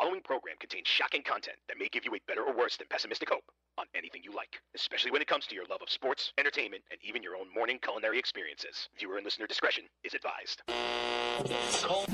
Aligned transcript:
following 0.00 0.22
program 0.22 0.56
contains 0.58 0.88
shocking 0.88 1.22
content 1.22 1.56
that 1.68 1.76
may 1.78 1.86
give 1.92 2.06
you 2.06 2.14
a 2.14 2.18
better 2.26 2.42
or 2.42 2.56
worse 2.56 2.76
than 2.78 2.86
pessimistic 2.88 3.28
hope 3.28 3.44
on 3.76 3.84
anything 3.94 4.22
you 4.24 4.34
like, 4.34 4.56
especially 4.74 5.10
when 5.10 5.20
it 5.20 5.28
comes 5.28 5.46
to 5.46 5.54
your 5.54 5.64
love 5.68 5.80
of 5.82 5.90
sports, 5.90 6.32
entertainment, 6.38 6.82
and 6.90 6.98
even 7.06 7.22
your 7.22 7.36
own 7.36 7.52
morning 7.54 7.78
culinary 7.82 8.18
experiences. 8.18 8.88
Viewer 8.98 9.16
and 9.16 9.24
listener 9.24 9.46
discretion 9.46 9.84
is 10.02 10.14
advised. 10.14 10.62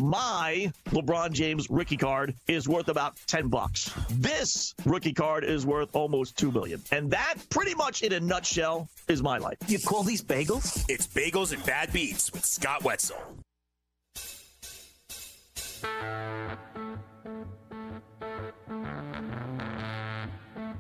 My 0.03 0.73
LeBron 0.87 1.33
James 1.33 1.71
rookie 1.71 1.97
card 1.97 2.35
is 2.49 2.69
worth 2.69 2.89
about 2.89 3.17
10 3.29 3.49
bucks. 3.49 3.93
This 4.11 4.75
rookie 4.85 5.15
card 5.15 5.45
is 5.45 5.65
worth 5.65 5.95
almost 5.95 6.37
2 6.39 6.51
million. 6.51 6.83
And 6.91 7.13
that 7.13 7.37
pretty 7.51 7.77
much 7.77 8.03
in 8.03 8.13
a 8.13 8.19
nutshell 8.19 8.89
is 9.07 9.23
my 9.23 9.39
life. 9.39 9.59
You 9.69 9.79
call 9.79 10.03
these 10.03 10.23
bagels? 10.23 10.85
It's 10.89 11.07
Bagels 11.07 11.53
and 11.53 11.65
Bad 11.65 11.93
Beats 11.93 12.33
with 12.33 12.45
Scott 12.45 12.83
Wetzel. 12.83 13.17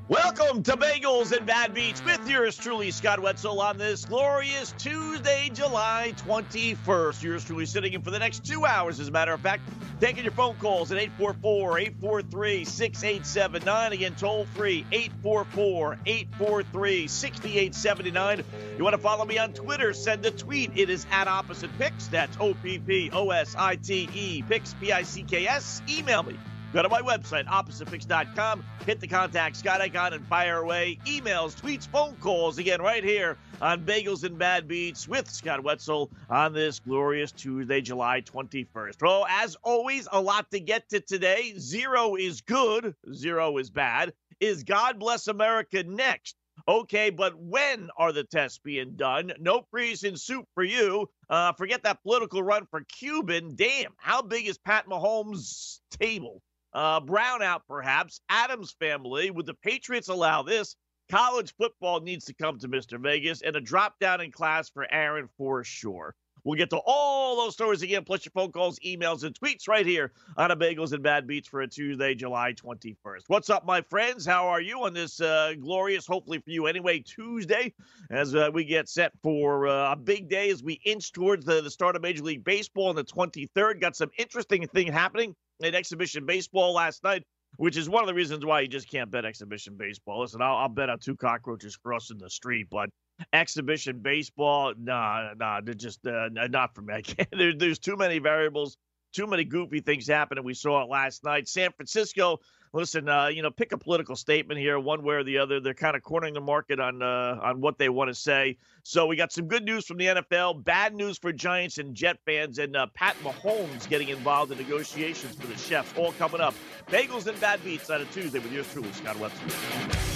Welcome 0.09 0.63
to 0.63 0.77
Bagels 0.77 1.37
and 1.37 1.45
Bad 1.47 1.75
Beats 1.75 2.03
with 2.05 2.31
yours 2.31 2.57
truly, 2.57 2.91
Scott 2.93 3.21
Wetzel, 3.21 3.61
on 3.61 3.77
this 3.77 4.05
glorious 4.05 4.73
Tuesday, 4.79 5.51
July 5.53 6.15
21st. 6.29 7.23
Yours 7.23 7.45
truly 7.45 7.67
sitting 7.67 7.93
in 7.93 8.03
for 8.03 8.11
the 8.11 8.19
next 8.19 8.47
two 8.47 8.65
hours, 8.65 9.01
as 9.01 9.09
a 9.09 9.11
matter 9.11 9.33
of 9.33 9.41
fact, 9.41 9.63
taking 10.01 10.23
your 10.23 10.33
phone 10.33 10.55
calls 10.57 10.93
at 10.93 10.99
844 10.99 11.79
843 11.79 12.65
6879. 12.65 13.93
Again, 13.93 14.15
toll 14.15 14.47
free 14.55 14.87
844 14.93 15.99
843 16.07 17.09
6879. 17.09 18.45
You 18.79 18.85
want 18.85 18.95
to 18.95 19.03
follow 19.03 19.25
me 19.25 19.39
on 19.39 19.53
Twitter? 19.53 19.93
Send 19.93 20.25
a 20.25 20.31
tweet. 20.31 20.71
It 20.77 20.89
is 20.89 21.05
at 21.11 21.29
Opposite 21.29 21.77
Picks. 21.79 22.07
That's 22.07 22.37
O 22.41 22.55
P 22.55 22.79
P 22.79 23.11
O 23.13 23.31
S 23.31 23.57
I 23.59 23.77
T 23.77 24.09
E 24.15 24.43
Picks, 24.49 24.73
P 24.75 24.93
I 24.93 25.03
C 25.03 25.23
K 25.23 25.47
S. 25.49 25.83
Email 25.89 26.23
me. 26.23 26.37
Go 26.73 26.83
to 26.83 26.89
my 26.89 27.01
website, 27.01 27.47
oppositepicks.com, 27.47 28.65
hit 28.85 29.01
the 29.01 29.07
contact 29.07 29.57
Scott 29.57 29.81
icon, 29.81 30.13
and 30.13 30.27
fire 30.27 30.59
away 30.59 30.99
emails, 31.07 31.55
tweets, 31.55 31.87
phone 31.87 32.17
calls. 32.17 32.59
Again, 32.59 32.83
right 32.83 33.05
here 33.05 33.39
on 33.63 33.85
Bagels 33.85 34.25
and 34.25 34.37
Bad 34.37 34.67
Beats 34.67 35.09
with 35.09 35.31
Scott 35.31 35.63
Wetzel 35.63 36.11
on 36.29 36.53
this 36.53 36.81
glorious 36.81 37.33
Tuesday, 37.33 37.81
July 37.81 38.21
21st. 38.21 39.01
Well, 39.01 39.27
as 39.31 39.57
always, 39.63 40.09
a 40.11 40.21
lot 40.21 40.51
to 40.51 40.61
get 40.61 40.89
to 40.91 41.01
today. 41.01 41.55
Zero 41.57 42.17
is 42.17 42.41
good, 42.41 42.95
zero 43.13 43.57
is 43.59 43.71
bad. 43.71 44.13
Is 44.41 44.65
God 44.65 44.99
Bless 44.99 45.29
America 45.29 45.83
next? 45.85 46.37
Okay, 46.69 47.11
but 47.11 47.39
when 47.39 47.91
are 47.97 48.13
the 48.13 48.25
tests 48.25 48.59
being 48.59 48.97
done? 48.97 49.33
No 49.39 49.63
freeze 49.71 50.03
in 50.03 50.17
soup 50.17 50.47
for 50.55 50.65
you. 50.65 51.09
Uh, 51.31 51.53
forget 51.53 51.85
that 51.85 52.03
political 52.03 52.43
run 52.43 52.67
for 52.71 52.83
Cuban. 52.83 53.55
Damn, 53.55 53.93
how 53.99 54.21
big 54.21 54.47
is 54.47 54.59
Pat 54.59 54.89
Mahomes' 54.89 55.81
table? 55.91 56.43
Uh, 56.77 57.01
brownout, 57.01 57.61
perhaps. 57.67 58.21
Adams 58.29 58.77
family. 58.79 59.31
Would 59.31 59.47
the 59.47 59.55
Patriots 59.55 60.09
allow 60.09 60.43
this? 60.43 60.77
College 61.11 61.55
football 61.57 62.01
needs 62.01 62.27
to 62.27 62.35
come 62.35 62.59
to 62.59 62.69
Mr. 62.69 63.01
Vegas 63.01 63.41
and 63.41 63.57
a 63.57 63.63
drop 63.63 63.99
down 63.99 64.21
in 64.21 64.31
class 64.31 64.69
for 64.69 64.87
Aaron 64.93 65.27
for 65.39 65.65
sure. 65.65 66.15
We'll 66.45 66.59
get 66.59 66.69
to 66.71 66.81
all 66.85 67.37
those 67.37 67.55
stories 67.55 67.81
again, 67.81 68.05
plus 68.05 68.27
your 68.27 68.33
phone 68.33 68.53
calls, 68.53 68.79
emails, 68.81 69.25
and 69.25 69.35
tweets 69.35 69.67
right 69.67 69.87
here 69.87 70.13
on 70.37 70.51
a 70.51 70.57
Bagels 70.57 70.93
and 70.93 71.03
Bad 71.03 71.27
Beats 71.27 71.49
for 71.49 71.63
a 71.63 71.67
Tuesday, 71.67 72.15
July 72.15 72.53
21st. 72.53 73.23
What's 73.29 73.49
up, 73.49 73.65
my 73.65 73.81
friends? 73.81 74.27
How 74.27 74.47
are 74.47 74.61
you 74.61 74.85
on 74.85 74.93
this 74.93 75.19
uh, 75.19 75.55
glorious, 75.59 76.07
hopefully 76.07 76.41
for 76.41 76.51
you 76.51 76.67
anyway, 76.67 76.99
Tuesday, 77.01 77.73
as 78.11 78.35
uh, 78.35 78.51
we 78.53 78.65
get 78.65 78.91
set 78.91 79.13
for 79.23 79.67
uh, 79.67 79.93
a 79.93 79.97
big 79.97 80.29
day 80.29 80.51
as 80.51 80.63
we 80.63 80.75
inch 80.85 81.13
towards 81.13 81.47
the, 81.47 81.63
the 81.63 81.71
start 81.71 81.97
of 81.97 82.03
Major 82.03 82.23
League 82.23 82.45
Baseball 82.45 82.89
on 82.89 82.97
the 82.97 83.05
23rd. 83.05 83.81
Got 83.81 83.97
some 83.97 84.11
interesting 84.19 84.69
thing 84.69 84.93
happening 84.93 85.35
in 85.61 85.75
exhibition 85.75 86.27
baseball 86.27 86.73
last 86.73 87.03
night, 87.05 87.23
which 87.57 87.77
is 87.77 87.89
one 87.89 88.03
of 88.03 88.09
the 88.09 88.15
reasons 88.15 88.45
why 88.45 88.61
you 88.61 88.69
just 88.69 88.91
can't 88.91 89.11
bet 89.11 89.25
exhibition 89.25 89.77
baseball. 89.77 90.21
Listen, 90.21 90.43
I'll, 90.43 90.57
I'll 90.57 90.69
bet 90.69 90.91
on 90.91 90.99
two 90.99 91.17
cockroaches 91.17 91.77
crossing 91.77 92.19
the 92.19 92.31
street, 92.31 92.69
but 92.71 92.91
exhibition 93.33 94.01
baseball, 94.01 94.75
nah, 94.79 95.31
nah, 95.37 95.61
they're 95.61 95.75
just 95.75 96.07
uh, 96.07 96.29
not 96.51 96.75
for 96.75 96.83
me. 96.83 96.95
I 96.97 97.03
can't. 97.03 97.29
There, 97.31 97.55
there's 97.55 97.79
too 97.79 97.97
many 97.97 98.19
variables, 98.19 98.77
too 99.13 99.27
many 99.27 99.45
goofy 99.45 99.81
things 99.81 100.07
happening. 100.07 100.45
We 100.45 100.55
saw 100.55 100.83
it 100.83 100.91
last 100.91 101.25
night. 101.25 101.49
San 101.49 101.73
Francisco. 101.73 102.39
Listen, 102.73 103.09
uh, 103.09 103.29
you 103.29 103.43
know, 103.43 103.51
pick 103.51 103.73
a 103.73 103.79
political 103.79 104.17
statement 104.17 104.61
here, 104.61 104.79
one 104.79 105.03
way 105.03 105.15
or 105.17 105.25
the 105.25 105.39
other. 105.39 105.61
They're 105.61 105.75
kind 105.75 105.97
of 105.97 106.03
cornering 106.03 106.35
the 106.35 106.41
market 106.41 106.81
on 106.81 107.03
uh, 107.03 107.39
on 107.43 107.61
what 107.61 107.79
they 107.79 107.89
want 107.89 108.09
to 108.09 108.15
say. 108.15 108.59
So 108.83 109.07
we 109.07 109.17
got 109.17 109.33
some 109.33 109.49
good 109.49 109.65
news 109.65 109.87
from 109.87 109.97
the 109.97 110.07
NFL, 110.07 110.65
bad 110.65 110.95
news 110.95 111.19
for 111.19 111.33
Giants 111.33 111.79
and 111.79 111.95
Jet 111.95 112.19
fans, 112.25 112.59
and 112.59 112.77
uh, 112.77 112.87
Pat 112.95 113.17
Mahomes 113.23 113.89
getting 113.89 114.09
involved 114.09 114.53
in 114.53 114.59
negotiations 114.59 115.37
for 115.37 115.47
the 115.47 115.55
Chiefs. 115.55 115.93
All 115.97 116.13
coming 116.13 116.41
up. 116.41 116.55
Bagels 116.89 117.27
and 117.27 117.41
bad 117.41 117.63
beats 117.65 117.91
on 117.91 118.01
a 118.01 118.05
Tuesday 118.07 118.39
with 118.39 118.53
yours 118.53 118.71
truly, 118.73 118.93
Scott 118.93 119.19
Wetzel. 119.19 120.16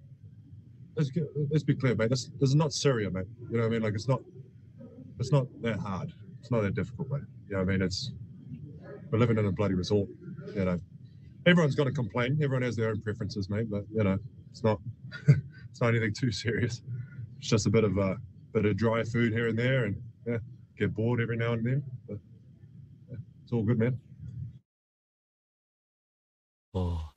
let's 0.95 1.11
let's 1.49 1.63
be 1.63 1.75
clear, 1.75 1.95
mate. 1.95 2.09
This, 2.09 2.29
this 2.39 2.49
is 2.49 2.55
not 2.55 2.73
Syria, 2.73 3.09
mate. 3.09 3.25
You 3.49 3.57
know 3.57 3.63
what 3.63 3.67
I 3.67 3.69
mean? 3.69 3.81
Like 3.81 3.93
it's 3.93 4.07
not 4.07 4.21
it's 5.19 5.31
not 5.31 5.47
that 5.61 5.79
hard. 5.79 6.11
It's 6.39 6.51
not 6.51 6.61
that 6.61 6.75
difficult, 6.75 7.09
mate. 7.11 7.21
You 7.47 7.53
know 7.53 7.63
what 7.63 7.69
I 7.69 7.71
mean? 7.73 7.81
It's 7.81 8.11
we're 9.11 9.19
living 9.19 9.37
in 9.37 9.45
a 9.45 9.51
bloody 9.51 9.75
resort. 9.75 10.09
You 10.55 10.65
know, 10.65 10.79
everyone's 11.45 11.75
got 11.75 11.85
to 11.85 11.91
complain. 11.91 12.39
Everyone 12.41 12.63
has 12.63 12.75
their 12.75 12.89
own 12.89 13.01
preferences, 13.01 13.49
mate. 13.49 13.69
But 13.69 13.83
you 13.93 14.03
know, 14.03 14.17
it's 14.49 14.63
not 14.63 14.79
it's 15.27 15.81
not 15.81 15.89
anything 15.89 16.13
too 16.13 16.31
serious. 16.31 16.81
It's 17.39 17.47
just 17.47 17.67
a 17.67 17.69
bit 17.69 17.83
of 17.83 17.97
a 17.97 18.17
bit 18.53 18.65
of 18.65 18.77
dry 18.77 19.03
food 19.03 19.33
here 19.33 19.47
and 19.47 19.57
there, 19.57 19.85
and 19.85 20.01
yeah, 20.25 20.37
get 20.77 20.93
bored 20.93 21.21
every 21.21 21.37
now 21.37 21.53
and 21.53 21.65
then. 21.65 21.83
But 22.07 22.17
yeah, 23.09 23.17
it's 23.43 23.51
all 23.53 23.63
good, 23.63 23.79
man. 23.79 23.99
Oh. 26.73 27.10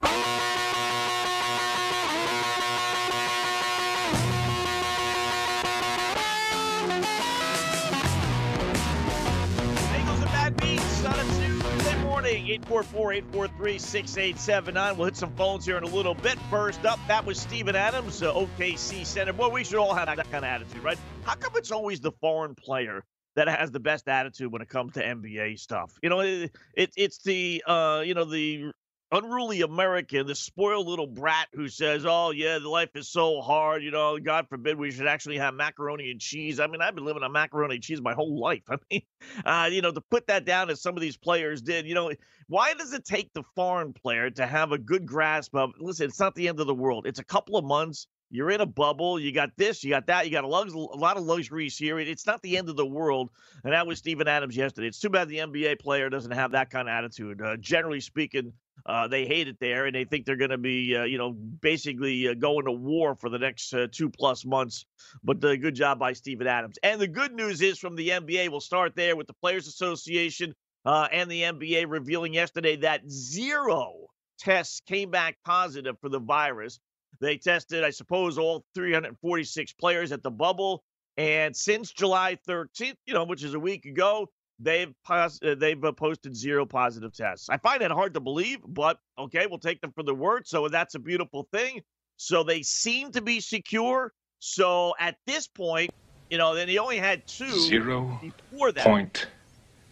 844 12.55 13.13
843 13.15 13.79
6879. 13.79 14.97
We'll 14.97 15.07
hit 15.07 15.17
some 15.17 15.35
phones 15.35 15.67
here 15.67 15.77
in 15.77 15.83
a 15.83 15.89
little 15.89 16.15
bit. 16.15 16.39
First 16.51 16.85
up, 16.85 17.01
that 17.09 17.27
was 17.27 17.39
Steven 17.39 17.75
Adams, 17.75 18.23
uh, 18.23 18.33
OKC 18.33 19.05
center. 19.05 19.33
Boy, 19.33 19.49
we 19.49 19.65
should 19.65 19.79
all 19.79 19.93
have 19.93 20.07
that 20.07 20.31
kind 20.31 20.45
of 20.45 20.45
attitude, 20.45 20.83
right? 20.85 20.99
How 21.25 21.35
come 21.35 21.53
it's 21.57 21.73
always 21.73 22.01
the 22.01 22.13
foreign 22.21 22.55
player 22.55 23.05
that 23.35 23.49
has 23.49 23.73
the 23.73 23.81
best 23.81 24.09
attitude 24.09 24.53
when 24.53 24.63
it 24.63 24.69
comes 24.69 24.93
to 24.93 25.03
NBA 25.03 25.59
stuff. 25.59 25.99
You 26.01 26.11
know, 26.11 26.21
it, 26.21 26.53
it, 26.77 26.91
it's 26.97 27.19
the 27.25 27.65
uh, 27.67 28.03
you 28.05 28.15
know 28.15 28.25
the 28.25 28.71
unruly 29.15 29.63
American, 29.63 30.27
the 30.27 30.35
spoiled 30.35 30.87
little 30.87 31.07
brat 31.07 31.49
who 31.55 31.69
says, 31.69 32.05
"Oh 32.07 32.31
yeah, 32.31 32.59
the 32.59 32.69
life 32.69 32.91
is 32.95 33.09
so 33.09 33.41
hard. 33.41 33.83
You 33.83 33.93
know, 33.93 34.19
God 34.19 34.49
forbid 34.49 34.77
we 34.77 34.91
should 34.91 35.07
actually 35.07 35.39
have 35.39 35.55
macaroni 35.55 36.11
and 36.11 36.21
cheese." 36.21 36.59
I 36.61 36.67
mean, 36.67 36.83
I've 36.83 36.95
been 36.95 37.05
living 37.05 37.23
on 37.23 37.33
macaroni 37.33 37.77
and 37.77 37.85
cheese 37.85 38.03
my 38.03 38.15
whole 38.15 38.39
life. 38.39 38.63
I 38.69 38.77
mean, 38.91 39.03
uh, 39.45 39.69
you 39.71 39.83
know, 39.83 39.93
to 39.93 40.01
put 40.01 40.27
that 40.27 40.45
down 40.45 40.69
as 40.71 40.83
some 40.83 40.97
of 40.97 41.01
these 41.01 41.17
players 41.17 41.63
did, 41.63 41.87
you 41.87 41.95
know, 41.95 42.13
why 42.49 42.75
does 42.75 42.93
it 42.93 43.05
take 43.05 43.33
the 43.33 43.45
foreign 43.55 43.93
player 43.93 44.31
to 44.31 44.47
have 44.47 44.73
a 44.73 44.79
good 44.79 45.07
grasp 45.07 45.55
of? 45.55 45.71
Listen, 45.79 46.07
it's 46.07 46.21
not 46.21 46.35
the 46.35 46.49
end 46.49 46.61
of 46.61 46.67
the 46.67 46.75
world. 46.75 47.07
It's 47.07 47.21
a 47.21 47.25
couple 47.25 47.57
of 47.57 47.65
months. 47.65 48.09
You're 48.31 48.51
in 48.51 48.61
a 48.61 48.67
bubble. 48.67 49.21
You 49.21 49.31
got 49.31 49.51
this, 49.57 49.85
you 49.85 49.91
got 49.91 50.09
that, 50.09 50.27
you 50.27 50.33
got 50.33 50.43
a, 50.43 50.49
lux- 50.49 50.73
a 50.73 50.77
lot 50.77 51.17
of 51.17 51.23
luxuries 51.23 51.79
here. 51.79 52.01
It's 52.01 52.27
not 52.27 52.43
the 52.43 52.57
end 52.57 52.69
of 52.69 52.75
the 52.75 52.85
world. 52.85 53.31
And 53.63 53.73
that 53.73 53.87
was 53.87 53.99
Steven 53.99 54.27
Adams 54.27 54.57
yesterday. 54.57 54.89
It's 54.89 54.99
too 54.99 55.11
bad 55.11 55.29
the 55.29 55.39
NBA 55.39 55.79
player 55.79 56.11
doesn't 56.11 56.33
have 56.33 56.51
that 56.51 56.69
kind 56.69 56.89
of 56.89 56.93
attitude. 56.93 57.41
Uh, 57.41 57.57
generally 57.59 58.01
speaking, 58.01 58.53
uh, 58.87 59.09
they 59.09 59.27
hate 59.27 59.49
it 59.49 59.57
there, 59.61 59.87
and 59.87 59.95
they 59.95 60.05
think 60.05 60.27
they're 60.27 60.37
going 60.37 60.51
to 60.51 60.59
be, 60.59 60.97
uh, 60.97 61.05
you 61.05 61.19
know, 61.19 61.33
basically 61.33 62.29
uh, 62.29 62.35
going 62.35 62.67
to 62.67 62.73
war 62.73 63.15
for 63.15 63.31
the 63.31 63.39
next 63.39 63.73
uh, 63.73 63.87
two 63.91 64.11
plus 64.11 64.45
months. 64.45 64.85
But 65.23 65.43
uh, 65.45 65.57
good 65.57 65.75
job 65.75 65.99
by 65.99 66.13
Steven 66.13 66.47
Adams. 66.47 66.77
And 66.83 67.01
the 67.01 67.09
good 67.09 67.33
news 67.33 67.63
is 67.63 67.79
from 67.79 67.97
the 67.97 68.11
NBA, 68.11 68.51
we'll 68.51 68.61
start 68.61 68.95
there 68.95 69.17
with 69.17 69.27
the 69.27 69.35
Players 69.35 69.67
Association 69.67 70.55
uh, 70.85 71.09
and 71.11 71.31
the 71.31 71.43
NBA 71.43 71.87
revealing 71.89 72.35
yesterday 72.35 72.77
that 72.77 73.09
zero 73.09 73.95
tests 74.39 74.81
came 74.87 75.11
back 75.11 75.39
positive 75.45 75.97
for 76.01 76.09
the 76.09 76.19
virus. 76.19 76.79
They 77.21 77.39
tested, 77.39 77.85
I 77.85 77.91
suppose, 77.91 78.39
all 78.39 78.65
346 78.75 79.73
players 79.75 80.13
at 80.13 80.23
the 80.23 80.31
bubble. 80.31 80.85
And 81.17 81.55
since 81.55 81.93
July 81.93 82.39
13th, 82.49 82.97
you 83.07 83.15
know, 83.15 83.25
which 83.25 83.45
is 83.45 83.55
a 83.55 83.61
week 83.61 83.87
ago, 83.87 84.29
they've 84.59 84.93
pos- 85.05 85.41
uh, 85.43 85.55
they've 85.59 85.83
uh, 85.85 85.93
posted 85.93 86.37
zero 86.37 86.67
positive 86.67 87.13
tests. 87.15 87.49
I 87.49 87.57
find 87.59 87.81
that 87.83 87.91
hard 87.91 88.15
to 88.15 88.21
believe, 88.21 88.59
but 88.67 88.99
okay, 89.19 89.47
we'll 89.47 89.59
take 89.59 89.81
them 89.81 89.93
for 89.93 90.03
the 90.03 90.15
word. 90.15 90.47
So 90.47 90.69
that's 90.69 90.95
a 90.95 90.99
beautiful 90.99 91.49
thing. 91.53 91.83
So 92.17 92.43
they 92.43 92.63
seem 92.63 93.11
to 93.13 93.21
be 93.21 93.41
secure. 93.41 94.13
So 94.39 94.95
at 95.01 95.17
this 95.27 95.47
point, 95.47 95.91
you 96.31 96.39
know, 96.39 96.55
then 96.55 96.69
he 96.69 96.79
only 96.79 96.99
had 96.99 97.27
two 97.27 97.51
Zero 97.51 98.19
before 98.21 98.73
that. 98.73 98.85
point 98.85 99.27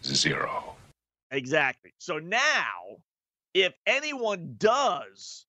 zero. 0.03 0.75
Exactly. 1.31 1.91
So 1.97 2.19
now, 2.19 2.97
if 3.53 3.73
anyone 3.85 4.55
does 4.57 5.45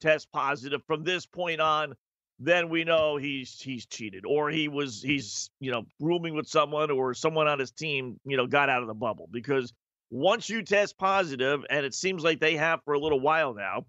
test 0.00 0.30
positive 0.32 0.80
from 0.86 1.04
this 1.04 1.26
point 1.26 1.60
on, 1.60 1.94
then 2.38 2.68
we 2.68 2.84
know 2.84 3.16
he's 3.16 3.60
he's 3.60 3.86
cheated 3.86 4.24
or 4.24 4.48
he 4.50 4.68
was 4.68 5.02
he's 5.02 5.50
you 5.60 5.72
know 5.72 5.84
rooming 6.00 6.34
with 6.34 6.46
someone 6.46 6.90
or 6.90 7.14
someone 7.14 7.48
on 7.48 7.58
his 7.58 7.72
team 7.72 8.18
you 8.24 8.36
know 8.36 8.46
got 8.46 8.68
out 8.68 8.82
of 8.82 8.88
the 8.88 8.94
bubble. 8.94 9.28
Because 9.30 9.72
once 10.10 10.48
you 10.48 10.62
test 10.62 10.96
positive 10.98 11.64
and 11.68 11.84
it 11.84 11.94
seems 11.94 12.22
like 12.22 12.40
they 12.40 12.56
have 12.56 12.82
for 12.84 12.94
a 12.94 12.98
little 12.98 13.20
while 13.20 13.54
now 13.54 13.84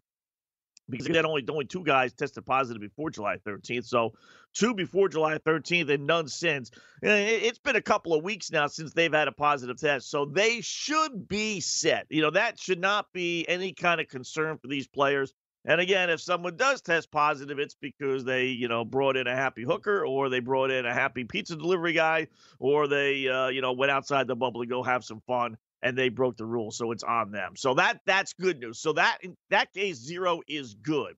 because 0.90 1.08
then 1.08 1.26
only 1.26 1.46
only 1.50 1.66
two 1.66 1.84
guys 1.84 2.14
tested 2.14 2.46
positive 2.46 2.82
before 2.82 3.12
July 3.12 3.38
13th 3.46 3.86
so 3.86 4.14
two 4.56 4.74
before 4.74 5.08
July 5.08 5.38
13th 5.38 5.92
and 5.94 6.08
none 6.08 6.28
since. 6.28 6.72
Eh, 7.04 7.40
it's 7.44 7.60
been 7.60 7.76
a 7.76 7.82
couple 7.82 8.16
of 8.16 8.24
weeks 8.24 8.52
now 8.52 8.66
since 8.66 8.94
they've 8.94 9.14
had 9.14 9.28
a 9.28 9.32
positive 9.32 9.80
test 9.80 10.10
so 10.10 10.26
they 10.26 10.62
should 10.62 11.28
be 11.28 11.60
set. 11.60 12.08
You 12.10 12.24
know 12.24 12.32
that 12.32 12.60
should 12.60 12.82
not 12.82 13.06
be 13.14 13.48
any 13.48 13.74
kind 13.74 14.02
of 14.02 14.08
concern 14.08 14.58
for 14.58 14.68
these 14.68 14.88
players 14.88 15.32
and 15.70 15.80
again, 15.80 16.10
if 16.10 16.20
someone 16.20 16.58
does 16.58 16.82
test 16.82 17.12
positive, 17.12 17.60
it's 17.60 17.76
because 17.76 18.26
they, 18.26 18.48
you 18.48 18.68
know, 18.68 18.84
brought 18.84 19.16
in 19.16 19.28
a 19.28 19.36
happy 19.36 19.64
hooker 19.64 20.04
or 20.04 20.28
they 20.28 20.40
brought 20.40 20.72
in 20.72 20.88
a 20.88 20.94
happy 20.94 21.26
pizza 21.26 21.56
delivery 21.56 21.94
guy 21.94 22.26
or 22.58 22.88
they, 22.88 23.30
uh, 23.30 23.50
you 23.50 23.62
know, 23.62 23.74
went 23.74 23.92
outside 23.92 24.26
the 24.26 24.36
bubble 24.36 24.62
to 24.62 24.68
go 24.68 24.82
have 24.82 25.06
some 25.06 25.22
fun 25.28 25.58
and 25.84 25.96
they 25.96 26.10
broke 26.10 26.38
the 26.38 26.46
rules. 26.46 26.76
So 26.76 26.92
it's 26.92 27.04
on 27.04 27.32
them. 27.32 27.54
So 27.56 27.76
that 27.76 28.02
that's 28.08 28.34
good 28.34 28.60
news. 28.60 28.80
So 28.80 28.94
that 28.94 29.20
in 29.22 29.38
that 29.52 29.72
case, 29.72 29.98
zero 29.98 30.42
is 30.48 30.74
good. 30.74 31.14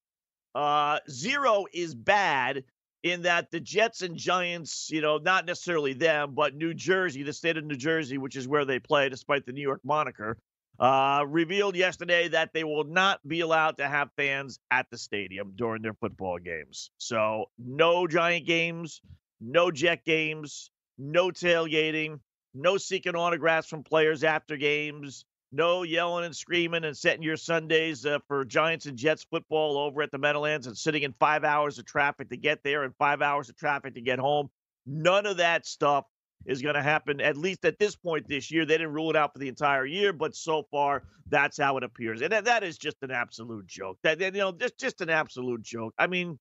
Uh, 0.54 1.00
zero 1.10 1.64
is 1.72 1.96
bad 1.96 2.66
in 3.04 3.22
that 3.22 3.52
the 3.52 3.60
Jets 3.62 4.02
and 4.02 4.18
Giants, 4.18 4.90
you 4.92 5.00
know, 5.00 5.18
not 5.18 5.46
necessarily 5.46 5.94
them, 5.94 6.34
but 6.36 6.56
New 6.56 6.74
Jersey, 6.74 7.24
the 7.24 7.32
state 7.32 7.56
of 7.56 7.64
New 7.64 7.78
Jersey, 7.78 8.18
which 8.18 8.36
is 8.36 8.50
where 8.50 8.66
they 8.66 8.80
play, 8.80 9.08
despite 9.08 9.46
the 9.46 9.54
New 9.54 9.62
York 9.62 9.80
moniker, 9.86 10.38
uh, 10.82 11.24
revealed 11.28 11.76
yesterday 11.76 12.28
that 12.28 12.52
they 12.54 12.64
will 12.64 12.84
not 12.84 13.26
be 13.28 13.42
allowed 13.42 13.78
to 13.78 13.88
have 13.88 14.10
fans 14.18 14.60
at 14.72 14.88
the 14.90 14.98
stadium 14.98 15.54
during 15.56 15.84
their 15.84 15.94
football 15.94 16.40
games. 16.40 16.90
So, 16.98 17.46
no 17.60 18.08
Giant 18.08 18.48
games, 18.48 19.00
no 19.40 19.70
Jet 19.70 20.04
games, 20.04 20.72
no 20.98 21.30
tailgating, 21.30 22.20
no 22.56 22.78
seeking 22.78 23.16
autographs 23.16 23.68
from 23.68 23.84
players 23.84 24.24
after 24.24 24.58
games, 24.58 25.24
no 25.52 25.84
yelling 25.84 26.26
and 26.26 26.36
screaming 26.36 26.84
and 26.84 26.98
setting 26.98 27.22
your 27.22 27.38
Sundays 27.38 28.04
uh, 28.04 28.18
for 28.28 28.44
Giants 28.44 28.88
and 28.88 28.98
Jets 28.98 29.24
football 29.30 29.78
over 29.78 30.02
at 30.02 30.10
the 30.10 30.18
Meadowlands 30.18 30.66
and 30.66 30.76
sitting 30.76 31.04
in 31.04 31.14
five 31.20 31.44
hours 31.44 31.78
of 31.78 31.86
traffic 31.86 32.30
to 32.30 32.38
get 32.38 32.64
there 32.64 32.84
and 32.84 32.96
five 32.98 33.22
hours 33.22 33.50
of 33.50 33.56
traffic 33.56 33.94
to 33.94 34.02
get 34.02 34.18
home. 34.18 34.50
None 34.88 35.28
of 35.28 35.38
that 35.38 35.68
stuff 35.68 36.06
is 36.46 36.62
going 36.62 36.76
to 36.76 36.82
happen 36.82 37.22
at 37.22 37.38
least 37.38 37.66
at 37.66 37.80
this 37.80 37.96
point 37.96 38.28
this 38.28 38.52
year. 38.52 38.66
They 38.66 38.78
didn't 38.78 38.94
rule 38.94 39.10
it 39.10 39.16
out 39.16 39.34
for 39.34 39.40
the 39.40 39.48
entire 39.48 39.86
year, 39.86 40.14
but 40.14 40.36
so 40.36 40.64
far 40.72 41.04
that's 41.28 41.58
how 41.58 41.78
it 41.78 41.84
appears, 41.84 42.22
and 42.22 42.32
that, 42.32 42.46
that 42.46 42.64
is 42.64 42.78
just 42.78 42.98
an 43.02 43.12
absolute 43.12 43.68
joke. 43.68 43.98
That 44.04 44.20
you 44.20 44.32
know, 44.32 44.52
just 44.52 44.78
just 44.78 45.02
an 45.02 45.10
absolute 45.10 45.62
joke. 45.62 45.94
I 45.98 46.08
mean, 46.08 46.40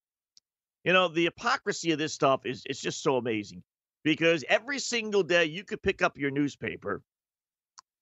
you 0.85 0.93
know, 0.93 1.09
the 1.09 1.25
hypocrisy 1.25 1.93
of 1.93 1.99
this 1.99 2.15
stuff 2.15 2.41
is 2.45 2.63
it's 2.67 2.81
just 2.81 3.03
so 3.03 3.17
amazing 3.17 3.63
because 4.03 4.45
every 4.49 4.79
single 4.79 5.23
day 5.23 5.45
you 5.45 5.65
could 5.65 5.83
pick 5.83 6.03
up 6.03 6.17
your 6.17 6.31
newspaper 6.31 7.03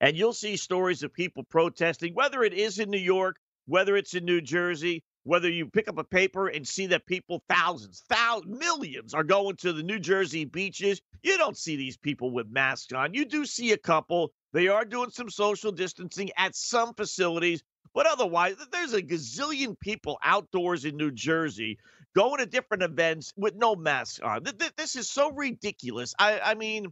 and 0.00 0.16
you'll 0.16 0.32
see 0.32 0.56
stories 0.56 1.02
of 1.02 1.12
people 1.12 1.42
protesting, 1.44 2.14
whether 2.14 2.44
it 2.44 2.54
is 2.54 2.78
in 2.78 2.90
New 2.90 2.98
York, 2.98 3.36
whether 3.66 3.96
it's 3.96 4.14
in 4.14 4.24
New 4.24 4.40
Jersey, 4.40 5.02
whether 5.28 5.50
you 5.50 5.66
pick 5.66 5.88
up 5.88 5.98
a 5.98 6.04
paper 6.04 6.48
and 6.48 6.66
see 6.66 6.86
that 6.86 7.04
people, 7.04 7.44
thousands, 7.50 8.02
thousands, 8.08 8.58
millions 8.58 9.12
are 9.12 9.22
going 9.22 9.56
to 9.56 9.75
the 9.75 9.82
New 9.82 9.98
Jersey 9.98 10.46
beaches, 10.46 11.02
you 11.22 11.36
don't 11.36 11.56
see 11.56 11.76
these 11.76 11.98
people 11.98 12.30
with 12.30 12.48
masks 12.48 12.94
on. 12.94 13.12
You 13.12 13.26
do 13.26 13.44
see 13.44 13.72
a 13.72 13.76
couple. 13.76 14.32
They 14.54 14.69
are 14.69 14.86
doing 14.86 15.10
some 15.10 15.28
social 15.28 15.70
distancing 15.70 16.30
at 16.38 16.56
some 16.56 16.94
facilities, 16.94 17.62
but 17.94 18.06
otherwise, 18.06 18.56
there's 18.72 18.94
a 18.94 19.02
gazillion 19.02 19.78
people 19.78 20.19
outdoors 20.22 20.86
in 20.86 20.96
New 20.96 21.10
Jersey 21.10 21.78
going 22.16 22.38
to 22.38 22.46
different 22.46 22.82
events 22.82 23.34
with 23.36 23.54
no 23.54 23.76
masks 23.76 24.20
on. 24.20 24.44
This 24.78 24.96
is 24.96 25.10
so 25.10 25.30
ridiculous. 25.32 26.14
I, 26.19 26.40
I 26.40 26.54
mean, 26.54 26.86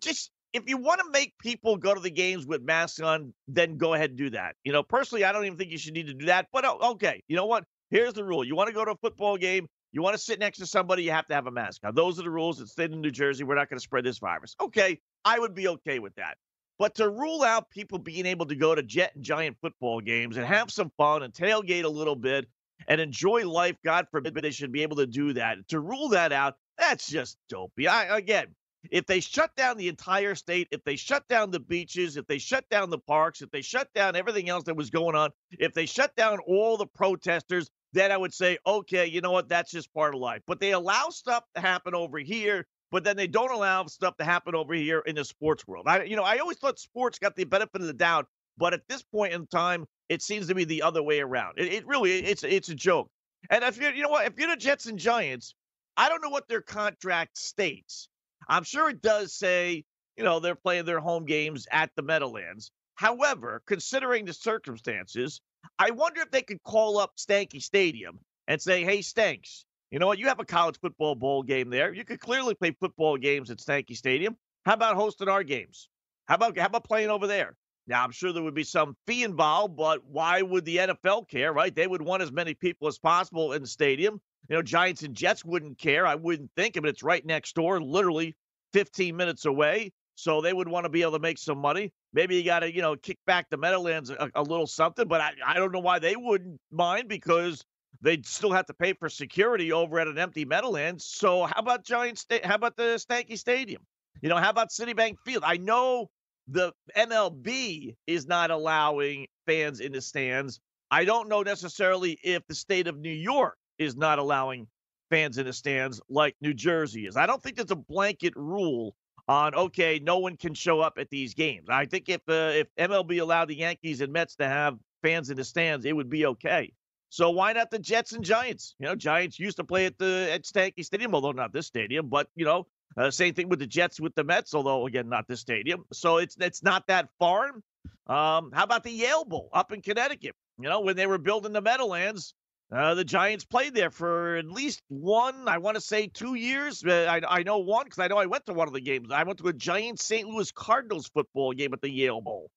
just 0.00 0.30
if 0.52 0.68
you 0.68 0.76
want 0.76 1.00
to 1.00 1.10
make 1.10 1.34
people 1.38 1.76
go 1.76 1.94
to 1.94 2.00
the 2.00 2.10
games 2.10 2.46
with 2.46 2.62
masks 2.62 3.00
on, 3.00 3.32
then 3.48 3.76
go 3.76 3.94
ahead 3.94 4.10
and 4.10 4.18
do 4.18 4.30
that. 4.30 4.56
You 4.64 4.72
know, 4.72 4.82
personally, 4.82 5.24
I 5.24 5.32
don't 5.32 5.44
even 5.44 5.58
think 5.58 5.70
you 5.70 5.78
should 5.78 5.94
need 5.94 6.08
to 6.08 6.14
do 6.14 6.26
that. 6.26 6.48
But 6.52 6.64
oh, 6.64 6.92
okay, 6.92 7.22
you 7.28 7.36
know 7.36 7.46
what? 7.46 7.64
Here's 7.90 8.14
the 8.14 8.24
rule: 8.24 8.44
you 8.44 8.56
want 8.56 8.68
to 8.68 8.74
go 8.74 8.84
to 8.84 8.92
a 8.92 8.96
football 8.96 9.36
game, 9.36 9.68
you 9.92 10.02
want 10.02 10.14
to 10.14 10.22
sit 10.22 10.38
next 10.38 10.58
to 10.58 10.66
somebody, 10.66 11.02
you 11.02 11.10
have 11.10 11.26
to 11.26 11.34
have 11.34 11.46
a 11.46 11.50
mask. 11.50 11.82
Now, 11.82 11.92
those 11.92 12.18
are 12.18 12.22
the 12.22 12.30
rules. 12.30 12.60
It's 12.60 12.72
state 12.72 12.92
of 12.92 12.98
New 12.98 13.10
Jersey. 13.10 13.44
We're 13.44 13.54
not 13.54 13.68
going 13.68 13.78
to 13.78 13.82
spread 13.82 14.04
this 14.04 14.18
virus. 14.18 14.56
Okay, 14.60 14.98
I 15.24 15.38
would 15.38 15.54
be 15.54 15.68
okay 15.68 15.98
with 15.98 16.14
that. 16.16 16.36
But 16.78 16.94
to 16.96 17.08
rule 17.08 17.42
out 17.42 17.70
people 17.70 17.98
being 17.98 18.26
able 18.26 18.46
to 18.46 18.56
go 18.56 18.74
to 18.74 18.82
Jet 18.82 19.12
and 19.14 19.22
Giant 19.22 19.56
football 19.60 20.00
games 20.00 20.36
and 20.36 20.46
have 20.46 20.70
some 20.70 20.90
fun 20.96 21.22
and 21.22 21.32
tailgate 21.32 21.84
a 21.84 21.88
little 21.88 22.16
bit 22.16 22.48
and 22.88 23.00
enjoy 23.00 23.46
life, 23.46 23.76
God 23.84 24.06
forbid 24.10 24.34
they 24.34 24.50
should 24.50 24.72
be 24.72 24.82
able 24.82 24.96
to 24.96 25.06
do 25.06 25.34
that. 25.34 25.58
To 25.68 25.78
rule 25.78 26.08
that 26.08 26.32
out, 26.32 26.56
that's 26.78 27.06
just 27.06 27.36
dopey. 27.48 27.86
I 27.86 28.16
again, 28.16 28.46
if 28.90 29.06
they 29.06 29.20
shut 29.20 29.54
down 29.56 29.76
the 29.76 29.88
entire 29.88 30.34
state, 30.34 30.68
if 30.70 30.82
they 30.84 30.96
shut 30.96 31.26
down 31.28 31.50
the 31.50 31.60
beaches, 31.60 32.16
if 32.16 32.26
they 32.26 32.38
shut 32.38 32.68
down 32.68 32.90
the 32.90 32.98
parks, 32.98 33.42
if 33.42 33.50
they 33.50 33.62
shut 33.62 33.88
down 33.94 34.16
everything 34.16 34.48
else 34.48 34.64
that 34.64 34.76
was 34.76 34.90
going 34.90 35.14
on, 35.14 35.30
if 35.52 35.72
they 35.72 35.86
shut 35.86 36.14
down 36.16 36.38
all 36.46 36.76
the 36.76 36.86
protesters, 36.86 37.70
then 37.92 38.10
I 38.10 38.16
would 38.16 38.34
say, 38.34 38.58
okay, 38.66 39.06
you 39.06 39.20
know 39.20 39.32
what? 39.32 39.48
That's 39.48 39.70
just 39.70 39.92
part 39.94 40.14
of 40.14 40.20
life. 40.20 40.42
But 40.46 40.60
they 40.60 40.72
allow 40.72 41.10
stuff 41.10 41.44
to 41.54 41.60
happen 41.60 41.94
over 41.94 42.18
here, 42.18 42.66
but 42.90 43.04
then 43.04 43.16
they 43.16 43.26
don't 43.26 43.52
allow 43.52 43.86
stuff 43.86 44.16
to 44.16 44.24
happen 44.24 44.54
over 44.54 44.74
here 44.74 45.00
in 45.00 45.14
the 45.14 45.24
sports 45.24 45.66
world. 45.66 45.86
I, 45.86 46.04
you 46.04 46.16
know, 46.16 46.24
I 46.24 46.38
always 46.38 46.58
thought 46.58 46.78
sports 46.78 47.18
got 47.18 47.36
the 47.36 47.44
benefit 47.44 47.80
of 47.80 47.86
the 47.86 47.92
doubt, 47.92 48.26
but 48.58 48.74
at 48.74 48.82
this 48.88 49.02
point 49.02 49.32
in 49.32 49.46
time, 49.46 49.86
it 50.08 50.22
seems 50.22 50.48
to 50.48 50.54
be 50.54 50.64
the 50.64 50.82
other 50.82 51.02
way 51.02 51.20
around. 51.20 51.58
It, 51.58 51.72
it 51.72 51.86
really, 51.86 52.18
it's 52.18 52.44
it's 52.44 52.68
a 52.68 52.74
joke. 52.74 53.08
And 53.50 53.64
if 53.64 53.78
you're, 53.78 53.92
you 53.92 54.02
know 54.02 54.10
what, 54.10 54.26
if 54.26 54.38
you're 54.38 54.48
the 54.48 54.56
Jets 54.56 54.86
and 54.86 54.98
Giants, 54.98 55.54
I 55.96 56.08
don't 56.08 56.22
know 56.22 56.30
what 56.30 56.48
their 56.48 56.60
contract 56.60 57.38
states. 57.38 58.08
I'm 58.52 58.64
sure 58.64 58.90
it 58.90 59.00
does 59.00 59.34
say, 59.34 59.82
you 60.18 60.24
know, 60.24 60.38
they're 60.38 60.54
playing 60.54 60.84
their 60.84 61.00
home 61.00 61.24
games 61.24 61.66
at 61.72 61.90
the 61.96 62.02
Meadowlands. 62.02 62.70
However, 62.96 63.62
considering 63.66 64.26
the 64.26 64.34
circumstances, 64.34 65.40
I 65.78 65.92
wonder 65.92 66.20
if 66.20 66.30
they 66.30 66.42
could 66.42 66.62
call 66.62 66.98
up 66.98 67.12
Stanky 67.16 67.62
Stadium 67.62 68.18
and 68.46 68.60
say, 68.60 68.84
hey, 68.84 69.00
Stanks, 69.00 69.64
you 69.90 69.98
know 69.98 70.06
what? 70.06 70.18
You 70.18 70.28
have 70.28 70.38
a 70.38 70.44
college 70.44 70.78
football 70.82 71.14
bowl 71.14 71.42
game 71.42 71.70
there. 71.70 71.94
You 71.94 72.04
could 72.04 72.20
clearly 72.20 72.54
play 72.54 72.76
football 72.78 73.16
games 73.16 73.50
at 73.50 73.56
Stanky 73.56 73.96
Stadium. 73.96 74.36
How 74.66 74.74
about 74.74 74.96
hosting 74.96 75.30
our 75.30 75.42
games? 75.42 75.88
How 76.26 76.34
about 76.34 76.58
how 76.58 76.66
about 76.66 76.84
playing 76.84 77.08
over 77.08 77.26
there? 77.26 77.56
Now, 77.86 78.04
I'm 78.04 78.12
sure 78.12 78.34
there 78.34 78.42
would 78.42 78.54
be 78.54 78.64
some 78.64 78.98
fee 79.06 79.24
involved, 79.24 79.78
but 79.78 80.04
why 80.04 80.42
would 80.42 80.66
the 80.66 80.76
NFL 80.76 81.26
care, 81.26 81.54
right? 81.54 81.74
They 81.74 81.86
would 81.86 82.02
want 82.02 82.22
as 82.22 82.30
many 82.30 82.52
people 82.52 82.86
as 82.86 82.98
possible 82.98 83.54
in 83.54 83.62
the 83.62 83.68
stadium. 83.68 84.20
You 84.50 84.56
know, 84.56 84.62
Giants 84.62 85.04
and 85.04 85.14
Jets 85.14 85.42
wouldn't 85.42 85.78
care. 85.78 86.06
I 86.06 86.16
wouldn't 86.16 86.50
think. 86.54 86.76
I 86.76 86.80
mean, 86.80 86.90
it's 86.90 87.02
right 87.02 87.24
next 87.24 87.54
door, 87.54 87.80
literally 87.80 88.36
15 88.72 89.16
minutes 89.16 89.44
away. 89.44 89.92
So 90.14 90.40
they 90.40 90.52
would 90.52 90.68
want 90.68 90.84
to 90.84 90.90
be 90.90 91.02
able 91.02 91.12
to 91.12 91.18
make 91.18 91.38
some 91.38 91.58
money. 91.58 91.92
Maybe 92.12 92.36
you 92.36 92.44
got 92.44 92.60
to, 92.60 92.72
you 92.72 92.82
know, 92.82 92.96
kick 92.96 93.18
back 93.26 93.48
the 93.50 93.56
Meadowlands 93.56 94.10
a, 94.10 94.30
a 94.34 94.42
little 94.42 94.66
something, 94.66 95.08
but 95.08 95.20
I, 95.20 95.32
I 95.46 95.54
don't 95.54 95.72
know 95.72 95.80
why 95.80 95.98
they 95.98 96.16
wouldn't 96.16 96.60
mind 96.70 97.08
because 97.08 97.64
they'd 98.02 98.26
still 98.26 98.52
have 98.52 98.66
to 98.66 98.74
pay 98.74 98.92
for 98.92 99.08
security 99.08 99.72
over 99.72 99.98
at 99.98 100.08
an 100.08 100.18
empty 100.18 100.44
Meadowlands. 100.44 101.04
So 101.04 101.44
how 101.44 101.58
about 101.58 101.84
Giant 101.84 102.18
State? 102.18 102.44
How 102.44 102.56
about 102.56 102.76
the 102.76 102.98
Stanky 102.98 103.38
Stadium? 103.38 103.82
You 104.20 104.28
know, 104.28 104.36
how 104.36 104.50
about 104.50 104.68
Citibank 104.70 105.16
Field? 105.24 105.42
I 105.46 105.56
know 105.56 106.10
the 106.48 106.72
MLB 106.96 107.96
is 108.06 108.26
not 108.26 108.50
allowing 108.50 109.26
fans 109.46 109.80
in 109.80 109.92
the 109.92 110.00
stands. 110.00 110.60
I 110.90 111.04
don't 111.04 111.28
know 111.28 111.42
necessarily 111.42 112.18
if 112.22 112.46
the 112.46 112.54
state 112.54 112.86
of 112.86 112.98
New 112.98 113.10
York 113.10 113.56
is 113.78 113.96
not 113.96 114.18
allowing 114.18 114.66
fans 115.12 115.36
in 115.36 115.44
the 115.44 115.52
stands 115.52 116.00
like 116.08 116.34
New 116.40 116.54
Jersey 116.54 117.06
is. 117.06 117.18
I 117.18 117.26
don't 117.26 117.42
think 117.42 117.56
there's 117.56 117.70
a 117.70 117.76
blanket 117.76 118.32
rule 118.34 118.96
on 119.28 119.54
okay, 119.54 120.00
no 120.02 120.18
one 120.18 120.38
can 120.38 120.54
show 120.54 120.80
up 120.80 120.94
at 120.98 121.10
these 121.10 121.34
games. 121.34 121.68
I 121.68 121.84
think 121.84 122.08
if 122.08 122.22
uh, 122.28 122.62
if 122.62 122.68
MLB 122.78 123.20
allowed 123.20 123.48
the 123.48 123.56
Yankees 123.56 124.00
and 124.00 124.10
Mets 124.10 124.36
to 124.36 124.48
have 124.48 124.78
fans 125.02 125.28
in 125.28 125.36
the 125.36 125.44
stands, 125.44 125.84
it 125.84 125.94
would 125.94 126.08
be 126.08 126.24
okay. 126.26 126.72
So 127.10 127.28
why 127.28 127.52
not 127.52 127.70
the 127.70 127.78
Jets 127.78 128.12
and 128.12 128.24
Giants? 128.24 128.74
You 128.78 128.86
know, 128.86 128.94
Giants 128.94 129.38
used 129.38 129.58
to 129.58 129.64
play 129.64 129.84
at 129.84 129.98
the 129.98 130.30
at 130.32 130.44
Stanky 130.44 130.82
Stadium, 130.82 131.14
although 131.14 131.32
not 131.32 131.52
this 131.52 131.66
stadium. 131.66 132.08
But 132.08 132.28
you 132.34 132.46
know, 132.46 132.66
uh, 132.96 133.10
same 133.10 133.34
thing 133.34 133.50
with 133.50 133.58
the 133.58 133.66
Jets 133.66 134.00
with 134.00 134.14
the 134.14 134.24
Mets, 134.24 134.54
although 134.54 134.86
again 134.86 135.10
not 135.10 135.28
this 135.28 135.40
stadium. 135.40 135.84
So 135.92 136.16
it's 136.16 136.36
it's 136.40 136.62
not 136.62 136.86
that 136.86 137.10
foreign. 137.18 137.62
Um, 138.06 138.50
how 138.54 138.64
about 138.64 138.82
the 138.82 138.90
Yale 138.90 139.26
Bowl 139.26 139.50
up 139.52 139.72
in 139.72 139.82
Connecticut? 139.82 140.34
You 140.58 140.70
know, 140.70 140.80
when 140.80 140.96
they 140.96 141.06
were 141.06 141.18
building 141.18 141.52
the 141.52 141.60
Meadowlands, 141.60 142.34
uh, 142.74 142.94
the 142.94 143.04
Giants 143.04 143.44
played 143.44 143.74
there 143.74 143.90
for 143.90 144.36
at 144.36 144.46
least 144.46 144.82
one, 144.88 145.46
I 145.46 145.58
want 145.58 145.74
to 145.74 145.80
say 145.80 146.06
two 146.06 146.34
years. 146.34 146.82
Uh, 146.82 147.06
I, 147.08 147.40
I 147.40 147.42
know 147.42 147.58
one 147.58 147.84
because 147.84 147.98
I 147.98 148.08
know 148.08 148.16
I 148.16 148.26
went 148.26 148.46
to 148.46 148.54
one 148.54 148.66
of 148.66 148.72
the 148.72 148.80
games. 148.80 149.10
I 149.12 149.24
went 149.24 149.38
to 149.40 149.48
a 149.48 149.52
Giants 149.52 150.04
St. 150.06 150.26
Louis 150.26 150.50
Cardinals 150.52 151.08
football 151.08 151.52
game 151.52 151.74
at 151.74 151.82
the 151.82 151.90
Yale 151.90 152.22
Bowl. 152.22 152.50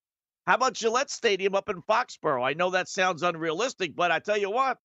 How 0.48 0.56
about 0.56 0.74
Gillette 0.74 1.10
Stadium 1.10 1.54
up 1.54 1.70
in 1.70 1.82
Foxborough? 1.82 2.48
I 2.48 2.54
know 2.54 2.70
that 2.70 2.88
sounds 2.88 3.24
unrealistic, 3.24 3.96
but 3.96 4.12
I 4.12 4.20
tell 4.20 4.38
you 4.38 4.52
what, 4.52 4.78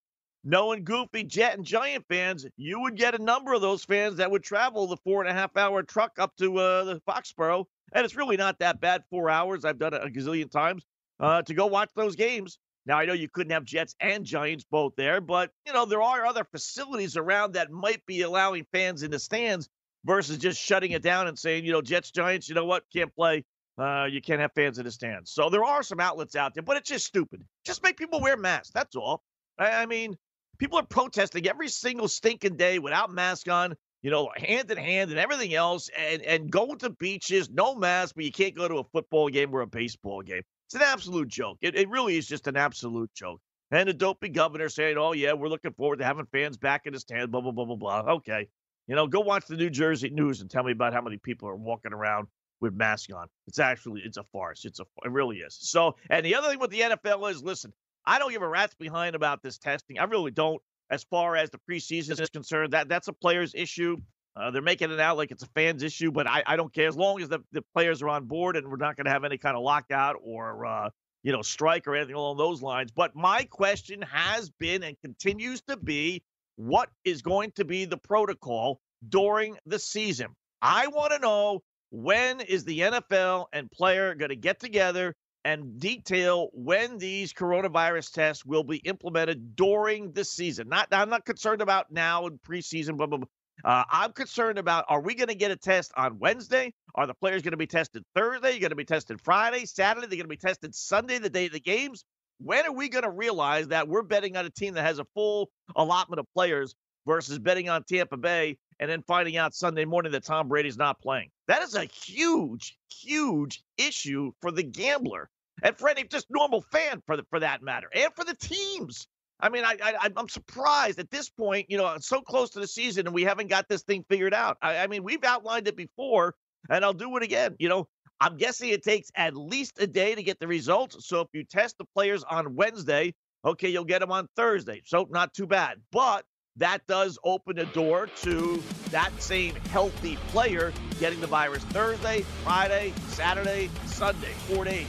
knowing 0.42 0.82
Goofy, 0.82 1.22
Jet, 1.22 1.56
and 1.56 1.64
Giant 1.64 2.06
fans, 2.08 2.46
you 2.56 2.80
would 2.80 2.96
get 2.96 3.14
a 3.14 3.22
number 3.22 3.52
of 3.52 3.60
those 3.60 3.84
fans 3.84 4.16
that 4.16 4.30
would 4.30 4.42
travel 4.42 4.88
the 4.88 4.96
four 4.96 5.20
and 5.20 5.30
a 5.30 5.34
half 5.34 5.56
hour 5.56 5.82
truck 5.82 6.12
up 6.18 6.34
to 6.36 6.56
uh, 6.56 6.84
the 6.84 7.00
Foxborough. 7.06 7.66
And 7.92 8.04
it's 8.04 8.16
really 8.16 8.36
not 8.36 8.58
that 8.60 8.80
bad, 8.80 9.02
four 9.10 9.30
hours. 9.30 9.64
I've 9.64 9.78
done 9.78 9.94
it 9.94 10.02
a 10.02 10.08
gazillion 10.08 10.50
times 10.50 10.84
uh, 11.20 11.42
to 11.42 11.54
go 11.54 11.66
watch 11.66 11.90
those 11.94 12.16
games. 12.16 12.58
Now, 12.90 12.98
I 12.98 13.04
know 13.04 13.12
you 13.12 13.28
couldn't 13.28 13.52
have 13.52 13.64
Jets 13.64 13.94
and 14.00 14.24
Giants 14.24 14.64
both 14.68 14.96
there, 14.96 15.20
but, 15.20 15.52
you 15.64 15.72
know, 15.72 15.84
there 15.84 16.02
are 16.02 16.26
other 16.26 16.42
facilities 16.42 17.16
around 17.16 17.52
that 17.52 17.70
might 17.70 18.04
be 18.04 18.22
allowing 18.22 18.66
fans 18.72 19.04
in 19.04 19.12
the 19.12 19.20
stands 19.20 19.68
versus 20.04 20.38
just 20.38 20.60
shutting 20.60 20.90
it 20.90 21.00
down 21.00 21.28
and 21.28 21.38
saying, 21.38 21.64
you 21.64 21.70
know, 21.70 21.82
Jets, 21.82 22.10
Giants, 22.10 22.48
you 22.48 22.56
know 22.56 22.64
what, 22.64 22.82
can't 22.92 23.14
play. 23.14 23.44
Uh, 23.78 24.08
you 24.10 24.20
can't 24.20 24.40
have 24.40 24.50
fans 24.56 24.80
in 24.80 24.86
the 24.86 24.90
stands. 24.90 25.30
So 25.30 25.50
there 25.50 25.62
are 25.62 25.84
some 25.84 26.00
outlets 26.00 26.34
out 26.34 26.52
there, 26.52 26.64
but 26.64 26.78
it's 26.78 26.88
just 26.88 27.06
stupid. 27.06 27.44
Just 27.64 27.80
make 27.84 27.96
people 27.96 28.20
wear 28.20 28.36
masks. 28.36 28.72
That's 28.74 28.96
all. 28.96 29.22
I, 29.56 29.82
I 29.82 29.86
mean, 29.86 30.16
people 30.58 30.76
are 30.80 30.84
protesting 30.84 31.46
every 31.46 31.68
single 31.68 32.08
stinking 32.08 32.56
day 32.56 32.80
without 32.80 33.12
mask 33.12 33.48
on, 33.48 33.76
you 34.02 34.10
know, 34.10 34.30
hand 34.36 34.68
in 34.68 34.78
hand 34.78 35.12
and 35.12 35.20
everything 35.20 35.54
else, 35.54 35.90
and, 35.96 36.22
and 36.22 36.50
going 36.50 36.78
to 36.78 36.90
beaches, 36.90 37.50
no 37.50 37.76
mask, 37.76 38.16
but 38.16 38.24
you 38.24 38.32
can't 38.32 38.56
go 38.56 38.66
to 38.66 38.78
a 38.78 38.84
football 38.92 39.28
game 39.28 39.54
or 39.54 39.60
a 39.60 39.66
baseball 39.68 40.22
game. 40.22 40.42
It's 40.70 40.76
an 40.76 40.82
absolute 40.82 41.26
joke. 41.26 41.58
It, 41.62 41.74
it 41.74 41.88
really 41.88 42.16
is 42.16 42.28
just 42.28 42.46
an 42.46 42.56
absolute 42.56 43.12
joke. 43.12 43.40
And 43.72 43.88
the 43.88 43.92
dopey 43.92 44.28
governor 44.28 44.68
saying, 44.68 44.98
oh, 44.98 45.12
yeah, 45.12 45.32
we're 45.32 45.48
looking 45.48 45.72
forward 45.72 45.98
to 45.98 46.04
having 46.04 46.26
fans 46.26 46.56
back 46.56 46.86
in 46.86 46.92
the 46.92 47.00
stand, 47.00 47.32
blah, 47.32 47.40
blah, 47.40 47.50
blah, 47.50 47.64
blah, 47.64 47.74
blah. 47.74 48.02
Okay. 48.14 48.46
You 48.86 48.94
know, 48.94 49.08
go 49.08 49.18
watch 49.18 49.46
the 49.46 49.56
New 49.56 49.68
Jersey 49.68 50.10
news 50.10 50.40
and 50.40 50.48
tell 50.48 50.62
me 50.62 50.70
about 50.70 50.92
how 50.92 51.00
many 51.00 51.16
people 51.16 51.48
are 51.48 51.56
walking 51.56 51.92
around 51.92 52.28
with 52.60 52.72
masks 52.72 53.12
on. 53.12 53.26
It's 53.48 53.58
actually, 53.58 54.02
it's 54.04 54.16
a 54.16 54.22
farce. 54.32 54.64
It's 54.64 54.78
a, 54.78 54.84
it 55.04 55.10
really 55.10 55.38
is. 55.38 55.58
So, 55.60 55.96
and 56.08 56.24
the 56.24 56.36
other 56.36 56.50
thing 56.50 56.60
with 56.60 56.70
the 56.70 56.82
NFL 56.82 57.28
is, 57.32 57.42
listen, 57.42 57.72
I 58.06 58.20
don't 58.20 58.30
give 58.30 58.42
a 58.42 58.48
rat's 58.48 58.74
behind 58.74 59.16
about 59.16 59.42
this 59.42 59.58
testing. 59.58 59.98
I 59.98 60.04
really 60.04 60.30
don't. 60.30 60.62
As 60.88 61.02
far 61.02 61.34
as 61.34 61.50
the 61.50 61.58
preseason 61.68 62.20
is 62.20 62.30
concerned, 62.30 62.74
that 62.74 62.88
that's 62.88 63.08
a 63.08 63.12
player's 63.12 63.56
issue. 63.56 63.96
Uh, 64.36 64.50
they're 64.50 64.62
making 64.62 64.90
it 64.90 65.00
out 65.00 65.16
like 65.16 65.30
it's 65.30 65.42
a 65.42 65.48
fans 65.48 65.82
issue, 65.82 66.10
but 66.10 66.26
I, 66.26 66.42
I 66.46 66.56
don't 66.56 66.72
care 66.72 66.88
as 66.88 66.96
long 66.96 67.20
as 67.20 67.28
the, 67.28 67.40
the 67.52 67.62
players 67.74 68.00
are 68.00 68.08
on 68.08 68.26
board 68.26 68.56
and 68.56 68.68
we're 68.68 68.76
not 68.76 68.96
going 68.96 69.06
to 69.06 69.10
have 69.10 69.24
any 69.24 69.38
kind 69.38 69.56
of 69.56 69.62
lockout 69.62 70.16
or 70.22 70.64
uh, 70.64 70.90
you 71.22 71.32
know 71.32 71.42
strike 71.42 71.86
or 71.86 71.96
anything 71.96 72.14
along 72.14 72.36
those 72.36 72.62
lines. 72.62 72.92
But 72.92 73.16
my 73.16 73.44
question 73.44 74.02
has 74.02 74.50
been 74.50 74.82
and 74.82 74.96
continues 75.00 75.62
to 75.62 75.76
be, 75.76 76.22
what 76.56 76.90
is 77.04 77.22
going 77.22 77.52
to 77.52 77.64
be 77.64 77.86
the 77.86 77.96
protocol 77.96 78.80
during 79.08 79.56
the 79.66 79.78
season? 79.78 80.28
I 80.62 80.86
want 80.88 81.12
to 81.12 81.18
know 81.18 81.62
when 81.90 82.40
is 82.40 82.64
the 82.64 82.80
NFL 82.80 83.46
and 83.52 83.70
player 83.70 84.14
going 84.14 84.28
to 84.28 84.36
get 84.36 84.60
together 84.60 85.14
and 85.44 85.80
detail 85.80 86.50
when 86.52 86.98
these 86.98 87.32
coronavirus 87.32 88.12
tests 88.12 88.44
will 88.44 88.62
be 88.62 88.76
implemented 88.76 89.56
during 89.56 90.12
the 90.12 90.24
season. 90.24 90.68
Not, 90.68 90.88
I'm 90.92 91.08
not 91.08 91.24
concerned 91.24 91.62
about 91.62 91.90
now 91.90 92.26
in 92.26 92.38
preseason, 92.38 92.96
blah, 92.96 93.06
blah, 93.06 93.18
blah. 93.18 93.28
Uh, 93.64 93.84
I'm 93.90 94.12
concerned 94.12 94.58
about 94.58 94.84
are 94.88 95.00
we 95.00 95.14
going 95.14 95.28
to 95.28 95.34
get 95.34 95.50
a 95.50 95.56
test 95.56 95.92
on 95.96 96.18
Wednesday? 96.18 96.72
Are 96.94 97.06
the 97.06 97.14
players 97.14 97.42
going 97.42 97.52
to 97.52 97.56
be 97.56 97.66
tested 97.66 98.04
Thursday? 98.14 98.52
You're 98.52 98.60
going 98.60 98.70
to 98.70 98.76
be 98.76 98.84
tested 98.84 99.20
Friday, 99.20 99.66
Saturday? 99.66 100.06
They're 100.06 100.16
going 100.16 100.24
to 100.24 100.28
be 100.28 100.36
tested 100.36 100.74
Sunday, 100.74 101.18
the 101.18 101.30
day 101.30 101.46
of 101.46 101.52
the 101.52 101.60
games. 101.60 102.04
When 102.38 102.64
are 102.64 102.72
we 102.72 102.88
going 102.88 103.04
to 103.04 103.10
realize 103.10 103.68
that 103.68 103.88
we're 103.88 104.02
betting 104.02 104.36
on 104.36 104.46
a 104.46 104.50
team 104.50 104.74
that 104.74 104.82
has 104.84 104.98
a 104.98 105.04
full 105.14 105.50
allotment 105.76 106.20
of 106.20 106.26
players 106.34 106.74
versus 107.06 107.38
betting 107.38 107.68
on 107.68 107.84
Tampa 107.84 108.16
Bay 108.16 108.56
and 108.78 108.90
then 108.90 109.02
finding 109.06 109.36
out 109.36 109.54
Sunday 109.54 109.84
morning 109.84 110.12
that 110.12 110.24
Tom 110.24 110.48
Brady's 110.48 110.78
not 110.78 111.00
playing? 111.00 111.30
That 111.48 111.62
is 111.62 111.74
a 111.74 111.84
huge, 111.84 112.78
huge 112.90 113.62
issue 113.76 114.32
for 114.40 114.50
the 114.50 114.62
gambler 114.62 115.28
and 115.62 115.76
for 115.76 115.88
any 115.88 116.04
just 116.04 116.26
normal 116.30 116.62
fan 116.72 117.02
for 117.06 117.16
the, 117.16 117.24
for 117.28 117.40
that 117.40 117.62
matter, 117.62 117.88
and 117.94 118.10
for 118.16 118.24
the 118.24 118.36
teams. 118.36 119.06
I 119.42 119.48
mean, 119.48 119.64
I, 119.64 119.76
I 119.82 120.10
I'm 120.16 120.28
surprised 120.28 120.98
at 120.98 121.10
this 121.10 121.28
point. 121.28 121.66
You 121.68 121.78
know, 121.78 121.96
so 122.00 122.20
close 122.20 122.50
to 122.50 122.60
the 122.60 122.66
season, 122.66 123.06
and 123.06 123.14
we 123.14 123.24
haven't 123.24 123.48
got 123.48 123.68
this 123.68 123.82
thing 123.82 124.04
figured 124.08 124.34
out. 124.34 124.58
I, 124.62 124.78
I 124.78 124.86
mean, 124.86 125.02
we've 125.02 125.24
outlined 125.24 125.68
it 125.68 125.76
before, 125.76 126.34
and 126.68 126.84
I'll 126.84 126.92
do 126.92 127.16
it 127.16 127.22
again. 127.22 127.56
You 127.58 127.68
know, 127.68 127.88
I'm 128.20 128.36
guessing 128.36 128.68
it 128.70 128.82
takes 128.82 129.10
at 129.14 129.36
least 129.36 129.80
a 129.80 129.86
day 129.86 130.14
to 130.14 130.22
get 130.22 130.38
the 130.40 130.46
results. 130.46 131.06
So 131.08 131.20
if 131.20 131.28
you 131.32 131.44
test 131.44 131.78
the 131.78 131.86
players 131.94 132.22
on 132.24 132.54
Wednesday, 132.54 133.14
okay, 133.44 133.68
you'll 133.68 133.84
get 133.84 134.00
them 134.00 134.12
on 134.12 134.28
Thursday. 134.36 134.82
So 134.84 135.08
not 135.10 135.32
too 135.32 135.46
bad. 135.46 135.78
But 135.90 136.24
that 136.56 136.86
does 136.86 137.18
open 137.24 137.56
the 137.56 137.66
door 137.66 138.08
to 138.22 138.62
that 138.90 139.10
same 139.22 139.54
healthy 139.70 140.16
player 140.28 140.72
getting 140.98 141.20
the 141.20 141.26
virus 141.26 141.64
Thursday, 141.64 142.22
Friday, 142.44 142.92
Saturday, 143.08 143.70
Sunday, 143.86 144.32
four 144.48 144.64
days. 144.64 144.86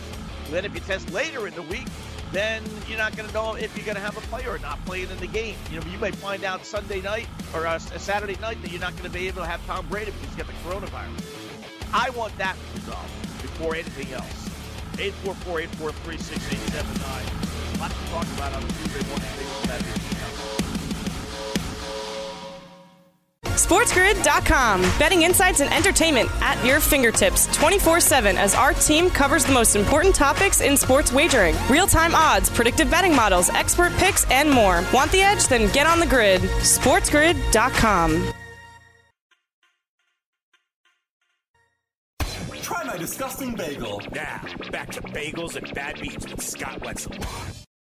Then 0.50 0.66
if 0.66 0.74
you 0.74 0.82
test 0.82 1.10
later 1.14 1.48
in 1.48 1.54
the 1.54 1.62
week, 1.64 1.88
then 2.32 2.64
you're 2.88 2.98
not 2.98 3.16
going 3.16 3.28
to 3.28 3.34
know 3.34 3.56
if 3.56 3.76
you're 3.76 3.86
going 3.86 3.96
to 3.96 4.02
have 4.02 4.18
a 4.18 4.22
player 4.22 4.52
or 4.52 4.60
not 4.60 4.84
playing 4.86 5.10
in 5.10 5.18
the 5.18 5.28
game. 5.28 5.56
You 5.72 5.80
know, 5.80 5.86
you 5.88 5.98
might 5.98 6.16
find 6.16 6.44
out 6.44 6.66
Sunday 6.66 7.02
night 7.02 7.28
or 7.54 7.68
uh, 7.68 7.74
a, 7.74 7.96
a 7.96 8.00
Saturday 8.00 8.38
night 8.42 8.62
that 8.62 8.72
you're 8.72 8.82
not 8.82 8.94
going 8.94 9.04
to 9.04 9.10
be 9.10 9.28
able 9.28 9.42
to 9.42 9.48
have 9.48 9.66
Tom 9.66 9.86
Brady 9.88 10.12
because 10.12 10.38
you 10.38 10.44
got 10.44 10.48
the 10.48 10.54
coronavirus. 10.70 11.24
I 11.94 12.10
want 12.12 12.38
that 12.38 12.56
resolved 12.74 13.12
before 13.42 13.76
anything 13.76 14.14
else. 14.14 14.50
844-843-6879. 14.98 17.80
Lots 17.80 17.94
to 17.94 18.00
talk 18.12 18.28
about 18.38 18.54
on 18.54 18.62
Tuesday 18.62 19.04
morning. 19.10 19.28
SportsGrid.com. 23.56 24.82
Betting 24.98 25.24
insights 25.24 25.60
and 25.60 25.74
entertainment 25.74 26.30
at 26.42 26.64
your 26.66 26.80
fingertips 26.80 27.48
24 27.56 28.00
7 28.00 28.38
as 28.38 28.56
our 28.56 28.74
team 28.74 29.10
covers 29.10 29.46
the 29.46 29.54
most 29.54 29.76
important 29.76 30.16
topics 30.16 30.62
in 30.62 30.78
sports 30.78 31.12
wagering 31.12 31.56
real 31.70 31.88
time 31.88 32.16
odds, 32.16 32.50
predictive 32.50 32.90
betting 32.90 33.16
models, 33.16 33.50
expert 33.50 33.92
picks, 33.94 34.30
and 34.32 34.50
more. 34.50 34.84
Want 34.94 35.12
the 35.12 35.22
edge? 35.22 35.48
Then 35.48 35.72
get 35.72 35.88
on 35.88 36.00
the 36.00 36.08
grid. 36.08 36.42
SportsGrid.com. 36.42 38.34
Try 42.62 42.84
my 42.86 42.98
disgusting 42.98 43.56
bagel. 43.56 44.02
Now, 44.14 44.46
back 44.72 44.92
to 44.92 45.02
bagels 45.02 45.56
and 45.56 45.74
bad 45.74 46.00
beats 46.00 46.26
with 46.30 46.42
Scott 46.42 46.82
Wetzel. 46.86 47.14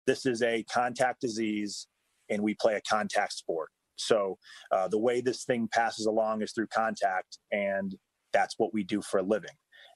This 0.07 0.27
is 0.27 0.43
a 0.43 0.65
contact 0.65 1.21
disease, 1.21 1.87
and 2.29 2.43
we 2.43 2.55
play 2.55 2.75
a 2.75 2.81
contact 2.89 3.35
sport. 3.35 3.69
So 4.07 4.39
uh, 4.71 4.89
the 4.89 4.99
way 4.99 5.21
this 5.21 5.45
thing 5.45 5.69
passes 5.73 6.07
along 6.07 6.43
is 6.43 6.53
through 6.53 6.69
contact, 6.69 7.39
and 7.51 7.95
that's 8.33 8.55
what 8.59 8.73
we 8.73 8.85
do 8.85 9.03
for 9.03 9.19
a 9.19 9.23
living. 9.23 9.51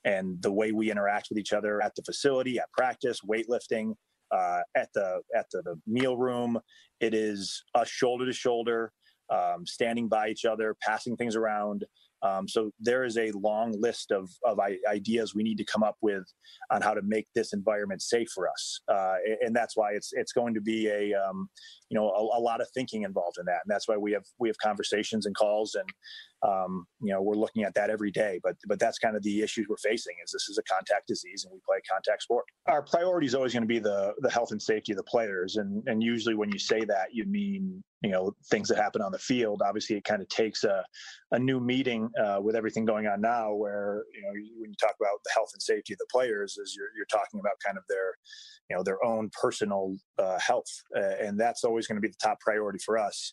And 0.05 0.41
the 0.41 0.53
way 0.53 0.73
we 0.73 0.91
interact 0.91 1.29
with 1.31 1.39
each 1.39 1.53
other 1.53 1.83
at 1.83 1.95
the 1.97 2.03
facility, 2.03 2.59
at 2.59 2.71
practice, 2.73 3.21
weightlifting, 3.29 3.95
uh, 4.31 4.61
at 4.77 4.89
the 4.95 5.21
at 5.37 5.47
the, 5.53 5.63
the, 5.63 5.81
meal 5.87 6.17
room, 6.17 6.59
it 7.01 7.15
is 7.15 7.63
us 7.75 7.89
shoulder 7.89 8.27
to 8.27 8.33
shoulder, 8.33 8.93
um, 9.31 9.67
standing 9.67 10.09
by 10.09 10.29
each 10.29 10.45
other, 10.45 10.77
passing 10.83 11.17
things 11.17 11.37
around. 11.37 11.85
Um, 12.23 12.49
so 12.49 12.70
there 12.80 13.04
is 13.04 13.18
a 13.18 13.30
long 13.32 13.75
list 13.78 14.11
of, 14.11 14.30
of 14.44 14.58
ideas 14.88 15.35
we 15.35 15.42
need 15.42 15.58
to 15.58 15.64
come 15.64 15.82
up 15.82 15.96
with 16.00 16.25
on 16.70 16.80
how 16.80 16.94
to 16.94 17.02
make 17.02 17.26
this 17.35 17.52
environment 17.52 18.02
safe 18.02 18.28
for 18.30 18.49
us, 18.49 18.80
uh, 18.88 19.16
and 19.42 19.54
that's 19.54 19.76
why 19.76 19.92
it's 19.92 20.12
it's 20.12 20.32
going 20.32 20.54
to 20.54 20.61
be 20.61 20.88
a 20.88 21.12
um, 21.14 21.49
you 21.90 21.99
know 21.99 22.08
a, 22.08 22.38
a, 22.38 22.40
lot 22.40 22.61
of 22.61 22.68
thinking 22.70 23.02
involved 23.02 23.37
in 23.38 23.44
that. 23.46 23.61
And 23.64 23.70
that's 23.70 23.87
why 23.87 23.96
we 23.96 24.12
have 24.12 24.25
we 24.38 24.49
have 24.49 24.58
conversations 24.58 25.26
and 25.26 25.37
calls 25.37 25.75
and 25.75 25.88
um, 26.43 26.87
you 27.00 27.12
know 27.12 27.23
we're 27.23 27.35
looking 27.35 27.62
at 27.62 27.75
that 27.75 27.90
every 27.90 28.11
day 28.11 28.38
but 28.43 28.57
but 28.66 28.78
that's 28.78 28.99
kind 28.99 29.16
of 29.16 29.23
the 29.23 29.43
issues 29.43 29.66
we're 29.69 29.76
facing 29.76 30.14
is 30.25 30.33
this 30.33 30.49
is 30.49 30.59
a 30.59 30.62
contact 30.62 31.07
disease 31.09 31.45
and 31.45 31.52
we 31.52 31.61
play 31.66 31.81
contact 31.90 32.23
sport. 32.23 32.45
Our 32.66 32.83
priority 32.83 33.26
is 33.26 33.35
always 33.35 33.52
going 33.52 33.62
to 33.62 33.69
be 33.69 33.78
the 33.78 34.14
the 34.19 34.31
health 34.31 34.52
and 34.52 34.61
safety 34.61 34.93
of 34.93 34.99
the 34.99 35.05
players 35.05 35.57
and 35.57 35.83
and 35.87 36.02
usually 36.02 36.35
when 36.35 36.50
you 36.50 36.59
say 36.59 36.85
that 36.85 37.09
you 37.12 37.25
mean 37.26 37.83
you 38.02 38.11
know 38.11 38.33
things 38.50 38.69
that 38.69 38.76
happen 38.76 39.02
on 39.02 39.12
the 39.12 39.19
field. 39.19 39.62
Obviously 39.64 39.97
it 39.97 40.05
kind 40.05 40.23
of 40.23 40.28
takes 40.28 40.64
a, 40.64 40.85
a 41.33 41.38
new 41.38 41.61
meeting 41.61 42.11
uh, 42.23 42.38
with 42.40 42.55
everything 42.55 42.85
going 42.85 43.07
on 43.07 43.21
now 43.21 43.55
where 43.55 44.05
you 44.14 44.23
know 44.23 44.31
when 44.59 44.71
you 44.71 44.76
talk 44.81 44.95
about 45.00 45.19
the 45.25 45.31
health 45.35 45.50
and 45.55 45.62
safety 45.62 45.95
of 45.95 45.99
the 45.99 46.07
players 46.12 46.57
is 46.59 46.75
you're, 46.76 46.88
you're 46.97 47.07
talking 47.07 47.40
about 47.40 47.55
kind 47.64 47.78
of 47.78 47.85
their 47.88 48.14
you 48.69 48.76
know 48.76 48.83
their 48.83 49.02
own 49.05 49.31
personal 49.40 49.97
uh, 50.19 50.38
health 50.38 50.83
uh, 50.97 51.16
and 51.21 51.38
that's 51.38 51.64
always 51.64 51.87
going 51.87 51.97
to 51.97 52.00
be 52.00 52.09
the 52.09 52.14
top 52.23 52.38
priority 52.40 52.78
for 52.85 52.99
us 52.99 53.33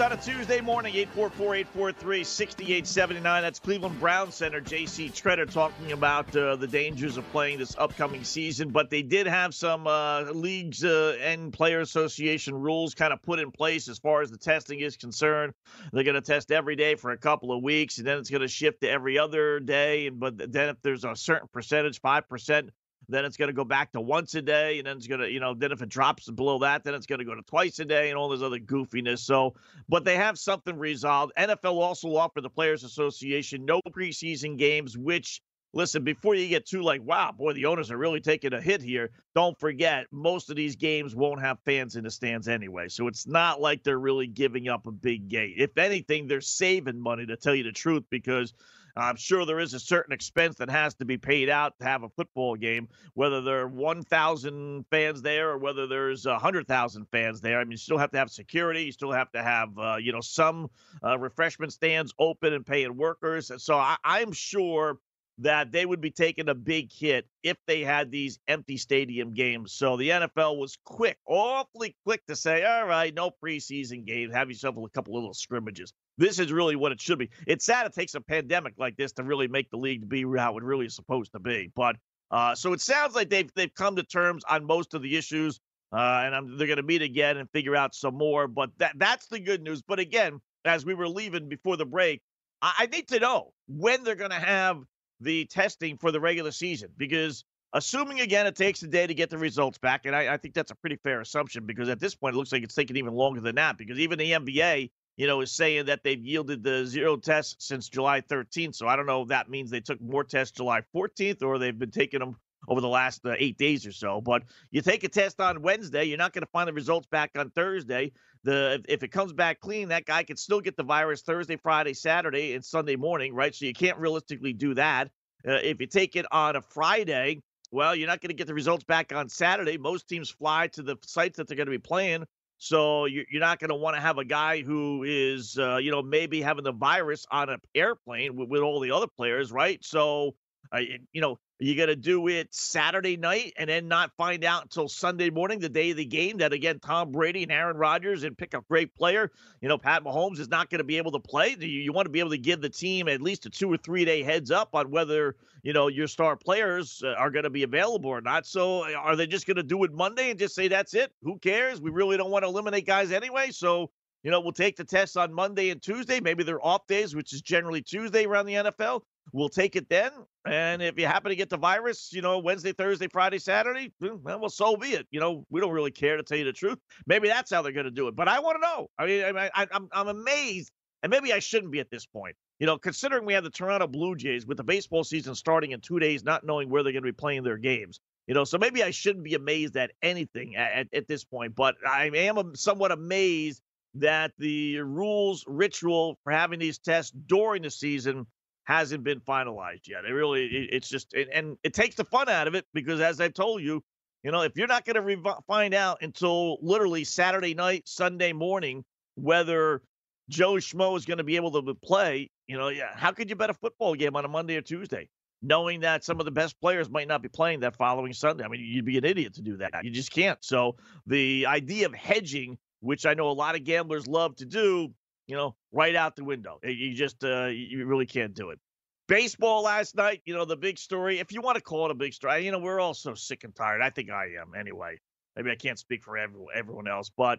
on 0.00 0.12
a 0.12 0.16
Tuesday 0.16 0.62
morning, 0.62 0.94
844-843-6879. 0.94 3.22
That's 3.22 3.58
Cleveland 3.58 4.00
Brown 4.00 4.32
Center. 4.32 4.58
J.C. 4.60 5.10
Tretter 5.10 5.50
talking 5.50 5.92
about 5.92 6.34
uh, 6.34 6.56
the 6.56 6.66
dangers 6.66 7.18
of 7.18 7.30
playing 7.32 7.58
this 7.58 7.76
upcoming 7.76 8.24
season. 8.24 8.70
But 8.70 8.88
they 8.88 9.02
did 9.02 9.26
have 9.26 9.54
some 9.54 9.86
uh, 9.86 10.22
leagues 10.32 10.82
uh, 10.84 11.18
and 11.20 11.52
player 11.52 11.80
association 11.80 12.54
rules 12.54 12.94
kind 12.94 13.12
of 13.12 13.20
put 13.22 13.40
in 13.40 13.50
place 13.50 13.88
as 13.88 13.98
far 13.98 14.22
as 14.22 14.30
the 14.30 14.38
testing 14.38 14.80
is 14.80 14.96
concerned. 14.96 15.52
They're 15.92 16.04
going 16.04 16.14
to 16.14 16.22
test 16.22 16.50
every 16.50 16.76
day 16.76 16.94
for 16.94 17.10
a 17.10 17.18
couple 17.18 17.52
of 17.52 17.62
weeks, 17.62 17.98
and 17.98 18.06
then 18.06 18.16
it's 18.18 18.30
going 18.30 18.40
to 18.40 18.48
shift 18.48 18.80
to 18.80 18.88
every 18.88 19.18
other 19.18 19.60
day. 19.60 20.06
And 20.06 20.18
but 20.18 20.38
then 20.38 20.70
if 20.70 20.80
there's 20.82 21.04
a 21.04 21.14
certain 21.14 21.48
percentage, 21.52 22.00
five 22.00 22.26
percent 22.28 22.70
then 23.08 23.24
it's 23.24 23.36
going 23.36 23.48
to 23.48 23.54
go 23.54 23.64
back 23.64 23.92
to 23.92 24.00
once 24.00 24.34
a 24.34 24.42
day, 24.42 24.78
and 24.78 24.86
then 24.86 24.96
it's 24.96 25.06
going 25.06 25.20
to, 25.20 25.30
you 25.30 25.40
know, 25.40 25.54
then 25.54 25.72
if 25.72 25.82
it 25.82 25.88
drops 25.88 26.30
below 26.30 26.58
that, 26.60 26.84
then 26.84 26.94
it's 26.94 27.06
going 27.06 27.18
to 27.18 27.24
go 27.24 27.34
to 27.34 27.42
twice 27.42 27.78
a 27.78 27.84
day, 27.84 28.10
and 28.10 28.18
all 28.18 28.28
this 28.28 28.42
other 28.42 28.58
goofiness. 28.58 29.20
So, 29.20 29.54
but 29.88 30.04
they 30.04 30.16
have 30.16 30.38
something 30.38 30.78
resolved. 30.78 31.32
NFL 31.36 31.80
also 31.80 32.14
offered 32.16 32.42
the 32.42 32.50
Players 32.50 32.84
Association 32.84 33.64
no 33.64 33.80
preseason 33.92 34.56
games, 34.56 34.96
which 34.96 35.42
listen, 35.72 36.02
before 36.02 36.34
you 36.34 36.48
get 36.48 36.66
too 36.66 36.82
like, 36.82 37.02
wow, 37.02 37.32
boy, 37.32 37.52
the 37.52 37.66
owners 37.66 37.90
are 37.90 37.96
really 37.96 38.20
taking 38.20 38.52
a 38.52 38.60
hit 38.60 38.82
here. 38.82 39.10
Don't 39.34 39.58
forget, 39.58 40.06
most 40.10 40.50
of 40.50 40.56
these 40.56 40.76
games 40.76 41.14
won't 41.14 41.40
have 41.40 41.58
fans 41.64 41.96
in 41.96 42.04
the 42.04 42.10
stands 42.10 42.48
anyway. 42.48 42.88
So 42.88 43.06
it's 43.06 43.26
not 43.26 43.60
like 43.60 43.82
they're 43.82 43.98
really 43.98 44.26
giving 44.26 44.68
up 44.68 44.86
a 44.86 44.92
big 44.92 45.28
gate. 45.28 45.54
If 45.58 45.78
anything, 45.78 46.26
they're 46.26 46.40
saving 46.40 47.00
money 47.00 47.26
to 47.26 47.36
tell 47.36 47.54
you 47.54 47.64
the 47.64 47.72
truth 47.72 48.04
because 48.10 48.52
I'm 49.00 49.16
sure 49.16 49.44
there 49.44 49.60
is 49.60 49.74
a 49.74 49.80
certain 49.80 50.12
expense 50.12 50.56
that 50.56 50.70
has 50.70 50.94
to 50.96 51.04
be 51.04 51.16
paid 51.16 51.48
out 51.48 51.78
to 51.78 51.84
have 51.84 52.02
a 52.02 52.08
football 52.08 52.56
game, 52.56 52.88
whether 53.14 53.40
there 53.40 53.60
are 53.60 53.68
1,000 53.68 54.84
fans 54.90 55.22
there 55.22 55.50
or 55.50 55.58
whether 55.58 55.86
there's 55.86 56.26
100,000 56.26 57.06
fans 57.10 57.40
there. 57.40 57.60
I 57.60 57.64
mean, 57.64 57.72
you 57.72 57.76
still 57.76 57.98
have 57.98 58.10
to 58.12 58.18
have 58.18 58.30
security. 58.30 58.82
You 58.82 58.92
still 58.92 59.12
have 59.12 59.30
to 59.32 59.42
have, 59.42 59.78
uh, 59.78 59.96
you 59.96 60.12
know, 60.12 60.20
some 60.20 60.70
uh, 61.04 61.18
refreshment 61.18 61.72
stands 61.72 62.12
open 62.18 62.52
and 62.52 62.64
paying 62.64 62.96
workers. 62.96 63.50
So 63.58 63.76
I, 63.76 63.96
I'm 64.04 64.32
sure 64.32 64.98
that 65.40 65.72
they 65.72 65.86
would 65.86 66.00
be 66.00 66.10
taking 66.10 66.48
a 66.48 66.54
big 66.54 66.92
hit 66.92 67.26
if 67.42 67.56
they 67.66 67.80
had 67.80 68.10
these 68.10 68.38
empty 68.46 68.76
stadium 68.76 69.32
games. 69.32 69.72
So 69.72 69.96
the 69.96 70.10
NFL 70.10 70.58
was 70.58 70.76
quick, 70.84 71.18
awfully 71.26 71.96
quick 72.04 72.24
to 72.26 72.36
say, 72.36 72.64
all 72.64 72.86
right, 72.86 73.14
no 73.14 73.30
preseason 73.42 74.04
games. 74.04 74.34
Have 74.34 74.50
yourself 74.50 74.76
a 74.76 74.88
couple 74.90 75.14
little 75.14 75.32
scrimmages. 75.32 75.92
This 76.18 76.38
is 76.38 76.52
really 76.52 76.76
what 76.76 76.92
it 76.92 77.00
should 77.00 77.18
be. 77.18 77.30
It's 77.46 77.64
sad 77.64 77.86
it 77.86 77.94
takes 77.94 78.14
a 78.14 78.20
pandemic 78.20 78.74
like 78.76 78.96
this 78.96 79.12
to 79.12 79.22
really 79.22 79.48
make 79.48 79.70
the 79.70 79.78
league 79.78 80.06
be 80.08 80.24
how 80.36 80.58
it 80.58 80.62
really 80.62 80.86
is 80.86 80.94
supposed 80.94 81.32
to 81.32 81.38
be. 81.38 81.72
But 81.74 81.96
uh, 82.30 82.54
so 82.54 82.74
it 82.74 82.80
sounds 82.82 83.14
like 83.14 83.30
they've 83.30 83.50
they've 83.54 83.74
come 83.74 83.96
to 83.96 84.02
terms 84.02 84.44
on 84.48 84.66
most 84.66 84.92
of 84.92 85.02
the 85.02 85.16
issues, 85.16 85.58
uh, 85.92 86.22
and 86.24 86.34
I'm, 86.34 86.58
they're 86.58 86.66
going 86.66 86.76
to 86.76 86.82
meet 86.82 87.02
again 87.02 87.38
and 87.38 87.48
figure 87.50 87.74
out 87.74 87.94
some 87.94 88.14
more. 88.14 88.46
But 88.46 88.70
that 88.78 88.92
that's 88.96 89.26
the 89.28 89.40
good 89.40 89.62
news. 89.62 89.82
But 89.82 89.98
again, 89.98 90.40
as 90.64 90.84
we 90.84 90.94
were 90.94 91.08
leaving 91.08 91.48
before 91.48 91.78
the 91.78 91.86
break, 91.86 92.20
I, 92.60 92.72
I 92.80 92.86
need 92.86 93.08
to 93.08 93.18
know 93.18 93.52
when 93.66 94.04
they're 94.04 94.14
going 94.14 94.30
to 94.30 94.36
have 94.36 94.82
the 95.20 95.44
testing 95.46 95.96
for 95.96 96.10
the 96.10 96.20
regular 96.20 96.50
season 96.50 96.90
because 96.96 97.44
assuming 97.72 98.20
again 98.20 98.46
it 98.46 98.56
takes 98.56 98.82
a 98.82 98.86
day 98.86 99.06
to 99.06 99.14
get 99.14 99.30
the 99.30 99.38
results 99.38 99.78
back, 99.78 100.06
and 100.06 100.16
I, 100.16 100.34
I, 100.34 100.36
think 100.36 100.54
that's 100.54 100.70
a 100.70 100.74
pretty 100.74 100.96
fair 100.96 101.20
assumption 101.20 101.66
because 101.66 101.88
at 101.88 102.00
this 102.00 102.14
point 102.14 102.34
it 102.34 102.38
looks 102.38 102.52
like 102.52 102.62
it's 102.62 102.74
taking 102.74 102.96
even 102.96 103.14
longer 103.14 103.40
than 103.40 103.54
that 103.56 103.78
because 103.78 103.98
even 103.98 104.18
the 104.18 104.32
NBA 104.32 104.90
you 105.20 105.26
know, 105.26 105.42
is 105.42 105.52
saying 105.52 105.84
that 105.84 106.02
they've 106.02 106.24
yielded 106.24 106.62
the 106.62 106.86
zero 106.86 107.14
tests 107.14 107.66
since 107.66 107.90
July 107.90 108.22
13th. 108.22 108.74
So 108.74 108.88
I 108.88 108.96
don't 108.96 109.04
know 109.04 109.20
if 109.20 109.28
that 109.28 109.50
means 109.50 109.68
they 109.68 109.80
took 109.80 110.00
more 110.00 110.24
tests 110.24 110.56
July 110.56 110.80
14th 110.94 111.42
or 111.42 111.58
they've 111.58 111.78
been 111.78 111.90
taking 111.90 112.20
them 112.20 112.36
over 112.68 112.80
the 112.80 112.88
last 112.88 113.24
uh, 113.24 113.34
eight 113.38 113.58
days 113.58 113.86
or 113.86 113.92
so. 113.92 114.20
But 114.20 114.42
you 114.70 114.82
take 114.82 115.04
a 115.04 115.08
test 115.08 115.40
on 115.40 115.62
Wednesday, 115.62 116.04
you're 116.04 116.18
not 116.18 116.32
going 116.32 116.42
to 116.42 116.50
find 116.50 116.68
the 116.68 116.72
results 116.72 117.06
back 117.10 117.30
on 117.36 117.50
Thursday. 117.50 118.12
The 118.44 118.82
if, 118.88 119.02
it 119.02 119.08
comes 119.08 119.32
back 119.32 119.60
clean, 119.60 119.88
that 119.88 120.06
guy 120.06 120.22
could 120.22 120.38
still 120.38 120.60
get 120.60 120.76
the 120.76 120.82
virus 120.82 121.22
Thursday, 121.22 121.56
Friday, 121.56 121.94
Saturday, 121.94 122.54
and 122.54 122.64
Sunday 122.64 122.96
morning, 122.96 123.34
right? 123.34 123.54
So 123.54 123.66
you 123.66 123.74
can't 123.74 123.98
realistically 123.98 124.52
do 124.52 124.74
that. 124.74 125.10
Uh, 125.46 125.58
if 125.62 125.80
you 125.80 125.86
take 125.86 126.16
it 126.16 126.26
on 126.32 126.56
a 126.56 126.62
Friday, 126.62 127.42
well, 127.70 127.94
you're 127.94 128.08
not 128.08 128.20
going 128.20 128.30
to 128.30 128.34
get 128.34 128.46
the 128.46 128.54
results 128.54 128.84
back 128.84 129.12
on 129.14 129.28
Saturday. 129.28 129.78
Most 129.78 130.08
teams 130.08 130.30
fly 130.30 130.68
to 130.68 130.82
the 130.82 130.96
sites 131.04 131.36
that 131.36 131.48
they're 131.48 131.56
going 131.56 131.66
to 131.66 131.70
be 131.70 131.78
playing 131.78 132.24
so 132.62 133.06
you're 133.06 133.24
not 133.32 133.58
going 133.58 133.70
to 133.70 133.74
want 133.74 133.96
to 133.96 134.02
have 134.02 134.18
a 134.18 134.24
guy 134.24 134.60
who 134.60 135.02
is, 135.02 135.56
uh, 135.58 135.78
you 135.78 135.90
know, 135.90 136.02
maybe 136.02 136.42
having 136.42 136.62
the 136.62 136.74
virus 136.74 137.24
on 137.30 137.48
an 137.48 137.58
airplane 137.74 138.36
with, 138.36 138.50
with 138.50 138.60
all 138.60 138.80
the 138.80 138.90
other 138.90 139.06
players, 139.06 139.50
right? 139.50 139.82
So, 139.82 140.34
uh, 140.72 140.80
you 141.12 141.20
know, 141.20 141.38
you 141.58 141.76
got 141.76 141.86
to 141.86 141.96
do 141.96 142.26
it 142.28 142.48
Saturday 142.54 143.16
night 143.16 143.52
and 143.58 143.68
then 143.68 143.86
not 143.86 144.12
find 144.16 144.44
out 144.44 144.62
until 144.62 144.88
Sunday 144.88 145.28
morning, 145.28 145.58
the 145.58 145.68
day 145.68 145.90
of 145.90 145.96
the 145.98 146.06
game, 146.06 146.38
that 146.38 146.52
again, 146.52 146.78
Tom 146.80 147.12
Brady 147.12 147.42
and 147.42 147.52
Aaron 147.52 147.76
Rodgers 147.76 148.24
and 148.24 148.36
pick 148.36 148.54
a 148.54 148.62
great 148.62 148.94
player. 148.94 149.30
You 149.60 149.68
know, 149.68 149.76
Pat 149.76 150.02
Mahomes 150.02 150.38
is 150.38 150.48
not 150.48 150.70
going 150.70 150.78
to 150.78 150.84
be 150.84 150.96
able 150.96 151.12
to 151.12 151.20
play. 151.20 151.56
You, 151.58 151.66
you 151.66 151.92
want 151.92 152.06
to 152.06 152.10
be 152.10 152.20
able 152.20 152.30
to 152.30 152.38
give 152.38 152.62
the 152.62 152.70
team 152.70 153.08
at 153.08 153.20
least 153.20 153.46
a 153.46 153.50
two 153.50 153.70
or 153.70 153.76
three 153.76 154.04
day 154.04 154.22
heads 154.22 154.50
up 154.50 154.70
on 154.74 154.90
whether, 154.90 155.36
you 155.62 155.74
know, 155.74 155.88
your 155.88 156.06
star 156.06 156.36
players 156.36 157.02
uh, 157.04 157.08
are 157.08 157.30
going 157.30 157.44
to 157.44 157.50
be 157.50 157.62
available 157.62 158.10
or 158.10 158.22
not. 158.22 158.46
So 158.46 158.84
uh, 158.84 158.92
are 158.94 159.16
they 159.16 159.26
just 159.26 159.46
going 159.46 159.58
to 159.58 159.62
do 159.62 159.84
it 159.84 159.92
Monday 159.92 160.30
and 160.30 160.38
just 160.38 160.54
say, 160.54 160.68
that's 160.68 160.94
it? 160.94 161.12
Who 161.22 161.38
cares? 161.38 161.80
We 161.80 161.90
really 161.90 162.16
don't 162.16 162.30
want 162.30 162.44
to 162.44 162.48
eliminate 162.48 162.86
guys 162.86 163.12
anyway. 163.12 163.50
So, 163.50 163.90
you 164.22 164.30
know, 164.30 164.40
we'll 164.40 164.52
take 164.52 164.76
the 164.76 164.84
tests 164.84 165.16
on 165.16 165.32
Monday 165.34 165.70
and 165.70 165.82
Tuesday. 165.82 166.20
Maybe 166.20 166.42
they're 166.42 166.64
off 166.64 166.86
days, 166.86 167.14
which 167.14 167.34
is 167.34 167.42
generally 167.42 167.82
Tuesday 167.82 168.24
around 168.24 168.46
the 168.46 168.54
NFL. 168.54 169.02
We'll 169.32 169.48
take 169.48 169.76
it 169.76 169.88
then. 169.88 170.10
And 170.44 170.82
if 170.82 170.98
you 170.98 171.06
happen 171.06 171.30
to 171.30 171.36
get 171.36 171.50
the 171.50 171.58
virus, 171.58 172.12
you 172.12 172.22
know, 172.22 172.38
Wednesday, 172.38 172.72
Thursday, 172.72 173.08
Friday, 173.08 173.38
Saturday, 173.38 173.92
mm, 174.02 174.20
well, 174.22 174.40
well 174.40 174.50
so 174.50 174.76
be 174.76 174.88
it. 174.88 175.06
You 175.10 175.20
know, 175.20 175.44
we 175.50 175.60
don't 175.60 175.72
really 175.72 175.90
care 175.90 176.16
to 176.16 176.22
tell 176.22 176.38
you 176.38 176.44
the 176.44 176.52
truth. 176.52 176.78
Maybe 177.06 177.28
that's 177.28 177.50
how 177.52 177.62
they're 177.62 177.72
going 177.72 177.84
to 177.84 177.90
do 177.90 178.08
it. 178.08 178.16
But 178.16 178.28
I 178.28 178.40
want 178.40 178.56
to 178.56 178.60
know. 178.60 178.90
I 178.98 179.06
mean, 179.06 179.36
I, 179.36 179.50
I, 179.54 179.66
I'm, 179.70 179.88
I'm 179.92 180.08
amazed. 180.08 180.70
And 181.02 181.10
maybe 181.10 181.32
I 181.32 181.38
shouldn't 181.38 181.72
be 181.72 181.80
at 181.80 181.90
this 181.90 182.06
point. 182.06 182.36
You 182.58 182.66
know, 182.66 182.76
considering 182.76 183.24
we 183.24 183.32
have 183.32 183.44
the 183.44 183.50
Toronto 183.50 183.86
Blue 183.86 184.14
Jays 184.16 184.46
with 184.46 184.58
the 184.58 184.64
baseball 184.64 185.02
season 185.02 185.34
starting 185.34 185.72
in 185.72 185.80
two 185.80 185.98
days, 185.98 186.24
not 186.24 186.44
knowing 186.44 186.68
where 186.68 186.82
they're 186.82 186.92
going 186.92 187.04
to 187.04 187.08
be 187.08 187.12
playing 187.12 187.42
their 187.42 187.56
games. 187.56 188.00
You 188.26 188.34
know, 188.34 188.44
so 188.44 188.58
maybe 188.58 188.82
I 188.82 188.90
shouldn't 188.90 189.24
be 189.24 189.34
amazed 189.34 189.76
at 189.76 189.92
anything 190.02 190.56
at, 190.56 190.88
at 190.92 191.08
this 191.08 191.24
point. 191.24 191.54
But 191.54 191.76
I 191.88 192.10
am 192.14 192.54
somewhat 192.54 192.92
amazed 192.92 193.62
that 193.94 194.32
the 194.38 194.80
rules 194.80 195.44
ritual 195.46 196.18
for 196.22 196.32
having 196.32 196.58
these 196.58 196.78
tests 196.78 197.12
during 197.26 197.62
the 197.62 197.70
season 197.70 198.26
hasn't 198.70 199.02
been 199.02 199.20
finalized 199.20 199.88
yet. 199.88 200.04
It 200.04 200.12
really, 200.12 200.44
it, 200.46 200.68
it's 200.72 200.88
just, 200.88 201.12
and 201.14 201.56
it 201.64 201.74
takes 201.74 201.96
the 201.96 202.04
fun 202.04 202.28
out 202.28 202.46
of 202.46 202.54
it 202.54 202.64
because, 202.72 203.00
as 203.00 203.20
I've 203.20 203.34
told 203.34 203.62
you, 203.62 203.82
you 204.22 204.30
know, 204.30 204.42
if 204.42 204.52
you're 204.56 204.68
not 204.68 204.84
going 204.84 205.16
to 205.16 205.34
find 205.46 205.74
out 205.74 205.98
until 206.02 206.58
literally 206.62 207.04
Saturday 207.04 207.54
night, 207.54 207.88
Sunday 207.88 208.32
morning, 208.32 208.84
whether 209.16 209.82
Joe 210.28 210.54
Schmo 210.54 210.96
is 210.96 211.04
going 211.04 211.18
to 211.18 211.24
be 211.24 211.36
able 211.36 211.50
to 211.60 211.74
play, 211.74 212.30
you 212.46 212.56
know, 212.56 212.68
yeah, 212.68 212.90
how 212.94 213.10
could 213.10 213.28
you 213.28 213.34
bet 213.34 213.50
a 213.50 213.54
football 213.54 213.94
game 213.94 214.14
on 214.14 214.24
a 214.24 214.28
Monday 214.28 214.56
or 214.56 214.60
Tuesday, 214.60 215.08
knowing 215.42 215.80
that 215.80 216.04
some 216.04 216.20
of 216.20 216.24
the 216.24 216.30
best 216.30 216.60
players 216.60 216.88
might 216.88 217.08
not 217.08 217.22
be 217.22 217.28
playing 217.28 217.60
that 217.60 217.74
following 217.76 218.12
Sunday? 218.12 218.44
I 218.44 218.48
mean, 218.48 218.60
you'd 218.62 218.84
be 218.84 218.98
an 218.98 219.04
idiot 219.04 219.34
to 219.34 219.42
do 219.42 219.56
that. 219.56 219.72
You 219.82 219.90
just 219.90 220.12
can't. 220.12 220.38
So 220.42 220.76
the 221.06 221.46
idea 221.46 221.86
of 221.86 221.94
hedging, 221.94 222.58
which 222.80 223.04
I 223.04 223.14
know 223.14 223.30
a 223.30 223.32
lot 223.32 223.56
of 223.56 223.64
gamblers 223.64 224.06
love 224.06 224.36
to 224.36 224.46
do, 224.46 224.92
you 225.30 225.36
know, 225.36 225.54
right 225.70 225.94
out 225.94 226.16
the 226.16 226.24
window. 226.24 226.58
You 226.64 226.92
just, 226.92 227.22
uh, 227.22 227.46
you 227.46 227.86
really 227.86 228.04
can't 228.04 228.34
do 228.34 228.50
it. 228.50 228.58
Baseball 229.06 229.62
last 229.62 229.94
night, 229.94 230.22
you 230.24 230.34
know, 230.34 230.44
the 230.44 230.56
big 230.56 230.76
story. 230.76 231.20
If 231.20 231.32
you 231.32 231.40
want 231.40 231.54
to 231.56 231.62
call 231.62 231.84
it 231.84 231.92
a 231.92 231.94
big 231.94 232.12
story, 232.12 232.44
you 232.44 232.50
know, 232.50 232.58
we're 232.58 232.80
all 232.80 232.94
so 232.94 233.14
sick 233.14 233.44
and 233.44 233.54
tired. 233.54 233.80
I 233.80 233.90
think 233.90 234.10
I 234.10 234.30
am 234.40 234.54
anyway. 234.58 234.98
Maybe 235.36 235.52
I 235.52 235.54
can't 235.54 235.78
speak 235.78 236.02
for 236.02 236.18
everyone, 236.18 236.88
else, 236.88 237.12
but 237.16 237.38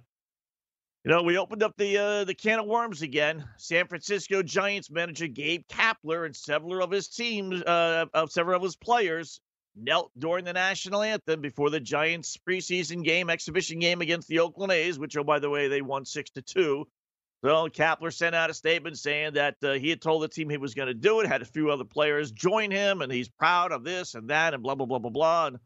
you 1.03 1.11
know, 1.11 1.23
we 1.23 1.37
opened 1.37 1.63
up 1.63 1.75
the 1.77 1.97
uh, 1.97 2.23
the 2.23 2.33
can 2.33 2.59
of 2.59 2.65
worms 2.65 3.01
again. 3.01 3.43
San 3.57 3.87
Francisco 3.87 4.41
Giants 4.41 4.89
manager 4.89 5.27
Gabe 5.27 5.63
Kapler 5.67 6.25
and 6.25 6.35
several 6.35 6.81
of 6.81 6.91
his 6.91 7.09
teams, 7.09 7.61
uh, 7.63 8.05
of 8.13 8.31
several 8.31 8.55
of 8.55 8.63
his 8.63 8.75
players, 8.77 9.41
knelt 9.75 10.11
during 10.17 10.45
the 10.45 10.53
national 10.53 11.01
anthem 11.01 11.41
before 11.41 11.69
the 11.69 11.79
Giants 11.79 12.37
preseason 12.47 13.03
game, 13.03 13.29
exhibition 13.29 13.79
game 13.79 13.99
against 13.99 14.27
the 14.27 14.39
Oakland 14.39 14.71
A's, 14.71 14.99
which, 14.99 15.17
oh 15.17 15.23
by 15.23 15.39
the 15.39 15.49
way, 15.49 15.67
they 15.67 15.81
won 15.81 16.05
six 16.05 16.29
to 16.31 16.41
two. 16.41 16.87
So 17.43 17.67
Kapler 17.69 18.13
sent 18.13 18.35
out 18.35 18.51
a 18.51 18.53
statement 18.53 18.99
saying 18.99 19.33
that 19.33 19.55
uh, 19.63 19.73
he 19.73 19.89
had 19.89 20.01
told 20.01 20.21
the 20.21 20.27
team 20.27 20.49
he 20.49 20.57
was 20.57 20.75
going 20.75 20.89
to 20.89 20.93
do 20.93 21.21
it, 21.21 21.27
had 21.27 21.41
a 21.41 21.45
few 21.45 21.71
other 21.71 21.83
players 21.83 22.31
join 22.31 22.69
him, 22.69 23.01
and 23.01 23.11
he's 23.11 23.29
proud 23.29 23.71
of 23.71 23.83
this 23.83 24.13
and 24.13 24.29
that, 24.29 24.53
and 24.53 24.61
blah 24.61 24.75
blah 24.75 24.85
blah 24.85 24.99
blah 24.99 25.09
blah. 25.09 25.47
And 25.47 25.59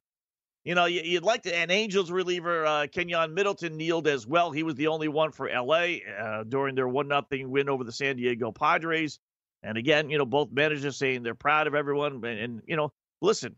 you 0.64 0.74
know, 0.74 0.86
you'd 0.86 1.24
like 1.24 1.44
to. 1.44 1.56
And 1.56 1.70
Angels 1.72 2.10
reliever 2.10 2.66
uh, 2.66 2.88
Keynan 2.88 3.34
Middleton 3.34 3.76
kneeled 3.76 4.08
as 4.08 4.26
well. 4.26 4.52
He 4.52 4.64
was 4.64 4.76
the 4.76 4.88
only 4.88 5.10
one 5.10 5.32
for 5.32 5.50
LA 5.50 5.98
uh, 6.20 6.44
during 6.44 6.76
their 6.76 6.88
one 6.88 7.08
nothing 7.08 7.52
win 7.52 7.70
over 7.70 7.84
the 7.84 7.92
San 7.92 8.16
Diego 8.16 8.52
Padres. 8.52 9.20
And 9.62 9.78
again, 9.78 10.10
you 10.10 10.18
know, 10.18 10.26
both 10.26 10.52
managers 10.52 10.98
saying 10.98 11.24
they're 11.24 11.36
proud 11.36 11.68
of 11.68 11.76
everyone. 11.76 12.24
And, 12.26 12.40
and 12.40 12.62
you 12.68 12.78
know, 12.78 12.94
listen, 13.22 13.56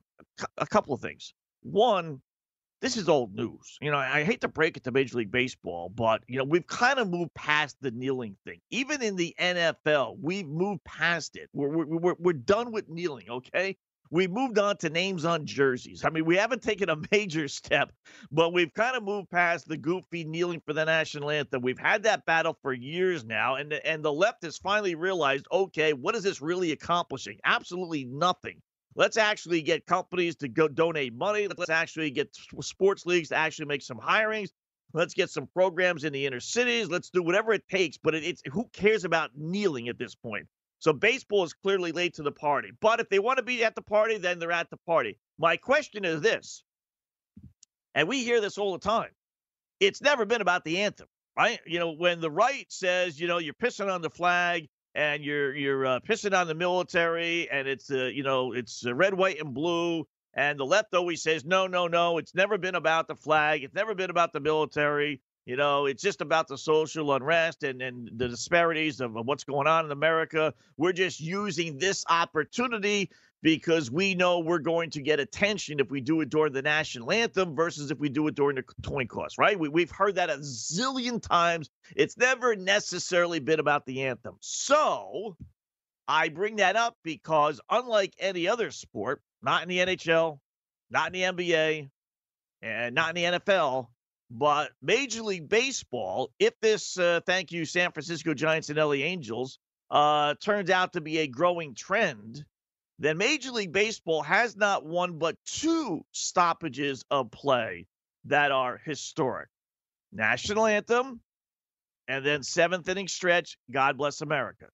a 0.58 0.66
couple 0.66 0.94
of 0.94 1.02
things. 1.02 1.34
One, 1.62 2.22
this 2.82 2.98
is 2.98 3.10
old 3.10 3.34
news. 3.34 3.78
You 3.82 3.92
know, 3.92 3.98
I 3.98 4.24
hate 4.24 4.42
to 4.42 4.48
break 4.48 4.78
it 4.78 4.84
to 4.84 4.92
Major 4.92 5.18
League 5.18 5.32
Baseball, 5.32 5.90
but 5.90 6.24
you 6.28 6.38
know, 6.38 6.44
we've 6.44 6.68
kind 6.68 7.00
of 7.00 7.10
moved 7.10 7.34
past 7.34 7.78
the 7.82 7.92
kneeling 7.92 8.36
thing. 8.46 8.60
Even 8.70 9.02
in 9.02 9.16
the 9.16 9.36
NFL, 9.40 10.18
we've 10.22 10.48
moved 10.48 10.84
past 10.84 11.36
it. 11.36 11.50
We're 11.54 11.70
we're 11.70 11.86
we're, 11.86 12.16
we're 12.20 12.34
done 12.34 12.72
with 12.72 12.88
kneeling. 12.88 13.30
Okay, 13.30 13.78
we 14.10 14.28
moved 14.28 14.60
on 14.60 14.78
to 14.78 14.90
names 14.90 15.26
on 15.26 15.46
jerseys. 15.46 16.06
I 16.06 16.10
mean, 16.10 16.26
we 16.26 16.38
haven't 16.38 16.62
taken 16.64 16.90
a 16.90 16.98
major 17.12 17.48
step, 17.48 17.92
but 18.32 18.54
we've 18.54 18.74
kind 18.74 18.96
of 18.96 19.04
moved 19.04 19.30
past 19.30 19.68
the 19.68 19.78
goofy 19.78 20.24
kneeling 20.24 20.62
for 20.66 20.74
the 20.74 20.86
national 20.86 21.32
anthem. 21.32 21.62
We've 21.62 21.80
had 21.80 22.04
that 22.04 22.26
battle 22.26 22.58
for 22.62 22.74
years 22.74 23.26
now, 23.26 23.56
and 23.56 23.72
the, 23.72 23.86
and 23.86 24.04
the 24.04 24.14
left 24.14 24.44
has 24.44 24.58
finally 24.58 24.96
realized, 24.96 25.48
okay, 25.52 25.94
what 25.94 26.16
is 26.16 26.24
this 26.24 26.42
really 26.42 26.72
accomplishing? 26.72 27.40
Absolutely 27.44 28.06
nothing. 28.06 28.62
Let's 28.98 29.16
actually 29.16 29.62
get 29.62 29.86
companies 29.86 30.36
to 30.38 30.48
go 30.48 30.68
donate 30.68 31.14
money. 31.14 31.48
Let's 31.48 31.70
actually 31.70 32.10
get 32.10 32.36
sports 32.62 33.06
leagues 33.06 33.30
to 33.30 33.36
actually 33.36 33.68
make 33.68 33.84
some 33.84 34.00
hirings. 34.00 34.50
Let's 34.92 35.14
get 35.14 35.30
some 35.30 35.46
programs 35.46 36.04
in 36.04 36.12
the 36.14 36.26
inner 36.26 36.40
cities. 36.40 36.90
Let's 36.90 37.12
do 37.12 37.22
whatever 37.22 37.54
it 37.54 37.70
takes. 37.70 37.98
But 37.98 38.16
it, 38.16 38.24
it's 38.24 38.42
who 38.52 38.68
cares 38.74 39.06
about 39.06 39.30
kneeling 39.36 39.88
at 39.88 40.00
this 40.00 40.16
point? 40.16 40.48
So 40.80 40.94
baseball 40.94 41.44
is 41.44 41.54
clearly 41.54 41.92
late 41.92 42.16
to 42.16 42.24
the 42.24 42.32
party. 42.32 42.72
But 42.82 43.00
if 43.00 43.08
they 43.10 43.20
want 43.20 43.38
to 43.38 43.44
be 43.44 43.64
at 43.64 43.76
the 43.76 43.84
party, 43.84 44.18
then 44.18 44.40
they're 44.40 44.52
at 44.52 44.72
the 44.72 44.78
party. 44.78 45.20
My 45.38 45.58
question 45.58 46.04
is 46.04 46.22
this, 46.22 46.64
and 47.94 48.08
we 48.08 48.24
hear 48.24 48.42
this 48.42 48.58
all 48.58 48.74
the 48.74 48.80
time. 48.80 49.10
It's 49.80 50.02
never 50.02 50.26
been 50.26 50.42
about 50.42 50.66
the 50.66 50.80
anthem, 50.80 51.08
right? 51.38 51.60
You 51.68 51.78
know, 51.78 51.92
when 51.92 52.20
the 52.20 52.32
right 52.32 52.66
says, 52.70 53.20
you 53.20 53.28
know, 53.28 53.38
you're 53.38 53.54
pissing 53.54 53.94
on 53.94 54.02
the 54.02 54.10
flag, 54.10 54.68
and 54.98 55.24
you're 55.24 55.56
you're 55.56 55.86
uh, 55.86 56.00
pissing 56.00 56.38
on 56.38 56.48
the 56.48 56.56
military, 56.56 57.50
and 57.50 57.68
it's 57.68 57.90
uh, 57.92 58.06
you 58.06 58.24
know 58.24 58.54
it's 58.54 58.86
uh, 58.86 58.94
red, 58.94 59.14
white, 59.14 59.40
and 59.40 59.54
blue. 59.54 60.08
And 60.34 60.60
the 60.60 60.66
left 60.66 60.94
always 60.94 61.24
says, 61.24 61.46
no, 61.46 61.66
no, 61.66 61.88
no, 61.88 62.20
it's 62.20 62.36
never 62.36 62.60
been 62.60 62.76
about 62.76 63.08
the 63.08 63.16
flag. 63.16 63.64
It's 63.64 63.74
never 63.74 63.96
been 63.96 64.12
about 64.12 64.34
the 64.34 64.40
military. 64.40 65.20
You 65.48 65.56
know, 65.56 65.88
it's 65.88 66.04
just 66.04 66.22
about 66.22 66.48
the 66.48 66.60
social 66.60 67.12
unrest 67.14 67.64
and, 67.64 67.82
and 67.82 68.10
the 68.16 68.28
disparities 68.28 69.00
of, 69.00 69.16
of 69.18 69.26
what's 69.26 69.46
going 69.46 69.66
on 69.66 69.86
in 69.86 69.92
America. 69.92 70.54
We're 70.78 70.94
just 70.94 71.20
using 71.20 71.80
this 71.80 72.04
opportunity 72.08 73.10
because 73.44 73.92
we 73.92 74.16
know 74.16 74.40
we're 74.40 74.60
going 74.60 74.90
to 74.92 75.02
get 75.02 75.20
attention 75.20 75.80
if 75.80 75.92
we 75.92 76.02
do 76.02 76.22
it 76.22 76.30
during 76.30 76.54
the 76.54 76.62
national 76.62 77.12
anthem 77.12 77.56
versus 77.56 77.92
if 77.92 78.00
we 78.00 78.10
do 78.10 78.28
it 78.28 78.36
during 78.36 78.56
the 78.56 78.64
coin 78.84 79.08
toss, 79.08 79.38
right? 79.38 79.60
We, 79.60 79.70
we've 79.70 79.92
heard 79.92 80.16
that 80.16 80.30
a 80.30 80.38
zillion 80.38 81.22
times. 81.22 81.70
It's 81.96 82.18
never 82.18 82.56
necessarily 82.56 83.40
been 83.40 83.60
about 83.60 83.86
the 83.86 84.04
anthem. 84.04 84.38
So 84.40 85.38
I 86.08 86.30
bring 86.30 86.58
that 86.58 86.76
up 86.76 86.96
because, 87.04 87.62
unlike 87.70 88.14
any 88.20 88.48
other 88.48 88.72
sport, 88.72 89.22
not 89.42 89.64
in 89.64 89.70
the 89.70 89.80
NHL, 89.80 90.40
not 90.90 91.14
in 91.16 91.36
the 91.36 91.46
NBA, 91.46 91.90
and 92.62 92.96
not 92.96 93.16
in 93.16 93.34
the 93.34 93.40
NFL, 93.40 93.88
but 94.30 94.72
Major 94.82 95.22
League 95.22 95.48
Baseball, 95.48 96.32
if 96.40 96.60
this, 96.60 96.98
uh, 96.98 97.22
thank 97.26 97.52
you, 97.52 97.66
San 97.66 97.92
Francisco 97.92 98.34
Giants 98.34 98.70
and 98.70 98.78
LA 98.78 98.94
Angels, 98.94 99.60
uh, 99.90 100.36
turns 100.42 100.70
out 100.70 100.94
to 100.94 101.02
be 101.02 101.20
a 101.20 101.28
growing 101.28 101.76
trend, 101.76 102.44
then 103.00 103.18
Major 103.18 103.52
League 103.52 103.72
Baseball 103.72 104.24
has 104.24 104.56
not 104.56 104.86
one 104.86 105.18
but 105.18 105.38
two 105.46 106.04
stoppages 106.12 107.04
of 107.12 107.32
play 107.32 107.88
that 108.26 108.52
are 108.52 108.82
historic 108.84 109.50
national 110.12 110.66
anthem 110.66 111.22
and 112.08 112.26
then 112.26 112.44
seventh 112.44 112.88
inning 112.88 113.08
stretch, 113.08 113.58
God 113.72 113.98
bless 113.98 114.22
America. 114.22 114.68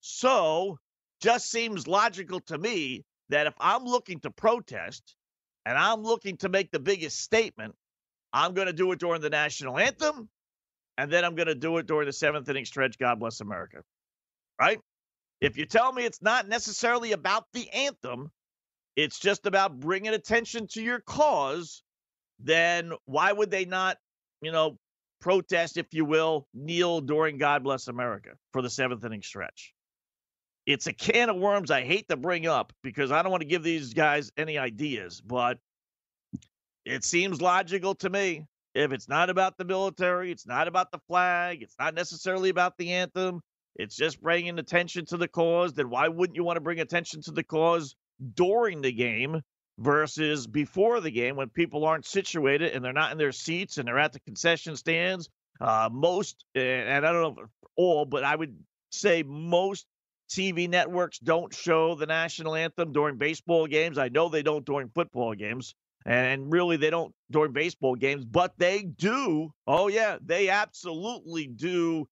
So, 0.00 0.78
just 1.22 1.50
seems 1.50 1.86
logical 1.86 2.40
to 2.40 2.58
me 2.58 3.04
that 3.30 3.46
if 3.46 3.54
I'm 3.58 3.84
looking 3.84 4.20
to 4.20 4.30
protest 4.30 5.14
and 5.64 5.76
I'm 5.78 6.02
looking 6.02 6.36
to 6.38 6.48
make 6.48 6.70
the 6.70 6.78
biggest 6.78 7.20
statement, 7.20 7.74
I'm 8.32 8.54
going 8.54 8.66
to 8.66 8.72
do 8.72 8.92
it 8.92 8.98
during 8.98 9.20
the 9.20 9.30
national 9.30 9.78
anthem, 9.78 10.28
and 10.98 11.10
then 11.10 11.24
I'm 11.24 11.34
going 11.34 11.48
to 11.48 11.54
do 11.54 11.78
it 11.78 11.86
during 11.86 12.06
the 12.06 12.12
seventh 12.12 12.48
inning 12.48 12.64
stretch, 12.64 12.98
God 12.98 13.18
bless 13.18 13.40
America. 13.40 13.82
Right? 14.60 14.78
If 15.40 15.56
you 15.56 15.66
tell 15.66 15.92
me 15.92 16.04
it's 16.04 16.22
not 16.22 16.48
necessarily 16.48 17.12
about 17.12 17.44
the 17.52 17.68
anthem, 17.70 18.30
it's 18.96 19.18
just 19.18 19.46
about 19.46 19.78
bringing 19.78 20.14
attention 20.14 20.66
to 20.68 20.82
your 20.82 21.00
cause, 21.00 21.82
then 22.40 22.92
why 23.04 23.32
would 23.32 23.50
they 23.50 23.66
not, 23.66 23.98
you 24.40 24.52
know, 24.52 24.78
protest, 25.20 25.76
if 25.76 25.92
you 25.92 26.04
will, 26.04 26.46
kneel 26.54 27.00
during 27.00 27.38
God 27.38 27.64
Bless 27.64 27.88
America 27.88 28.30
for 28.52 28.62
the 28.62 28.70
seventh 28.70 29.04
inning 29.04 29.22
stretch? 29.22 29.74
It's 30.64 30.86
a 30.86 30.92
can 30.92 31.28
of 31.28 31.36
worms 31.36 31.70
I 31.70 31.84
hate 31.84 32.08
to 32.08 32.16
bring 32.16 32.46
up 32.46 32.72
because 32.82 33.12
I 33.12 33.22
don't 33.22 33.30
want 33.30 33.42
to 33.42 33.48
give 33.48 33.62
these 33.62 33.94
guys 33.94 34.32
any 34.36 34.58
ideas, 34.58 35.20
but 35.20 35.58
it 36.84 37.04
seems 37.04 37.40
logical 37.40 37.94
to 37.96 38.10
me. 38.10 38.46
If 38.74 38.92
it's 38.92 39.08
not 39.08 39.30
about 39.30 39.56
the 39.56 39.64
military, 39.64 40.30
it's 40.30 40.46
not 40.46 40.68
about 40.68 40.90
the 40.90 40.98
flag, 41.06 41.62
it's 41.62 41.76
not 41.78 41.94
necessarily 41.94 42.50
about 42.50 42.76
the 42.78 42.92
anthem, 42.92 43.40
it's 43.78 43.96
just 43.96 44.22
bringing 44.22 44.58
attention 44.58 45.04
to 45.06 45.16
the 45.16 45.28
cause, 45.28 45.74
then 45.74 45.90
why 45.90 46.08
wouldn't 46.08 46.36
you 46.36 46.44
want 46.44 46.56
to 46.56 46.62
bring 46.62 46.80
attention 46.80 47.22
to 47.22 47.30
the 47.30 47.44
cause 47.44 47.94
during 48.34 48.80
the 48.80 48.92
game 48.92 49.42
versus 49.78 50.46
before 50.46 51.00
the 51.00 51.10
game 51.10 51.36
when 51.36 51.50
people 51.50 51.84
aren't 51.84 52.06
situated 52.06 52.72
and 52.72 52.84
they're 52.84 52.92
not 52.92 53.12
in 53.12 53.18
their 53.18 53.32
seats 53.32 53.78
and 53.78 53.86
they're 53.86 53.98
at 53.98 54.12
the 54.12 54.20
concession 54.20 54.76
stands? 54.76 55.28
Uh, 55.60 55.88
most, 55.92 56.44
and 56.54 57.06
I 57.06 57.12
don't 57.12 57.36
know 57.36 57.46
all, 57.76 58.04
but 58.04 58.24
I 58.24 58.34
would 58.34 58.56
say 58.90 59.22
most 59.22 59.86
TV 60.28 60.68
networks 60.68 61.18
don't 61.18 61.54
show 61.54 61.94
the 61.94 62.06
national 62.06 62.54
anthem 62.54 62.92
during 62.92 63.16
baseball 63.16 63.66
games. 63.66 63.98
I 63.98 64.08
know 64.08 64.28
they 64.28 64.42
don't 64.42 64.64
during 64.64 64.88
football 64.88 65.34
games. 65.34 65.74
And 66.04 66.52
really, 66.52 66.76
they 66.76 66.90
don't 66.90 67.12
during 67.32 67.52
baseball 67.52 67.96
games, 67.96 68.24
but 68.24 68.52
they 68.58 68.82
do. 68.82 69.50
Oh, 69.66 69.88
yeah, 69.88 70.18
they 70.24 70.48
absolutely 70.48 71.48
do 71.48 72.06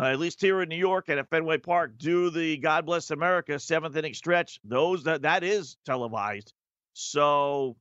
uh, 0.00 0.06
at 0.06 0.18
least 0.18 0.40
here 0.40 0.62
in 0.62 0.68
New 0.68 0.76
York 0.76 1.08
and 1.08 1.18
at 1.18 1.28
Fenway 1.28 1.58
Park, 1.58 1.98
do 1.98 2.30
the 2.30 2.56
God 2.56 2.86
Bless 2.86 3.10
America 3.10 3.58
seventh 3.58 3.96
inning 3.96 4.14
stretch. 4.14 4.58
Those 4.64 5.04
that 5.04 5.22
that 5.22 5.44
is 5.44 5.76
televised. 5.84 6.54
So 6.94 7.76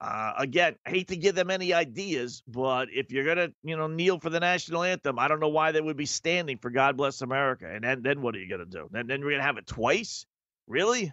uh, 0.00 0.32
again, 0.38 0.76
I 0.86 0.90
hate 0.90 1.08
to 1.08 1.16
give 1.16 1.34
them 1.34 1.50
any 1.50 1.72
ideas, 1.72 2.42
but 2.46 2.88
if 2.92 3.10
you're 3.10 3.24
gonna, 3.24 3.48
you 3.64 3.76
know, 3.76 3.88
kneel 3.88 4.20
for 4.20 4.30
the 4.30 4.40
national 4.40 4.84
anthem, 4.84 5.18
I 5.18 5.26
don't 5.26 5.40
know 5.40 5.48
why 5.48 5.72
they 5.72 5.80
would 5.80 5.96
be 5.96 6.06
standing 6.06 6.58
for 6.58 6.70
God 6.70 6.96
Bless 6.96 7.20
America. 7.20 7.68
And 7.68 7.82
then, 7.82 8.02
then 8.02 8.22
what 8.22 8.36
are 8.36 8.38
you 8.38 8.48
gonna 8.48 8.64
do? 8.64 8.88
Then, 8.92 9.08
then 9.08 9.24
we're 9.24 9.32
gonna 9.32 9.42
have 9.42 9.58
it 9.58 9.66
twice? 9.66 10.24
Really? 10.68 11.12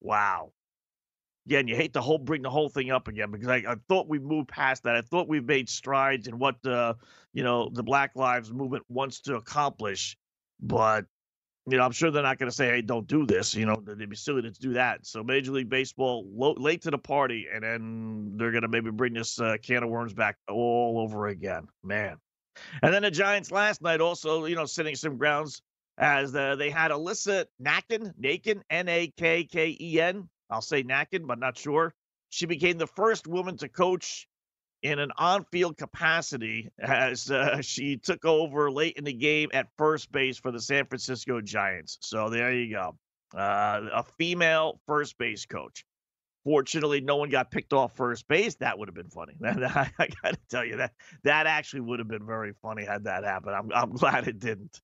Wow 0.00 0.52
again, 1.46 1.68
you 1.68 1.76
hate 1.76 1.92
to 1.94 2.00
whole 2.00 2.18
bring 2.18 2.42
the 2.42 2.50
whole 2.50 2.68
thing 2.68 2.90
up 2.90 3.08
again 3.08 3.30
because 3.30 3.48
I, 3.48 3.56
I 3.56 3.76
thought 3.88 4.08
we 4.08 4.18
moved 4.18 4.48
past 4.48 4.82
that. 4.82 4.96
I 4.96 5.00
thought 5.00 5.28
we've 5.28 5.44
made 5.44 5.68
strides 5.68 6.26
in 6.26 6.38
what 6.38 6.64
uh, 6.66 6.94
you 7.32 7.44
know 7.44 7.70
the 7.72 7.82
Black 7.82 8.12
Lives 8.16 8.52
Movement 8.52 8.84
wants 8.88 9.20
to 9.22 9.36
accomplish, 9.36 10.16
but 10.60 11.06
you 11.68 11.78
know 11.78 11.84
I'm 11.84 11.92
sure 11.92 12.10
they're 12.10 12.22
not 12.22 12.38
going 12.38 12.50
to 12.50 12.56
say, 12.56 12.68
"Hey, 12.68 12.82
don't 12.82 13.06
do 13.06 13.26
this." 13.26 13.54
You 13.54 13.66
know, 13.66 13.82
they'd 13.82 14.08
be 14.10 14.16
silly 14.16 14.42
to 14.42 14.50
do 14.50 14.74
that. 14.74 15.06
So 15.06 15.22
Major 15.22 15.52
League 15.52 15.70
Baseball 15.70 16.26
lo- 16.34 16.54
late 16.56 16.82
to 16.82 16.90
the 16.90 16.98
party, 16.98 17.46
and 17.52 17.62
then 17.62 18.32
they're 18.36 18.52
going 18.52 18.62
to 18.62 18.68
maybe 18.68 18.90
bring 18.90 19.14
this 19.14 19.40
uh, 19.40 19.56
can 19.62 19.82
of 19.82 19.88
worms 19.88 20.12
back 20.12 20.36
all 20.48 20.98
over 20.98 21.28
again, 21.28 21.68
man. 21.82 22.16
And 22.82 22.92
then 22.92 23.02
the 23.02 23.10
Giants 23.10 23.52
last 23.52 23.82
night 23.82 24.00
also, 24.00 24.46
you 24.46 24.56
know, 24.56 24.64
sitting 24.64 24.94
some 24.94 25.18
grounds 25.18 25.60
as 25.98 26.34
uh, 26.34 26.56
they 26.56 26.70
had 26.70 26.90
Alyssa 26.90 27.44
Nakken, 27.62 28.12
Naken, 28.20 28.62
N 28.70 28.88
A 28.88 29.12
K 29.16 29.44
K 29.44 29.76
E 29.78 30.00
N, 30.00 30.28
I'll 30.50 30.62
say 30.62 30.82
Nacken, 30.82 31.26
but 31.26 31.38
not 31.38 31.58
sure. 31.58 31.94
She 32.30 32.46
became 32.46 32.78
the 32.78 32.86
first 32.86 33.26
woman 33.26 33.56
to 33.58 33.68
coach 33.68 34.28
in 34.82 34.98
an 34.98 35.10
on-field 35.16 35.76
capacity 35.76 36.70
as 36.78 37.30
uh, 37.30 37.60
she 37.62 37.96
took 37.96 38.24
over 38.24 38.70
late 38.70 38.96
in 38.96 39.04
the 39.04 39.12
game 39.12 39.50
at 39.52 39.66
first 39.78 40.12
base 40.12 40.38
for 40.38 40.52
the 40.52 40.60
San 40.60 40.86
Francisco 40.86 41.40
Giants. 41.40 41.98
So 42.02 42.28
there 42.28 42.52
you 42.52 42.72
go, 42.72 42.96
uh, 43.36 43.80
a 43.92 44.04
female 44.18 44.80
first 44.86 45.18
base 45.18 45.46
coach. 45.46 45.84
Fortunately, 46.44 47.00
no 47.00 47.16
one 47.16 47.28
got 47.28 47.50
picked 47.50 47.72
off 47.72 47.96
first 47.96 48.28
base. 48.28 48.54
That 48.56 48.78
would 48.78 48.86
have 48.86 48.94
been 48.94 49.10
funny. 49.10 49.34
I 49.44 49.90
got 50.22 50.34
to 50.34 50.38
tell 50.48 50.64
you 50.64 50.76
that 50.76 50.92
that 51.24 51.46
actually 51.48 51.80
would 51.80 51.98
have 51.98 52.06
been 52.06 52.24
very 52.24 52.52
funny 52.62 52.84
had 52.84 53.04
that 53.04 53.24
happened. 53.24 53.56
I'm 53.56 53.72
I'm 53.72 53.90
glad 53.90 54.28
it 54.28 54.38
didn't. 54.38 54.80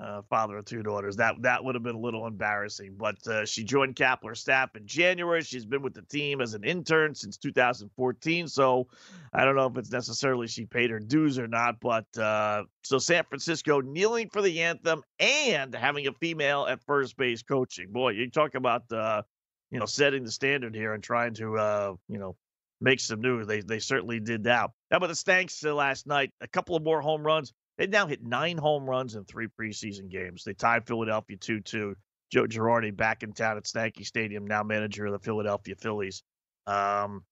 Uh, 0.00 0.22
father 0.28 0.58
of 0.58 0.64
two 0.64 0.82
daughters. 0.82 1.16
That 1.16 1.36
that 1.42 1.64
would 1.64 1.74
have 1.74 1.82
been 1.82 1.94
a 1.94 2.00
little 2.00 2.26
embarrassing. 2.26 2.96
But 2.96 3.26
uh, 3.26 3.44
she 3.44 3.64
joined 3.64 3.96
Kapler 3.96 4.36
staff 4.36 4.74
in 4.76 4.86
January. 4.86 5.42
She's 5.42 5.64
been 5.64 5.82
with 5.82 5.94
the 5.94 6.02
team 6.02 6.40
as 6.40 6.54
an 6.54 6.64
intern 6.64 7.14
since 7.14 7.36
2014. 7.36 8.48
So 8.48 8.88
I 9.32 9.44
don't 9.44 9.56
know 9.56 9.66
if 9.66 9.76
it's 9.76 9.90
necessarily 9.90 10.46
she 10.46 10.66
paid 10.66 10.90
her 10.90 11.00
dues 11.00 11.38
or 11.38 11.48
not. 11.48 11.80
But 11.80 12.06
uh, 12.18 12.64
so 12.82 12.98
San 12.98 13.24
Francisco 13.24 13.80
kneeling 13.80 14.28
for 14.30 14.42
the 14.42 14.62
anthem 14.62 15.02
and 15.18 15.74
having 15.74 16.06
a 16.06 16.12
female 16.12 16.66
at 16.66 16.84
first 16.84 17.16
base 17.16 17.42
coaching. 17.42 17.92
Boy, 17.92 18.10
you 18.10 18.30
talk 18.30 18.54
about 18.54 18.90
uh, 18.92 19.22
you 19.70 19.78
know 19.78 19.86
setting 19.86 20.24
the 20.24 20.32
standard 20.32 20.74
here 20.74 20.94
and 20.94 21.02
trying 21.02 21.34
to 21.34 21.56
uh, 21.56 21.94
you 22.08 22.18
know 22.18 22.36
make 22.80 23.00
some 23.00 23.20
news. 23.20 23.46
They 23.46 23.60
they 23.60 23.78
certainly 23.78 24.20
did 24.20 24.44
that. 24.44 24.70
How 24.90 24.98
about 24.98 25.08
the 25.08 25.14
Stanks 25.14 25.64
uh, 25.64 25.74
last 25.74 26.06
night? 26.06 26.32
A 26.40 26.48
couple 26.48 26.76
of 26.76 26.82
more 26.82 27.00
home 27.00 27.22
runs. 27.22 27.52
They 27.78 27.86
now 27.86 28.06
hit 28.06 28.22
nine 28.22 28.56
home 28.56 28.88
runs 28.88 29.14
in 29.14 29.24
three 29.24 29.48
preseason 29.48 30.10
games. 30.10 30.44
They 30.44 30.54
tied 30.54 30.86
Philadelphia 30.86 31.36
2 31.36 31.60
2. 31.60 31.94
Joe 32.32 32.44
Girardi 32.44 32.96
back 32.96 33.22
in 33.22 33.32
town 33.32 33.56
at 33.56 33.64
Stanky 33.64 34.04
Stadium, 34.04 34.46
now 34.46 34.62
manager 34.64 35.06
of 35.06 35.12
the 35.12 35.18
Philadelphia 35.20 35.76
Phillies. 35.76 36.22
Um, 36.66 37.24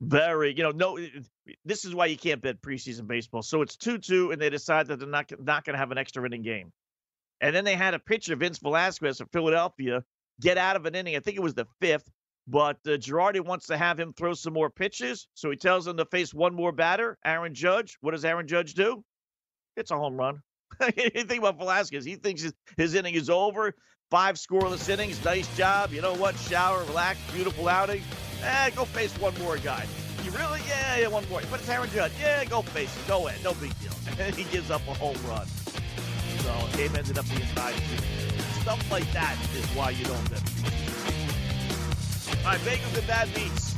very, 0.00 0.54
you 0.54 0.62
know, 0.62 0.72
no, 0.72 0.98
this 1.64 1.84
is 1.84 1.94
why 1.94 2.06
you 2.06 2.18
can't 2.18 2.42
bet 2.42 2.60
preseason 2.60 3.06
baseball. 3.06 3.42
So 3.42 3.62
it's 3.62 3.76
2 3.76 3.98
2, 3.98 4.32
and 4.32 4.40
they 4.40 4.50
decide 4.50 4.88
that 4.88 4.98
they're 4.98 5.08
not, 5.08 5.32
not 5.40 5.64
going 5.64 5.74
to 5.74 5.78
have 5.78 5.92
an 5.92 5.98
extra 5.98 6.24
inning 6.26 6.42
game. 6.42 6.72
And 7.40 7.54
then 7.54 7.64
they 7.64 7.74
had 7.74 7.94
a 7.94 7.98
pitcher, 7.98 8.36
Vince 8.36 8.58
Velasquez 8.58 9.20
of 9.20 9.28
Philadelphia, 9.32 10.04
get 10.40 10.58
out 10.58 10.76
of 10.76 10.86
an 10.86 10.94
inning. 10.94 11.16
I 11.16 11.20
think 11.20 11.36
it 11.36 11.42
was 11.42 11.54
the 11.54 11.66
fifth, 11.80 12.08
but 12.46 12.76
uh, 12.86 12.90
Girardi 12.90 13.40
wants 13.40 13.66
to 13.66 13.76
have 13.76 13.98
him 13.98 14.12
throw 14.12 14.34
some 14.34 14.52
more 14.52 14.70
pitches. 14.70 15.28
So 15.34 15.50
he 15.50 15.56
tells 15.56 15.86
him 15.86 15.96
to 15.96 16.04
face 16.06 16.34
one 16.34 16.54
more 16.54 16.72
batter, 16.72 17.18
Aaron 17.24 17.54
Judge. 17.54 17.96
What 18.00 18.12
does 18.12 18.24
Aaron 18.24 18.46
Judge 18.46 18.74
do? 18.74 19.04
It's 19.76 19.90
a 19.90 19.96
home 19.96 20.16
run. 20.16 20.42
you 20.96 21.24
think 21.24 21.38
about 21.38 21.58
Velasquez. 21.58 22.04
He 22.04 22.16
thinks 22.16 22.42
his, 22.42 22.52
his 22.76 22.94
inning 22.94 23.14
is 23.14 23.30
over. 23.30 23.74
Five 24.10 24.36
scoreless 24.36 24.88
innings. 24.88 25.24
Nice 25.24 25.54
job. 25.56 25.92
You 25.92 26.02
know 26.02 26.14
what? 26.14 26.36
Shower, 26.36 26.82
relax, 26.84 27.18
beautiful 27.32 27.68
outing. 27.68 28.02
Eh, 28.42 28.70
go 28.70 28.84
face 28.84 29.16
one 29.18 29.38
more 29.38 29.56
guy. 29.58 29.86
You 30.24 30.30
really? 30.32 30.60
Yeah, 30.68 30.98
yeah, 30.98 31.06
one 31.08 31.28
more. 31.28 31.40
But 31.50 31.60
it's 31.60 31.68
Aaron 31.68 31.90
Judge. 31.90 32.12
Yeah, 32.20 32.44
go 32.44 32.62
face 32.62 32.96
it. 32.96 33.08
Go 33.08 33.26
in. 33.28 33.34
No 33.42 33.54
big 33.54 33.78
deal. 33.80 33.92
And 34.18 34.34
he 34.34 34.44
gives 34.44 34.70
up 34.70 34.82
a 34.88 34.94
home 34.94 35.16
run. 35.28 35.46
So 36.38 36.54
game 36.76 36.94
ended 36.96 37.18
up 37.18 37.28
being 37.28 37.46
9 37.56 37.74
Stuff 38.62 38.90
like 38.90 39.10
that 39.12 39.36
is 39.56 39.66
why 39.74 39.90
you 39.90 40.04
don't 40.04 40.30
bet. 40.30 40.42
All 42.44 42.52
right, 42.52 42.60
Bagels 42.60 42.98
and 42.98 43.06
Bad 43.06 43.28
Beats. 43.34 43.72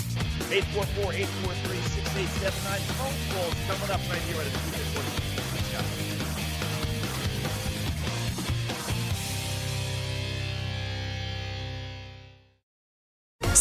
844-843-6879. 0.51 2.81
Phone 2.99 3.15
calls 3.35 3.55
coming 3.67 3.91
up 3.91 4.01
right 4.11 4.23
here 4.23 4.41
at 4.41 4.47
a 4.47 4.51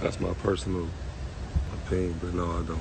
That's 0.00 0.18
my 0.18 0.32
personal 0.42 0.88
opinion, 1.74 2.18
but 2.22 2.32
no, 2.32 2.50
I 2.50 2.62
don't. 2.62 2.78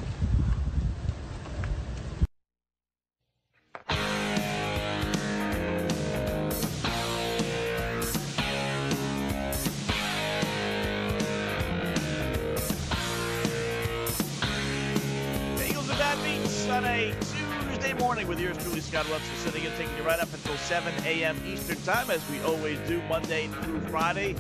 With 18.27 18.39
yours 18.41 18.57
truly, 18.63 18.81
Scott 18.81 19.09
Wetzel, 19.09 19.35
sitting 19.37 19.65
and 19.65 19.75
taking 19.75 19.97
you 19.97 20.03
right 20.03 20.19
up 20.19 20.31
until 20.31 20.55
7 20.57 20.93
a.m. 21.03 21.35
Eastern 21.47 21.81
Time, 21.81 22.11
as 22.11 22.21
we 22.29 22.39
always 22.41 22.77
do 22.87 23.01
Monday 23.09 23.47
through 23.47 23.79
Friday. 23.87 24.35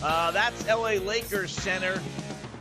Uh, 0.00 0.30
that's 0.30 0.64
LA 0.68 1.02
Lakers 1.04 1.50
center 1.50 2.00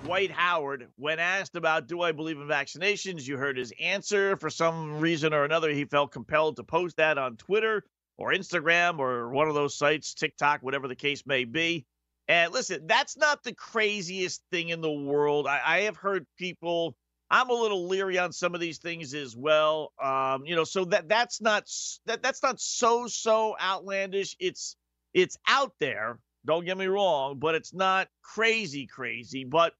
Dwight 0.03 0.31
Howard. 0.31 0.87
When 0.95 1.19
asked 1.19 1.55
about 1.55 1.87
do 1.87 2.01
I 2.01 2.11
believe 2.11 2.37
in 2.37 2.47
vaccinations, 2.47 3.27
you 3.27 3.37
heard 3.37 3.55
his 3.55 3.71
answer. 3.79 4.35
For 4.35 4.49
some 4.49 4.99
reason 4.99 5.33
or 5.33 5.43
another, 5.43 5.69
he 5.69 5.85
felt 5.85 6.11
compelled 6.11 6.55
to 6.55 6.63
post 6.63 6.97
that 6.97 7.19
on 7.19 7.37
Twitter 7.37 7.83
or 8.17 8.33
Instagram 8.33 8.97
or 8.99 9.29
one 9.29 9.47
of 9.47 9.53
those 9.53 9.77
sites, 9.77 10.15
TikTok, 10.15 10.61
whatever 10.61 10.87
the 10.87 10.95
case 10.95 11.23
may 11.25 11.45
be. 11.45 11.85
And 12.27 12.51
listen, 12.51 12.87
that's 12.87 13.15
not 13.15 13.43
the 13.43 13.53
craziest 13.53 14.41
thing 14.51 14.69
in 14.69 14.81
the 14.81 14.91
world. 14.91 15.47
I, 15.47 15.61
I 15.63 15.79
have 15.81 15.97
heard 15.97 16.25
people. 16.37 16.95
I'm 17.29 17.49
a 17.49 17.53
little 17.53 17.87
leery 17.87 18.17
on 18.17 18.31
some 18.31 18.55
of 18.55 18.61
these 18.61 18.79
things 18.79 19.13
as 19.13 19.35
well. 19.35 19.93
Um, 20.03 20.45
you 20.45 20.55
know, 20.55 20.63
so 20.63 20.85
that 20.85 21.09
that's 21.09 21.41
not 21.41 21.67
that 22.07 22.23
that's 22.23 22.41
not 22.41 22.59
so 22.59 23.07
so 23.07 23.55
outlandish. 23.61 24.35
It's 24.39 24.75
it's 25.13 25.37
out 25.47 25.73
there. 25.79 26.19
Don't 26.45 26.65
get 26.65 26.77
me 26.77 26.87
wrong, 26.87 27.37
but 27.37 27.53
it's 27.53 27.73
not 27.73 28.07
crazy 28.23 28.87
crazy. 28.87 29.43
But 29.43 29.73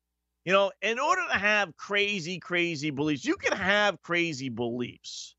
you 0.45 0.53
know, 0.53 0.71
in 0.81 0.99
order 0.99 1.21
to 1.31 1.37
have 1.37 1.75
crazy 1.77 2.39
crazy 2.39 2.89
beliefs, 2.89 3.25
you 3.25 3.35
can 3.35 3.57
have 3.57 4.01
crazy 4.01 4.49
beliefs, 4.49 5.35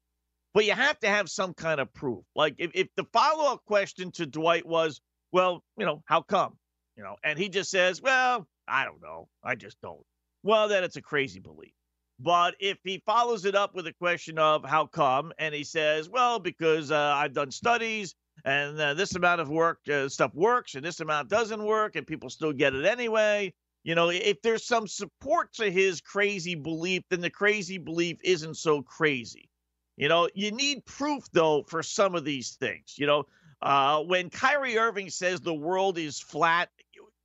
but 0.55 0.65
you 0.65 0.73
have 0.73 0.99
to 1.01 1.09
have 1.09 1.29
some 1.29 1.55
kind 1.55 1.81
of 1.81 1.93
proof. 1.93 2.25
Like 2.35 2.55
if 2.59 2.71
if 2.75 2.89
the 2.97 3.05
follow 3.13 3.53
up 3.53 3.65
question 3.65 4.13
to 4.13 4.27
Dwight 4.27 4.67
was, 4.67 5.01
well, 5.33 5.63
you 5.77 5.87
know, 5.87 6.03
how 6.07 6.23
come? 6.23 6.57
You 6.97 7.03
know, 7.03 7.17
and 7.25 7.39
he 7.39 7.49
just 7.49 7.71
says, 7.71 8.03
well, 8.03 8.47
I 8.69 8.85
don't 8.85 9.03
know. 9.03 9.29
I 9.43 9.55
just 9.55 9.81
don't. 9.83 10.05
Well, 10.43 10.69
then 10.69 10.85
it's 10.85 10.97
a 10.97 11.03
crazy 11.03 11.41
belief. 11.41 11.73
But 12.21 12.55
if 12.61 12.79
he 12.85 13.03
follows 13.05 13.45
it 13.45 13.57
up 13.57 13.75
with 13.75 13.87
a 13.87 13.93
question 13.95 14.39
of 14.39 14.65
how 14.65 14.87
come, 14.87 15.33
and 15.39 15.55
he 15.55 15.65
says, 15.65 16.09
well, 16.09 16.39
because 16.39 16.93
uh, 16.93 16.97
I've 16.97 17.33
done 17.33 17.51
studies 17.51 18.15
and 18.45 18.81
uh, 18.81 18.95
this 18.95 19.15
amount 19.15 19.41
of 19.41 19.49
work 19.49 19.79
uh, 19.93 20.09
stuff 20.09 20.33
works 20.35 20.75
and 20.75 20.85
this 20.85 21.01
amount 21.01 21.29
doesn't 21.29 21.63
work 21.63 21.97
and 21.97 22.07
people 22.07 22.31
still 22.31 22.53
get 22.53 22.75
it 22.75 22.85
anyway. 22.85 23.53
You 23.85 23.95
know, 23.95 24.11
if 24.11 24.43
there's 24.43 24.65
some 24.65 24.87
support 24.87 25.55
to 25.55 25.71
his 25.71 26.01
crazy 26.01 26.55
belief, 26.55 27.03
then 27.11 27.21
the 27.21 27.31
crazy 27.31 27.79
belief 27.79 28.19
isn't 28.23 28.57
so 28.57 28.83
crazy. 28.83 29.49
You 29.97 30.09
know, 30.09 30.29
you 30.35 30.53
need 30.53 30.85
proof 30.85 31.25
though 31.33 31.65
for 31.65 31.83
some 31.83 32.15
of 32.15 32.25
these 32.25 32.51
things. 32.51 32.95
You 32.97 33.07
know, 33.07 33.25
uh, 33.61 34.03
when 34.03 34.31
Kyrie 34.31 34.79
Irving 34.79 35.11
says 35.11 35.41
the 35.41 35.55
world 35.55 35.99
is 35.99 36.21
flat, 36.21 36.71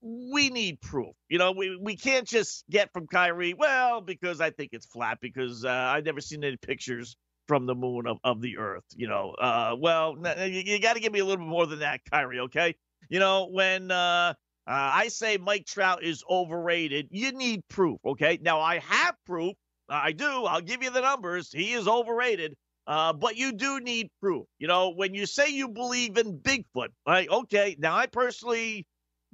we 0.01 0.49
need 0.49 0.81
proof. 0.81 1.15
You 1.29 1.37
know, 1.37 1.51
we, 1.51 1.75
we 1.75 1.95
can't 1.95 2.27
just 2.27 2.65
get 2.69 2.93
from 2.93 3.07
Kyrie, 3.07 3.53
well, 3.53 4.01
because 4.01 4.41
I 4.41 4.51
think 4.51 4.69
it's 4.73 4.85
flat, 4.85 5.19
because 5.21 5.65
uh, 5.65 5.69
I've 5.69 6.05
never 6.05 6.21
seen 6.21 6.43
any 6.43 6.57
pictures 6.57 7.17
from 7.47 7.65
the 7.65 7.75
moon 7.75 8.05
of, 8.07 8.17
of 8.23 8.41
the 8.41 8.57
earth. 8.57 8.83
You 8.95 9.07
know, 9.07 9.31
uh, 9.31 9.75
well, 9.79 10.15
you, 10.39 10.61
you 10.65 10.79
got 10.79 10.93
to 10.93 10.99
give 10.99 11.11
me 11.11 11.19
a 11.19 11.25
little 11.25 11.43
bit 11.43 11.49
more 11.49 11.65
than 11.65 11.79
that, 11.79 12.01
Kyrie, 12.11 12.41
okay? 12.41 12.75
You 13.09 13.19
know, 13.19 13.47
when 13.51 13.89
uh, 13.89 14.33
uh, 14.67 14.91
I 14.93 15.07
say 15.07 15.37
Mike 15.37 15.65
Trout 15.65 16.03
is 16.03 16.23
overrated, 16.29 17.07
you 17.11 17.31
need 17.31 17.61
proof, 17.69 17.99
okay? 18.05 18.37
Now, 18.41 18.59
I 18.59 18.79
have 18.79 19.15
proof. 19.25 19.53
I 19.89 20.11
do. 20.11 20.25
I'll 20.45 20.61
give 20.61 20.83
you 20.83 20.89
the 20.89 21.01
numbers. 21.01 21.51
He 21.51 21.71
is 21.73 21.87
overrated. 21.87 22.55
Uh, 22.85 23.11
but 23.13 23.35
you 23.35 23.51
do 23.51 23.79
need 23.81 24.09
proof. 24.21 24.45
You 24.59 24.67
know, 24.67 24.89
when 24.91 25.13
you 25.13 25.25
say 25.25 25.49
you 25.49 25.67
believe 25.67 26.17
in 26.17 26.39
Bigfoot, 26.39 26.89
right? 27.05 27.29
Okay. 27.29 27.75
Now, 27.79 27.95
I 27.95 28.07
personally 28.07 28.85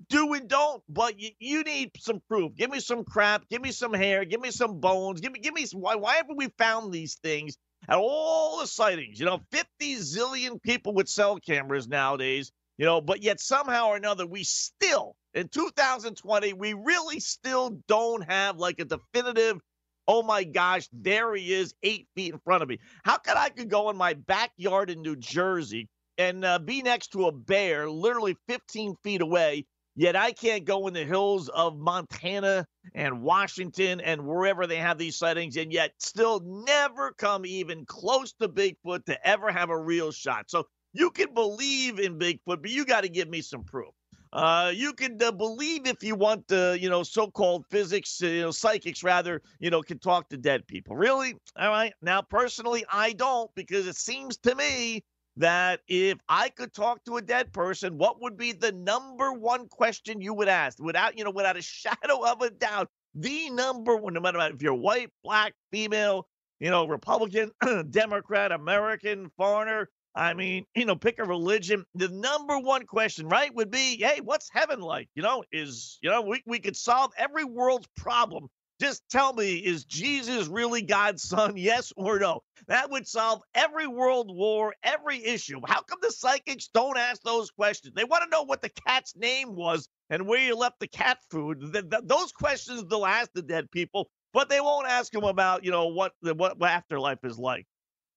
do 0.10 0.34
and 0.34 0.48
don't, 0.48 0.82
but 0.90 1.20
you, 1.20 1.30
you 1.40 1.64
need 1.64 1.92
some 2.00 2.20
proof. 2.28 2.56
Give 2.56 2.72
me 2.72 2.80
some 2.80 3.04
crap. 3.04 3.48
Give 3.50 3.62
me 3.62 3.72
some 3.72 3.94
hair. 3.94 4.26
Give 4.26 4.42
me 4.42 4.52
some 4.52 4.80
bones. 4.80 5.22
Give 5.22 5.32
me, 5.32 5.40
give 5.40 5.54
me. 5.54 5.66
Some, 5.66 5.82
why, 5.82 5.96
why 5.96 6.16
haven't 6.16 6.38
we 6.38 6.48
found 6.58 6.92
these 6.92 7.16
things 7.16 7.56
at 7.88 7.98
all 7.98 8.60
the 8.60 8.68
sightings? 8.68 9.20
You 9.20 9.28
know, 9.28 9.40
50 9.52 9.96
zillion 9.98 10.62
people 10.62 10.94
with 10.94 11.08
cell 11.08 11.38
cameras 11.38 11.88
nowadays, 11.88 12.52
you 12.78 12.86
know, 12.86 13.02
but 13.02 13.22
yet 13.22 13.40
somehow 13.40 13.90
or 13.90 13.96
another, 13.96 14.26
we 14.26 14.44
still, 14.44 15.16
in 15.34 15.48
2020, 15.50 16.54
we 16.54 16.74
really 16.74 17.20
still 17.20 17.82
don't 17.88 18.24
have 18.30 18.58
like 18.58 18.80
a 18.80 18.86
definitive 18.86 19.60
Oh 20.08 20.22
my 20.22 20.44
gosh, 20.44 20.88
there 20.92 21.34
he 21.34 21.54
is, 21.54 21.74
eight 21.82 22.08
feet 22.16 22.34
in 22.34 22.40
front 22.40 22.62
of 22.62 22.68
me. 22.70 22.80
How 23.04 23.18
could 23.18 23.38
I 23.38 23.50
could 23.50 23.70
go 23.70 23.90
in 23.90 23.96
my 23.98 24.14
backyard 24.14 24.90
in 24.90 25.02
New 25.02 25.16
Jersey 25.16 25.88
and 26.18 26.44
uh, 26.44 26.60
be 26.60 26.82
next 26.82 27.10
to 27.14 27.28
a 27.28 27.32
bear, 27.32 27.90
literally 27.90 28.36
15 28.50 28.96
feet 29.04 29.22
away, 29.22 29.66
yet 29.96 30.16
I 30.16 30.34
can't 30.34 30.66
go 30.66 30.88
in 30.88 30.94
the 30.94 31.06
hills 31.06 31.48
of 31.50 31.78
Montana 31.78 32.68
and 32.94 33.22
Washington 33.22 34.02
and 34.02 34.26
wherever 34.28 34.68
they 34.68 34.78
have 34.78 34.98
these 34.98 35.18
sightings, 35.18 35.56
and 35.56 35.72
yet 35.72 35.94
still 36.00 36.42
never 36.42 37.14
come 37.14 37.46
even 37.46 37.86
close 37.86 38.34
to 38.34 38.50
Bigfoot 38.50 39.06
to 39.06 39.28
ever 39.28 39.52
have 39.52 39.70
a 39.70 39.78
real 39.78 40.12
shot. 40.12 40.50
So 40.50 40.68
You 40.92 41.12
can 41.12 41.34
believe 41.34 41.98
in 42.00 42.20
Bigfoot, 42.20 42.62
but 42.62 42.70
you 42.70 42.86
got 42.86 43.02
to 43.02 43.10
give 43.10 43.30
me 43.30 43.42
some 43.42 43.64
proof. 43.64 43.94
Uh, 44.34 44.72
you 44.74 44.94
can 44.94 45.22
uh, 45.22 45.32
believe 45.32 45.86
if 45.86 46.02
you 46.02 46.16
want 46.16 46.48
the, 46.48 46.76
you 46.82 46.90
know, 46.90 47.04
so-called 47.04 47.64
physics, 47.70 48.22
uh, 48.24 48.26
you 48.26 48.42
know, 48.42 48.50
psychics 48.50 49.04
rather, 49.04 49.44
you 49.60 49.70
know, 49.70 49.84
can 49.84 50.00
talk 50.00 50.28
to 50.28 50.38
dead 50.38 50.66
people. 50.66 50.96
Really? 50.96 51.36
All 51.56 51.70
right. 51.70 51.94
Now, 52.02 52.24
personally, 52.24 52.84
I 52.92 53.14
don't 53.14 53.54
because 53.54 53.86
it 53.86 53.96
seems 53.96 54.38
to 54.38 54.56
me 54.56 55.04
that 55.38 55.82
if 55.88 56.18
I 56.30 56.50
could 56.50 56.74
talk 56.74 57.04
to 57.06 57.18
a 57.18 57.22
dead 57.22 57.54
person, 57.54 58.00
what 58.00 58.22
would 58.22 58.36
be 58.36 58.54
the 58.54 58.72
number 58.72 59.34
one 59.34 59.68
question 59.68 60.20
you 60.20 60.34
would 60.34 60.48
ask 60.48 60.82
without, 60.82 61.16
you 61.16 61.24
know, 61.24 61.32
without 61.32 61.56
a 61.58 61.62
shadow 61.62 62.26
of 62.26 62.42
a 62.42 62.50
doubt? 62.50 62.90
The 63.14 63.52
number 63.52 63.96
one, 63.96 64.16
no 64.16 64.20
matter 64.20 64.40
if 64.52 64.64
you're 64.64 64.74
white, 64.74 65.12
black, 65.24 65.54
female, 65.72 66.28
you 66.60 66.72
know, 66.72 66.88
Republican, 66.88 67.52
Democrat, 67.92 68.52
American, 68.52 69.30
foreigner. 69.38 69.90
I 70.16 70.34
mean, 70.34 70.66
you 70.76 70.86
know, 70.86 70.96
pick 70.96 71.20
a 71.20 71.24
religion. 71.24 71.86
The 71.96 72.10
number 72.10 72.60
one 72.60 72.86
question, 72.86 73.28
right, 73.28 73.54
would 73.56 73.72
be, 73.72 73.98
hey, 73.98 74.22
what's 74.22 74.50
heaven 74.52 74.80
like? 74.80 75.10
You 75.16 75.24
know, 75.24 75.44
is, 75.52 75.98
you 76.02 76.10
know, 76.10 76.22
we, 76.22 76.44
we 76.46 76.60
could 76.60 76.78
solve 76.78 77.12
every 77.18 77.44
world's 77.44 77.88
problem 77.98 78.50
just 78.84 79.04
tell 79.10 79.34
me, 79.34 79.56
is 79.56 79.86
Jesus 79.86 80.48
really 80.48 80.82
God's 80.82 81.24
son? 81.24 81.56
Yes 81.56 81.94
or 81.96 82.20
no? 82.20 82.42
That 82.68 82.92
would 82.92 83.08
solve 83.08 83.42
every 83.56 83.88
world 83.88 84.36
war, 84.36 84.74
every 84.84 85.24
issue. 85.24 85.62
How 85.66 85.82
come 85.82 86.00
the 86.02 86.12
psychics 86.12 86.70
don't 86.74 86.98
ask 86.98 87.22
those 87.22 87.50
questions? 87.50 87.94
They 87.96 88.04
want 88.04 88.24
to 88.24 88.30
know 88.30 88.44
what 88.44 88.62
the 88.62 88.72
cat's 88.86 89.16
name 89.16 89.56
was 89.56 89.88
and 90.10 90.28
where 90.28 90.40
you 90.40 90.56
left 90.56 90.80
the 90.80 90.88
cat 90.88 91.20
food. 91.30 91.74
Those 92.04 92.32
questions 92.32 92.84
they'll 92.86 93.06
ask 93.06 93.30
the 93.34 93.42
dead 93.42 93.72
people, 93.72 94.10
but 94.34 94.50
they 94.50 94.60
won't 94.60 94.88
ask 94.88 95.12
them 95.12 95.24
about, 95.24 95.64
you 95.64 95.72
know, 95.72 95.88
what 95.88 96.14
the 96.22 96.34
what 96.34 96.62
afterlife 96.62 97.24
is 97.24 97.38
like. 97.38 97.66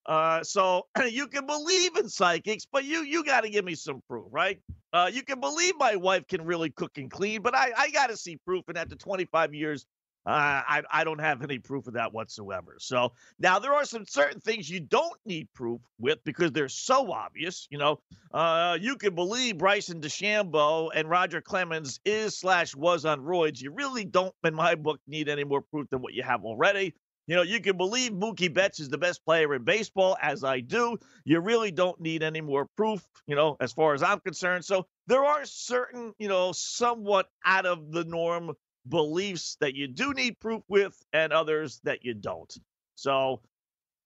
Uh, 0.06 0.42
so 0.42 0.86
you 1.10 1.26
can 1.26 1.46
believe 1.46 1.96
in 1.96 2.08
psychics, 2.08 2.66
but 2.70 2.84
you 2.84 3.02
you 3.02 3.24
got 3.24 3.42
to 3.42 3.50
give 3.50 3.64
me 3.64 3.74
some 3.74 4.00
proof, 4.08 4.26
right? 4.30 4.60
Uh, 4.92 5.10
you 5.12 5.22
can 5.22 5.40
believe 5.40 5.74
my 5.78 5.96
wife 5.96 6.26
can 6.28 6.44
really 6.44 6.70
cook 6.70 6.96
and 6.98 7.10
clean, 7.10 7.42
but 7.42 7.54
I 7.54 7.72
I 7.76 7.90
got 7.90 8.08
to 8.10 8.16
see 8.16 8.36
proof. 8.36 8.64
And 8.68 8.78
after 8.78 8.96
25 8.96 9.54
years, 9.54 9.84
uh, 10.26 10.62
I, 10.66 10.82
I 10.90 11.04
don't 11.04 11.20
have 11.20 11.42
any 11.42 11.58
proof 11.58 11.86
of 11.86 11.94
that 11.94 12.12
whatsoever. 12.12 12.76
So 12.78 13.12
now 13.38 13.60
there 13.60 13.72
are 13.72 13.84
some 13.84 14.04
certain 14.06 14.40
things 14.40 14.68
you 14.68 14.80
don't 14.80 15.16
need 15.24 15.48
proof 15.54 15.80
with 16.00 16.18
because 16.24 16.50
they're 16.50 16.68
so 16.68 17.12
obvious. 17.12 17.68
You 17.70 17.78
know, 17.78 18.00
uh, 18.34 18.76
you 18.80 18.96
can 18.96 19.14
believe 19.14 19.58
Bryson 19.58 20.00
DeChambeau 20.00 20.90
and 20.94 21.08
Roger 21.08 21.40
Clemens 21.40 22.00
is 22.04 22.36
slash 22.36 22.74
was 22.74 23.04
on 23.04 23.20
roids. 23.20 23.62
You 23.62 23.70
really 23.72 24.04
don't, 24.04 24.34
in 24.42 24.54
my 24.54 24.74
book, 24.74 25.00
need 25.06 25.28
any 25.28 25.44
more 25.44 25.62
proof 25.62 25.88
than 25.90 26.02
what 26.02 26.12
you 26.12 26.24
have 26.24 26.44
already. 26.44 26.92
You 27.26 27.34
know, 27.34 27.42
you 27.42 27.60
can 27.60 27.76
believe 27.76 28.12
Mookie 28.12 28.52
Betts 28.52 28.78
is 28.78 28.88
the 28.88 28.98
best 28.98 29.24
player 29.24 29.52
in 29.54 29.64
baseball, 29.64 30.16
as 30.22 30.44
I 30.44 30.60
do. 30.60 30.96
You 31.24 31.40
really 31.40 31.72
don't 31.72 32.00
need 32.00 32.22
any 32.22 32.40
more 32.40 32.66
proof, 32.76 33.04
you 33.26 33.34
know, 33.34 33.56
as 33.60 33.72
far 33.72 33.94
as 33.94 34.02
I'm 34.02 34.20
concerned. 34.20 34.64
So 34.64 34.86
there 35.08 35.24
are 35.24 35.44
certain, 35.44 36.14
you 36.18 36.28
know, 36.28 36.52
somewhat 36.52 37.28
out 37.44 37.66
of 37.66 37.90
the 37.90 38.04
norm 38.04 38.52
beliefs 38.88 39.56
that 39.60 39.74
you 39.74 39.88
do 39.88 40.12
need 40.12 40.38
proof 40.38 40.62
with 40.68 40.96
and 41.12 41.32
others 41.32 41.80
that 41.82 42.04
you 42.04 42.14
don't. 42.14 42.52
So, 42.94 43.40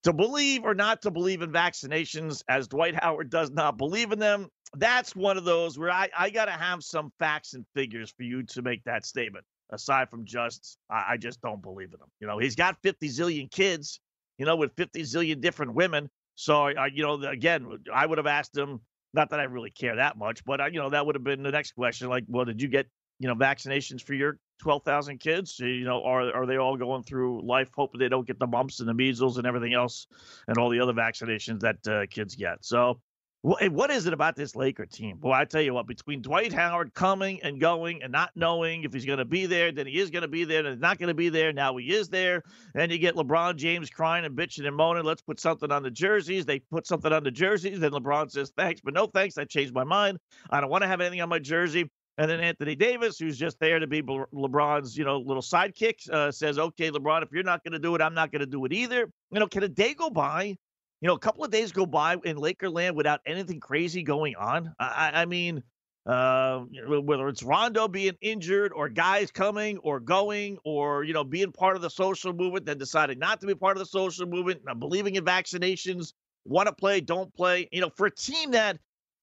to 0.05 0.15
believe 0.15 0.65
or 0.65 0.75
not 0.75 1.03
to 1.03 1.11
believe 1.11 1.43
in 1.43 1.53
vaccinations, 1.53 2.43
as 2.49 2.69
Dwight 2.69 2.95
Howard 3.03 3.29
does 3.29 3.51
not 3.51 3.77
believe 3.77 4.13
in 4.13 4.19
them, 4.19 4.49
that's 4.77 5.15
one 5.15 5.37
of 5.37 5.45
those 5.45 5.79
where 5.79 5.91
I, 5.91 6.09
I 6.17 6.31
got 6.31 6.47
to 6.47 6.53
have 6.53 6.83
some 6.83 7.13
facts 7.19 7.53
and 7.53 7.67
figures 7.75 8.11
for 8.17 8.23
you 8.23 8.43
to 8.45 8.63
make 8.63 8.83
that 8.85 9.05
statement. 9.05 9.45
Aside 9.73 10.11
from 10.11 10.25
just, 10.25 10.79
I, 10.91 11.05
I 11.11 11.17
just 11.17 11.41
don't 11.41 11.63
believe 11.63 11.89
in 11.89 12.01
him. 12.01 12.09
You 12.21 12.27
know, 12.27 12.39
he's 12.39 12.57
got 12.57 12.77
50 12.83 13.09
zillion 13.09 13.51
kids, 13.51 14.01
you 14.39 14.47
know, 14.47 14.57
with 14.57 14.73
50 14.77 15.03
zillion 15.03 15.41
different 15.41 15.75
women. 15.75 16.11
So, 16.35 16.65
I, 16.65 16.87
you 16.87 17.03
know, 17.03 17.21
again, 17.23 17.79
I 17.93 18.07
would 18.07 18.19
have 18.19 18.27
asked 18.27 18.57
him, 18.57 18.81
not 19.13 19.31
that 19.31 19.41
I 19.41 19.45
really 19.45 19.71
care 19.71 19.97
that 19.97 20.17
much, 20.17 20.45
but, 20.45 20.61
I, 20.61 20.69
you 20.69 20.81
know, 20.81 20.91
that 20.91 21.05
would 21.05 21.15
have 21.15 21.25
been 21.25 21.43
the 21.43 21.51
next 21.51 21.73
question. 21.73 22.09
Like, 22.09 22.25
well, 22.29 22.45
did 22.45 22.63
you 22.63 22.69
get, 22.69 22.87
you 23.19 23.29
know, 23.29 23.35
vaccinations 23.35 24.03
for 24.03 24.15
your 24.15 24.39
12,000 24.61 25.19
kids? 25.19 25.59
You 25.59 25.85
know, 25.85 26.03
are 26.05 26.35
are 26.35 26.47
they 26.47 26.57
all 26.57 26.77
going 26.77 27.03
through 27.03 27.47
life 27.47 27.71
hoping 27.75 27.99
they 27.99 28.09
don't 28.09 28.27
get 28.27 28.39
the 28.39 28.47
mumps 28.47 28.81
and 28.81 28.89
the 28.89 28.95
measles 28.95 29.37
and 29.39 29.47
everything 29.47 29.75
else 29.75 30.07
and 30.49 30.57
all 30.59 30.71
the 30.71 30.81
other 30.81 30.93
vaccinations 30.93 31.61
that 31.61 31.87
uh, 31.89 32.07
kids 32.11 32.37
get? 32.37 32.65
So, 32.65 33.01
what 33.43 33.91
is 33.91 34.07
it 34.07 34.13
about 34.13 34.37
this 34.37 34.55
Laker 34.55 34.85
team? 34.85 35.19
Well, 35.21 35.33
I 35.33 35.47
tell 35.47 35.63
you 35.63 35.73
what, 35.73 35.87
between 35.87 36.21
Dwight 36.21 36.53
Howard 36.53 36.93
coming 36.93 37.43
and 37.43 37.59
going 37.59 38.03
and 38.03 38.13
not 38.13 38.31
knowing 38.35 38.85
if 38.85 38.93
he's 38.93 39.07
going 39.07 39.19
to 39.19 39.25
be 39.25 39.47
there, 39.47 39.73
then 39.73 39.87
he 39.87 39.99
is 39.99 40.11
going 40.11 40.23
to 40.23 40.29
be 40.29 40.45
there, 40.45 40.63
then 40.63 40.73
he's 40.73 40.81
not 40.81 40.99
going 40.99 41.09
to 41.09 41.15
be 41.15 41.31
there. 41.31 41.53
Now 41.53 41.77
he 41.77 41.95
is 41.95 42.11
there. 42.11 42.43
And 42.75 42.93
you 42.93 42.99
get 42.99 43.15
LeBron 43.15 43.57
James 43.57 43.89
crying 43.89 44.27
and 44.27 44.37
bitching 44.37 44.67
and 44.67 44.77
moaning, 44.77 45.05
let's 45.05 45.23
put 45.23 45.41
something 45.41 45.73
on 45.73 45.83
the 45.83 45.91
jerseys. 45.91 46.45
They 46.45 46.59
put 46.59 46.87
something 46.87 47.13
on 47.13 47.25
the 47.25 47.31
jerseys. 47.31 47.81
Then 47.81 47.93
LeBron 47.93 48.31
says, 48.31 48.53
thanks, 48.57 48.83
but 48.83 48.93
no 48.93 49.07
thanks. 49.07 49.39
I 49.39 49.45
changed 49.45 49.73
my 49.73 49.85
mind. 49.85 50.19
I 50.51 50.61
don't 50.61 50.71
want 50.71 50.83
to 50.83 50.89
have 50.89 51.01
anything 51.01 51.23
on 51.23 51.31
my 51.31 51.39
jersey. 51.39 51.91
And 52.19 52.31
then 52.31 52.41
Anthony 52.41 52.77
Davis, 52.77 53.19
who's 53.19 53.39
just 53.39 53.59
there 53.61 53.79
to 53.79 53.87
be 53.87 54.03
LeBron's, 54.03 54.99
you 54.99 55.05
know, 55.05 55.17
little 55.17 55.43
sidekick, 55.43 56.07
uh, 56.11 56.31
says, 56.31 56.59
"Okay, 56.59 56.91
LeBron, 56.91 57.23
if 57.23 57.31
you're 57.33 57.43
not 57.43 57.65
going 57.65 57.73
to 57.73 57.79
do 57.79 57.95
it, 57.95 58.03
I'm 58.03 58.13
not 58.13 58.31
going 58.31 58.41
to 58.41 58.47
do 58.47 58.67
it 58.67 58.75
either." 58.75 59.11
You 59.31 59.41
know, 59.41 59.47
can 59.47 59.63
a 59.63 59.69
day 59.69 59.95
go 59.95 60.11
by? 60.11 60.57
You 61.01 61.09
know, 61.09 61.15
a 61.15 61.19
couple 61.19 61.45
of 61.45 61.51
days 61.51 61.73
go 61.73 61.87
by 61.87 62.17
in 62.25 62.37
Lakerland 62.37 62.95
without 62.95 63.21
anything 63.25 63.61
crazy 63.61 64.03
going 64.03 64.37
on. 64.37 64.75
I, 64.79 65.23
I 65.23 65.25
mean, 65.25 65.63
uh, 66.07 66.61
whether 66.89 67.29
it's 67.29 67.43
Rondo 67.43 67.89
being 67.89 68.17
injured 68.21 68.73
or 68.75 68.89
guys 68.89 69.31
coming 69.31 69.79
or 69.79 70.01
going 70.01 70.59
or 70.65 71.05
you 71.05 71.13
know 71.15 71.25
being 71.25 71.53
part 71.53 71.77
of 71.77 71.83
the 71.83 71.91
social 71.91 72.33
movement, 72.33 72.67
then 72.67 72.79
deciding 72.79 73.19
not 73.19 73.41
to 73.41 73.47
be 73.47 73.55
part 73.55 73.77
of 73.77 73.81
the 73.81 73.87
social 73.87 74.27
movement, 74.27 74.63
believing 74.79 75.17
in 75.17 75.25
vaccinations, 75.25 76.13
want 76.45 76.67
to 76.69 76.75
play, 76.75 77.01
don't 77.01 77.33
play. 77.35 77.69
You 77.73 77.81
know, 77.81 77.91
for 77.91 78.07
a 78.07 78.11
team 78.11 78.51
that 78.53 78.79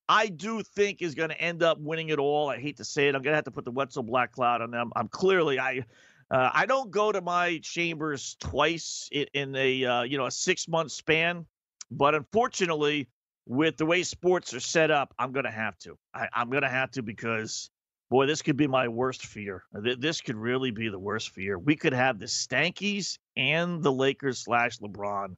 I 0.10 0.28
do 0.28 0.64
think 0.64 1.02
is 1.02 1.16
going 1.16 1.30
to 1.30 1.42
end 1.42 1.64
up 1.64 1.80
winning 1.80 2.10
it 2.10 2.20
all. 2.20 2.50
I 2.50 2.60
hate 2.60 2.78
to 2.78 2.86
say 2.86 3.08
it. 3.08 3.16
I'm 3.16 3.22
going 3.22 3.34
to 3.34 3.36
have 3.36 3.46
to 3.46 3.52
put 3.52 3.66
the 3.66 3.72
Wetzel 3.72 4.04
Black 4.04 4.32
Cloud 4.32 4.62
on 4.62 4.72
them. 4.72 4.92
I'm 4.96 5.10
clearly 5.10 5.60
I 5.60 5.84
uh, 6.30 6.50
I 6.54 6.66
don't 6.66 6.92
go 6.92 7.12
to 7.12 7.22
my 7.22 7.60
chambers 7.64 8.36
twice 8.40 9.10
in, 9.12 9.28
in 9.34 9.56
a 9.56 9.86
uh, 9.86 10.02
you 10.04 10.18
know 10.18 10.26
a 10.26 10.32
six 10.32 10.68
month 10.68 10.92
span, 10.92 11.46
but 11.92 12.16
unfortunately, 12.16 13.08
with 13.46 13.78
the 13.78 13.86
way 13.86 14.04
sports 14.04 14.54
are 14.54 14.60
set 14.60 14.92
up, 14.92 15.14
I'm 15.18 15.32
going 15.32 15.46
to 15.46 15.52
have 15.52 15.78
to. 15.80 15.98
I, 16.14 16.28
I'm 16.34 16.50
going 16.50 16.64
to 16.64 16.70
have 16.70 16.92
to 16.92 17.02
because 17.02 17.70
boy, 18.10 18.26
this 18.26 18.42
could 18.42 18.58
be 18.58 18.68
my 18.68 18.88
worst 18.88 19.26
fear. 19.26 19.64
This 19.74 20.22
could 20.22 20.36
really 20.36 20.72
be 20.72 20.90
the 20.90 21.00
worst 21.00 21.32
fear. 21.32 21.58
We 21.60 21.76
could 21.76 21.94
have 21.94 22.20
the 22.20 22.26
Stankies 22.26 23.18
and 23.36 23.84
the 23.84 23.92
Lakers 23.92 24.40
slash 24.40 24.78
LeBron 24.80 25.36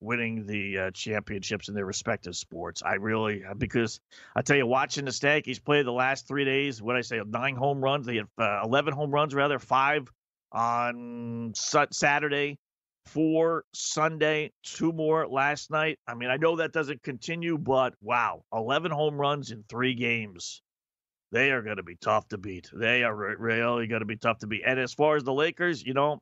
winning 0.00 0.46
the 0.46 0.78
uh, 0.78 0.90
championships 0.90 1.68
in 1.68 1.74
their 1.74 1.86
respective 1.86 2.34
sports. 2.36 2.82
I 2.84 2.94
really 2.94 3.44
uh, 3.44 3.54
because 3.54 4.00
I 4.34 4.42
tell 4.42 4.56
you, 4.56 4.66
watching 4.66 5.04
the 5.04 5.12
Stankies 5.12 5.62
play 5.62 5.82
the 5.82 5.92
last 5.92 6.26
three 6.26 6.44
days, 6.44 6.82
what 6.82 6.96
I 6.96 7.00
say, 7.02 7.20
nine 7.26 7.56
home 7.56 7.80
runs. 7.80 8.06
They 8.06 8.16
had 8.16 8.26
uh, 8.38 8.60
eleven 8.64 8.94
home 8.94 9.10
runs, 9.10 9.34
rather 9.34 9.58
five 9.58 10.10
on 10.50 11.52
Saturday, 11.54 12.58
four 13.06 13.64
Sunday, 13.72 14.52
two 14.62 14.92
more 14.92 15.26
last 15.26 15.70
night. 15.70 15.98
I 16.06 16.14
mean, 16.14 16.30
I 16.30 16.36
know 16.36 16.56
that 16.56 16.72
doesn't 16.72 17.02
continue, 17.02 17.58
but 17.58 17.94
wow, 18.00 18.44
eleven 18.52 18.90
home 18.90 19.20
runs 19.20 19.50
in 19.50 19.64
three 19.68 19.94
games. 19.94 20.62
They 21.30 21.50
are 21.50 21.62
going 21.62 21.78
to 21.78 21.82
be 21.82 21.96
tough 21.96 22.28
to 22.28 22.38
beat. 22.38 22.68
They 22.72 23.04
are 23.04 23.14
really 23.14 23.86
going 23.86 24.00
to 24.00 24.06
be 24.06 24.16
tough 24.16 24.38
to 24.38 24.46
beat. 24.46 24.62
And 24.66 24.78
as 24.78 24.92
far 24.92 25.16
as 25.16 25.24
the 25.24 25.32
Lakers, 25.32 25.82
you 25.82 25.94
know, 25.94 26.20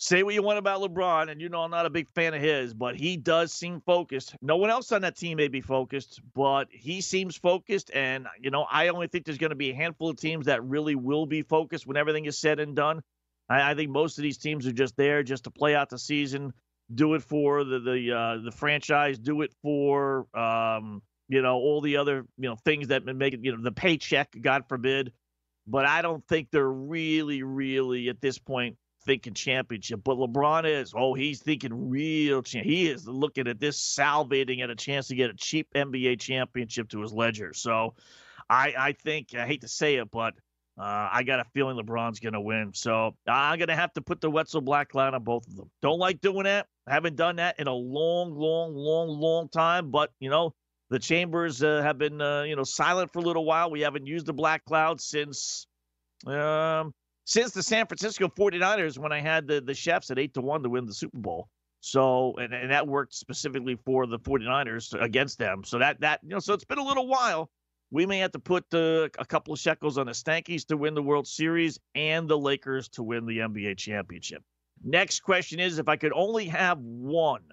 Say 0.00 0.22
what 0.22 0.32
you 0.32 0.44
want 0.44 0.60
about 0.60 0.80
LeBron, 0.80 1.28
and 1.28 1.40
you 1.40 1.48
know 1.48 1.62
I'm 1.62 1.72
not 1.72 1.84
a 1.84 1.90
big 1.90 2.08
fan 2.10 2.32
of 2.32 2.40
his, 2.40 2.72
but 2.72 2.94
he 2.94 3.16
does 3.16 3.52
seem 3.52 3.80
focused. 3.80 4.36
No 4.40 4.56
one 4.56 4.70
else 4.70 4.92
on 4.92 5.02
that 5.02 5.16
team 5.16 5.38
may 5.38 5.48
be 5.48 5.60
focused, 5.60 6.20
but 6.36 6.68
he 6.70 7.00
seems 7.00 7.36
focused. 7.36 7.90
And, 7.92 8.28
you 8.40 8.52
know, 8.52 8.64
I 8.70 8.88
only 8.88 9.08
think 9.08 9.24
there's 9.24 9.38
going 9.38 9.50
to 9.50 9.56
be 9.56 9.70
a 9.70 9.74
handful 9.74 10.10
of 10.10 10.16
teams 10.16 10.46
that 10.46 10.62
really 10.62 10.94
will 10.94 11.26
be 11.26 11.42
focused 11.42 11.84
when 11.84 11.96
everything 11.96 12.26
is 12.26 12.38
said 12.38 12.60
and 12.60 12.76
done. 12.76 13.02
I, 13.48 13.70
I 13.70 13.74
think 13.74 13.90
most 13.90 14.18
of 14.18 14.22
these 14.22 14.38
teams 14.38 14.66
are 14.66 14.72
just 14.72 14.96
there 14.96 15.22
just 15.22 15.44
to 15.44 15.50
play 15.50 15.74
out 15.74 15.90
the 15.90 15.98
season, 15.98 16.52
do 16.94 17.14
it 17.14 17.22
for 17.22 17.64
the 17.64 17.80
the 17.80 18.12
uh, 18.16 18.44
the 18.44 18.52
franchise, 18.52 19.18
do 19.18 19.42
it 19.42 19.54
for 19.62 20.26
um, 20.36 21.02
you 21.28 21.42
know 21.42 21.56
all 21.56 21.80
the 21.80 21.96
other 21.96 22.26
you 22.36 22.48
know 22.48 22.56
things 22.64 22.88
that 22.88 23.04
make 23.04 23.34
it 23.34 23.40
you 23.42 23.56
know 23.56 23.62
the 23.62 23.72
paycheck, 23.72 24.34
God 24.40 24.64
forbid. 24.68 25.12
But 25.66 25.84
I 25.84 26.00
don't 26.00 26.26
think 26.26 26.48
they're 26.50 26.66
really, 26.66 27.42
really 27.42 28.08
at 28.08 28.22
this 28.22 28.38
point 28.38 28.76
thinking 29.04 29.34
championship, 29.34 30.00
but 30.02 30.16
LeBron 30.16 30.64
is. 30.64 30.94
Oh, 30.96 31.12
he's 31.12 31.42
thinking 31.42 31.90
real 31.90 32.42
champ. 32.42 32.64
He 32.64 32.88
is 32.88 33.06
looking 33.06 33.46
at 33.48 33.60
this 33.60 33.78
salvating 33.78 34.62
at 34.62 34.70
a 34.70 34.74
chance 34.74 35.08
to 35.08 35.14
get 35.14 35.30
a 35.30 35.34
cheap 35.34 35.68
NBA 35.74 36.20
championship 36.20 36.88
to 36.90 37.02
his 37.02 37.12
ledger. 37.12 37.52
So, 37.52 37.94
I 38.48 38.74
I 38.78 38.92
think 38.92 39.34
I 39.34 39.46
hate 39.46 39.60
to 39.60 39.68
say 39.68 39.96
it, 39.96 40.10
but 40.10 40.34
uh, 40.78 41.08
I 41.12 41.24
got 41.24 41.40
a 41.40 41.44
feeling 41.54 41.76
LeBron's 41.76 42.20
going 42.20 42.34
to 42.34 42.40
win. 42.40 42.70
So 42.72 43.16
I'm 43.26 43.58
going 43.58 43.68
to 43.68 43.76
have 43.76 43.92
to 43.94 44.00
put 44.00 44.20
the 44.20 44.30
Wetzel 44.30 44.60
Black 44.60 44.94
line 44.94 45.14
on 45.14 45.24
both 45.24 45.46
of 45.48 45.56
them. 45.56 45.70
Don't 45.82 45.98
like 45.98 46.20
doing 46.20 46.44
that. 46.44 46.66
haven't 46.86 47.16
done 47.16 47.36
that 47.36 47.58
in 47.58 47.66
a 47.66 47.74
long, 47.74 48.32
long, 48.32 48.74
long, 48.74 49.08
long 49.08 49.48
time. 49.48 49.90
But 49.90 50.10
you 50.20 50.30
know, 50.30 50.54
the 50.90 50.98
Chambers 50.98 51.62
uh, 51.62 51.82
have 51.82 51.98
been 51.98 52.20
uh, 52.20 52.42
you 52.42 52.54
know 52.54 52.64
silent 52.64 53.12
for 53.12 53.18
a 53.18 53.22
little 53.22 53.44
while. 53.44 53.70
We 53.70 53.80
haven't 53.80 54.06
used 54.06 54.26
the 54.26 54.32
Black 54.32 54.64
Cloud 54.64 55.00
since 55.00 55.66
um, 56.26 56.94
since 57.24 57.52
the 57.52 57.62
San 57.62 57.86
Francisco 57.86 58.28
49ers 58.28 58.98
when 58.98 59.12
I 59.12 59.20
had 59.20 59.46
the, 59.46 59.60
the 59.60 59.74
Chiefs 59.74 60.10
at 60.10 60.18
8 60.18 60.32
to 60.34 60.40
1 60.40 60.62
to 60.62 60.68
win 60.70 60.86
the 60.86 60.94
Super 60.94 61.18
Bowl. 61.18 61.48
So, 61.80 62.34
and, 62.38 62.54
and 62.54 62.70
that 62.70 62.88
worked 62.88 63.14
specifically 63.14 63.76
for 63.84 64.06
the 64.06 64.18
49ers 64.18 65.00
against 65.00 65.38
them. 65.38 65.62
So 65.62 65.78
that, 65.78 66.00
that, 66.00 66.20
you 66.22 66.30
know, 66.30 66.38
so 66.38 66.54
it's 66.54 66.64
been 66.64 66.78
a 66.78 66.84
little 66.84 67.06
while. 67.06 67.50
We 67.90 68.04
may 68.04 68.18
have 68.18 68.32
to 68.32 68.38
put 68.38 68.64
a 68.74 69.10
couple 69.28 69.54
of 69.54 69.58
shekels 69.58 69.96
on 69.96 70.06
the 70.06 70.12
Stankies 70.12 70.66
to 70.66 70.76
win 70.76 70.94
the 70.94 71.02
World 71.02 71.26
Series 71.26 71.78
and 71.94 72.28
the 72.28 72.38
Lakers 72.38 72.88
to 72.90 73.02
win 73.02 73.24
the 73.24 73.38
NBA 73.38 73.78
championship. 73.78 74.42
Next 74.84 75.20
question 75.20 75.58
is 75.58 75.78
if 75.78 75.88
I 75.88 75.96
could 75.96 76.12
only 76.12 76.46
have 76.46 76.78
one 76.78 77.44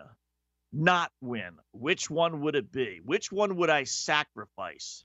not 0.74 1.12
win, 1.22 1.52
which 1.72 2.10
one 2.10 2.42
would 2.42 2.56
it 2.56 2.72
be? 2.72 3.00
Which 3.04 3.32
one 3.32 3.56
would 3.58 3.70
I 3.70 3.84
sacrifice? 3.86 5.04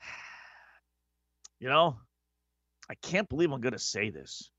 You 1.62 1.68
know, 1.68 1.98
I 2.88 2.94
can't 2.94 3.28
believe 3.28 3.52
I'm 3.52 3.60
going 3.60 3.74
to 3.74 3.78
say 3.78 4.08
this. 4.08 4.50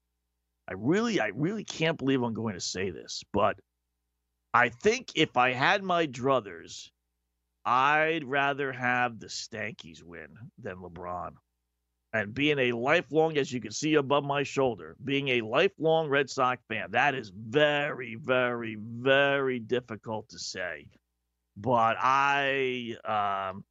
I 0.67 0.73
really, 0.73 1.19
I 1.19 1.31
really 1.33 1.63
can't 1.63 1.97
believe 1.97 2.21
I'm 2.21 2.35
going 2.35 2.53
to 2.53 2.61
say 2.61 2.91
this, 2.91 3.23
but 3.33 3.57
I 4.53 4.69
think 4.69 5.13
if 5.15 5.35
I 5.35 5.51
had 5.53 5.83
my 5.83 6.05
druthers, 6.05 6.91
I'd 7.65 8.23
rather 8.23 8.71
have 8.71 9.19
the 9.19 9.27
Stankies 9.27 10.03
win 10.03 10.29
than 10.57 10.77
LeBron. 10.77 11.31
And 12.13 12.33
being 12.33 12.59
a 12.59 12.73
lifelong, 12.73 13.37
as 13.37 13.53
you 13.53 13.61
can 13.61 13.71
see 13.71 13.93
above 13.93 14.25
my 14.25 14.43
shoulder, 14.43 14.97
being 15.03 15.29
a 15.29 15.41
lifelong 15.41 16.09
Red 16.09 16.29
Sox 16.29 16.61
fan, 16.67 16.91
that 16.91 17.15
is 17.15 17.31
very, 17.33 18.15
very, 18.15 18.75
very 18.75 19.59
difficult 19.59 20.27
to 20.29 20.39
say. 20.39 20.87
But 21.55 21.95
I, 21.99 22.97
um, 23.05 23.63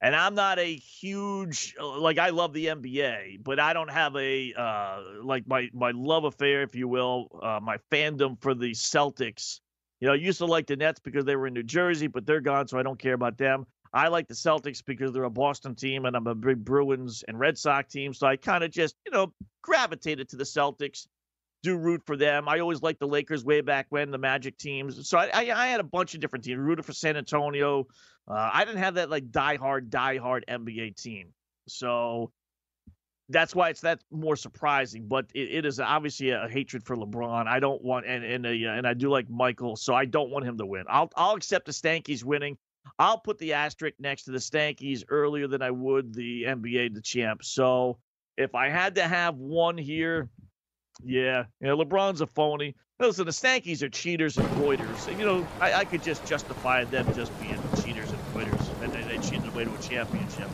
and 0.00 0.14
I'm 0.14 0.34
not 0.34 0.58
a 0.58 0.76
huge 0.76 1.74
like 1.80 2.18
I 2.18 2.30
love 2.30 2.52
the 2.52 2.66
NBA, 2.66 3.42
but 3.42 3.58
I 3.58 3.72
don't 3.72 3.90
have 3.90 4.14
a 4.16 4.52
uh, 4.54 5.00
like 5.22 5.46
my 5.46 5.68
my 5.72 5.92
love 5.92 6.24
affair, 6.24 6.62
if 6.62 6.74
you 6.74 6.86
will, 6.86 7.28
uh, 7.42 7.60
my 7.62 7.78
fandom 7.90 8.40
for 8.40 8.54
the 8.54 8.72
Celtics. 8.72 9.60
You 10.00 10.08
know, 10.08 10.12
I 10.12 10.16
used 10.16 10.38
to 10.38 10.46
like 10.46 10.66
the 10.66 10.76
Nets 10.76 11.00
because 11.00 11.24
they 11.24 11.36
were 11.36 11.46
in 11.46 11.54
New 11.54 11.62
Jersey, 11.62 12.06
but 12.06 12.26
they're 12.26 12.40
gone, 12.40 12.68
so 12.68 12.78
I 12.78 12.82
don't 12.82 12.98
care 12.98 13.14
about 13.14 13.38
them. 13.38 13.66
I 13.92 14.08
like 14.08 14.28
the 14.28 14.34
Celtics 14.34 14.84
because 14.84 15.12
they're 15.12 15.24
a 15.24 15.30
Boston 15.30 15.74
team, 15.74 16.04
and 16.04 16.14
I'm 16.14 16.26
a 16.26 16.34
big 16.34 16.64
Bruins 16.64 17.24
and 17.26 17.38
Red 17.38 17.56
Sox 17.56 17.92
team, 17.92 18.12
so 18.12 18.26
I 18.26 18.36
kind 18.36 18.62
of 18.62 18.70
just 18.70 18.94
you 19.06 19.12
know 19.12 19.32
gravitated 19.62 20.28
to 20.30 20.36
the 20.36 20.44
Celtics. 20.44 21.06
Do 21.62 21.76
root 21.76 22.02
for 22.04 22.16
them. 22.16 22.48
I 22.48 22.60
always 22.60 22.82
liked 22.82 23.00
the 23.00 23.08
Lakers 23.08 23.44
way 23.44 23.60
back 23.60 23.86
when 23.88 24.10
the 24.10 24.18
Magic 24.18 24.56
teams. 24.58 25.08
So 25.08 25.18
I, 25.18 25.30
I, 25.32 25.64
I 25.64 25.66
had 25.68 25.80
a 25.80 25.84
bunch 25.84 26.14
of 26.14 26.20
different 26.20 26.44
teams. 26.44 26.58
Rooted 26.58 26.84
for 26.84 26.92
San 26.92 27.16
Antonio, 27.16 27.86
uh, 28.28 28.50
I 28.52 28.64
didn't 28.64 28.82
have 28.82 28.94
that 28.94 29.10
like 29.10 29.30
die 29.30 29.56
hard, 29.56 29.90
die 29.90 30.18
hard 30.18 30.44
NBA 30.48 31.00
team. 31.00 31.32
So 31.66 32.30
that's 33.28 33.54
why 33.54 33.70
it's 33.70 33.80
that 33.80 34.02
more 34.10 34.36
surprising. 34.36 35.08
But 35.08 35.26
it, 35.34 35.48
it 35.50 35.66
is 35.66 35.80
obviously 35.80 36.30
a 36.30 36.48
hatred 36.48 36.84
for 36.84 36.96
LeBron. 36.96 37.46
I 37.46 37.60
don't 37.60 37.82
want 37.82 38.06
and 38.06 38.24
and 38.24 38.46
uh, 38.46 38.50
a, 38.50 38.64
and 38.64 38.86
I 38.86 38.94
do 38.94 39.08
like 39.08 39.28
Michael, 39.28 39.76
so 39.76 39.94
I 39.94 40.04
don't 40.04 40.30
want 40.30 40.44
him 40.44 40.58
to 40.58 40.66
win. 40.66 40.84
I'll 40.88 41.10
I'll 41.16 41.34
accept 41.34 41.66
the 41.66 41.72
Stankies 41.72 42.24
winning. 42.24 42.56
I'll 42.98 43.18
put 43.18 43.38
the 43.38 43.54
asterisk 43.54 43.96
next 43.98 44.24
to 44.24 44.30
the 44.30 44.38
Stankies 44.38 45.04
earlier 45.08 45.48
than 45.48 45.60
I 45.60 45.70
would 45.70 46.14
the 46.14 46.44
NBA 46.44 46.94
the 46.94 47.02
champ. 47.02 47.42
So 47.42 47.98
if 48.36 48.54
I 48.54 48.68
had 48.68 48.94
to 48.94 49.02
have 49.02 49.36
one 49.36 49.76
here, 49.76 50.28
yeah, 51.04 51.44
you 51.60 51.66
know, 51.66 51.76
LeBron's 51.76 52.20
a 52.20 52.26
phony. 52.26 52.76
Listen, 52.98 53.26
the 53.26 53.32
Stankies 53.32 53.82
are 53.82 53.90
cheaters 53.90 54.38
and 54.38 54.46
voiders. 54.50 55.06
You 55.08 55.26
know, 55.26 55.46
I, 55.60 55.72
I 55.74 55.84
could 55.84 56.02
just 56.02 56.24
justify 56.24 56.84
them 56.84 57.12
just 57.14 57.38
being 57.40 57.58
cheaters 57.82 58.10
and 58.10 58.18
voiders, 58.32 58.70
and 58.80 58.92
they, 58.92 59.02
they 59.02 59.18
cheated 59.18 59.48
away 59.48 59.64
to 59.64 59.74
a 59.74 59.78
championship. 59.82 60.48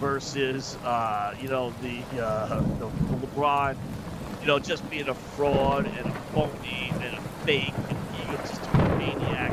Versus, 0.00 0.76
uh, 0.84 1.34
you 1.40 1.48
know, 1.48 1.70
the, 1.82 2.22
uh, 2.22 2.60
the 2.78 2.86
LeBron, 3.26 3.76
you 4.40 4.46
know, 4.46 4.58
just 4.58 4.88
being 4.90 5.08
a 5.08 5.14
fraud 5.14 5.86
and 5.86 6.06
a 6.06 6.14
phony 6.32 6.92
and 6.92 7.14
a 7.16 7.20
fake 7.44 7.74
and 7.88 7.98
egotistical 8.14 8.96
maniac. 8.96 9.52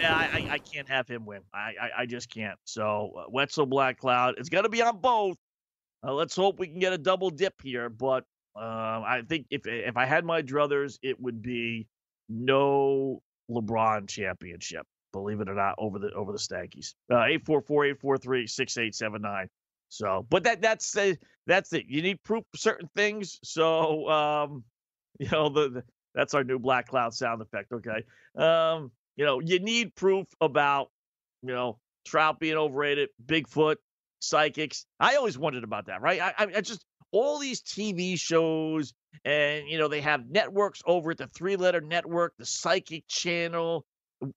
Yeah, 0.00 0.14
I, 0.14 0.46
I 0.52 0.58
can't 0.58 0.88
have 0.88 1.08
him 1.08 1.26
win. 1.26 1.42
I, 1.52 1.74
I, 1.80 1.90
I 1.98 2.06
just 2.06 2.32
can't. 2.32 2.58
So, 2.64 3.12
uh, 3.16 3.24
Wetzel 3.30 3.66
Black 3.66 3.98
Cloud, 3.98 4.34
it's 4.38 4.48
to 4.48 4.68
be 4.68 4.82
on 4.82 4.98
both. 4.98 5.36
Uh, 6.06 6.12
let's 6.12 6.36
hope 6.36 6.58
we 6.58 6.68
can 6.68 6.78
get 6.78 6.92
a 6.92 6.98
double 6.98 7.30
dip 7.30 7.54
here, 7.62 7.88
but 7.88 8.24
um, 8.56 9.02
I 9.04 9.22
think 9.28 9.46
if 9.50 9.66
if 9.66 9.96
I 9.96 10.04
had 10.04 10.24
my 10.24 10.42
druthers, 10.42 10.98
it 11.02 11.20
would 11.20 11.42
be 11.42 11.88
no 12.28 13.22
LeBron 13.50 14.08
championship. 14.08 14.86
Believe 15.12 15.40
it 15.40 15.48
or 15.48 15.54
not, 15.54 15.74
over 15.78 15.98
the 15.98 16.12
over 16.12 16.32
the 16.32 16.38
Stankies. 16.38 16.94
Uh, 17.10 17.24
eight 17.24 17.44
four 17.46 17.62
four 17.62 17.86
eight 17.86 18.00
four 18.00 18.18
three 18.18 18.46
six 18.46 18.76
eight 18.76 18.94
seven 18.94 19.22
nine. 19.22 19.48
So, 19.94 20.26
but 20.28 20.42
that 20.44 20.60
that's 20.60 20.96
uh, 20.96 21.14
that's 21.46 21.72
it. 21.72 21.84
You 21.88 22.02
need 22.02 22.22
proof 22.24 22.44
certain 22.56 22.88
things. 22.96 23.38
So, 23.44 24.08
um, 24.08 24.64
you 25.18 25.28
know, 25.30 25.48
the, 25.48 25.68
the 25.68 25.84
that's 26.14 26.34
our 26.34 26.44
new 26.44 26.58
Black 26.58 26.88
Cloud 26.88 27.14
sound 27.14 27.42
effect. 27.42 27.72
Okay. 27.72 28.02
Um, 28.36 28.90
you 29.16 29.24
know, 29.24 29.40
you 29.40 29.60
need 29.60 29.94
proof 29.94 30.26
about 30.40 30.90
you 31.42 31.54
know 31.54 31.78
Trout 32.04 32.40
being 32.40 32.56
overrated, 32.56 33.10
Bigfoot, 33.24 33.76
psychics. 34.20 34.86
I 34.98 35.16
always 35.16 35.38
wondered 35.38 35.64
about 35.64 35.86
that, 35.86 36.02
right? 36.02 36.20
I, 36.20 36.34
I 36.38 36.60
just 36.60 36.84
all 37.12 37.38
these 37.38 37.62
TV 37.62 38.18
shows, 38.18 38.92
and 39.24 39.68
you 39.68 39.78
know 39.78 39.86
they 39.86 40.00
have 40.00 40.28
networks 40.28 40.82
over 40.86 41.12
at 41.12 41.18
the 41.18 41.28
three-letter 41.28 41.80
network, 41.80 42.34
the 42.38 42.46
Psychic 42.46 43.06
Channel. 43.06 43.86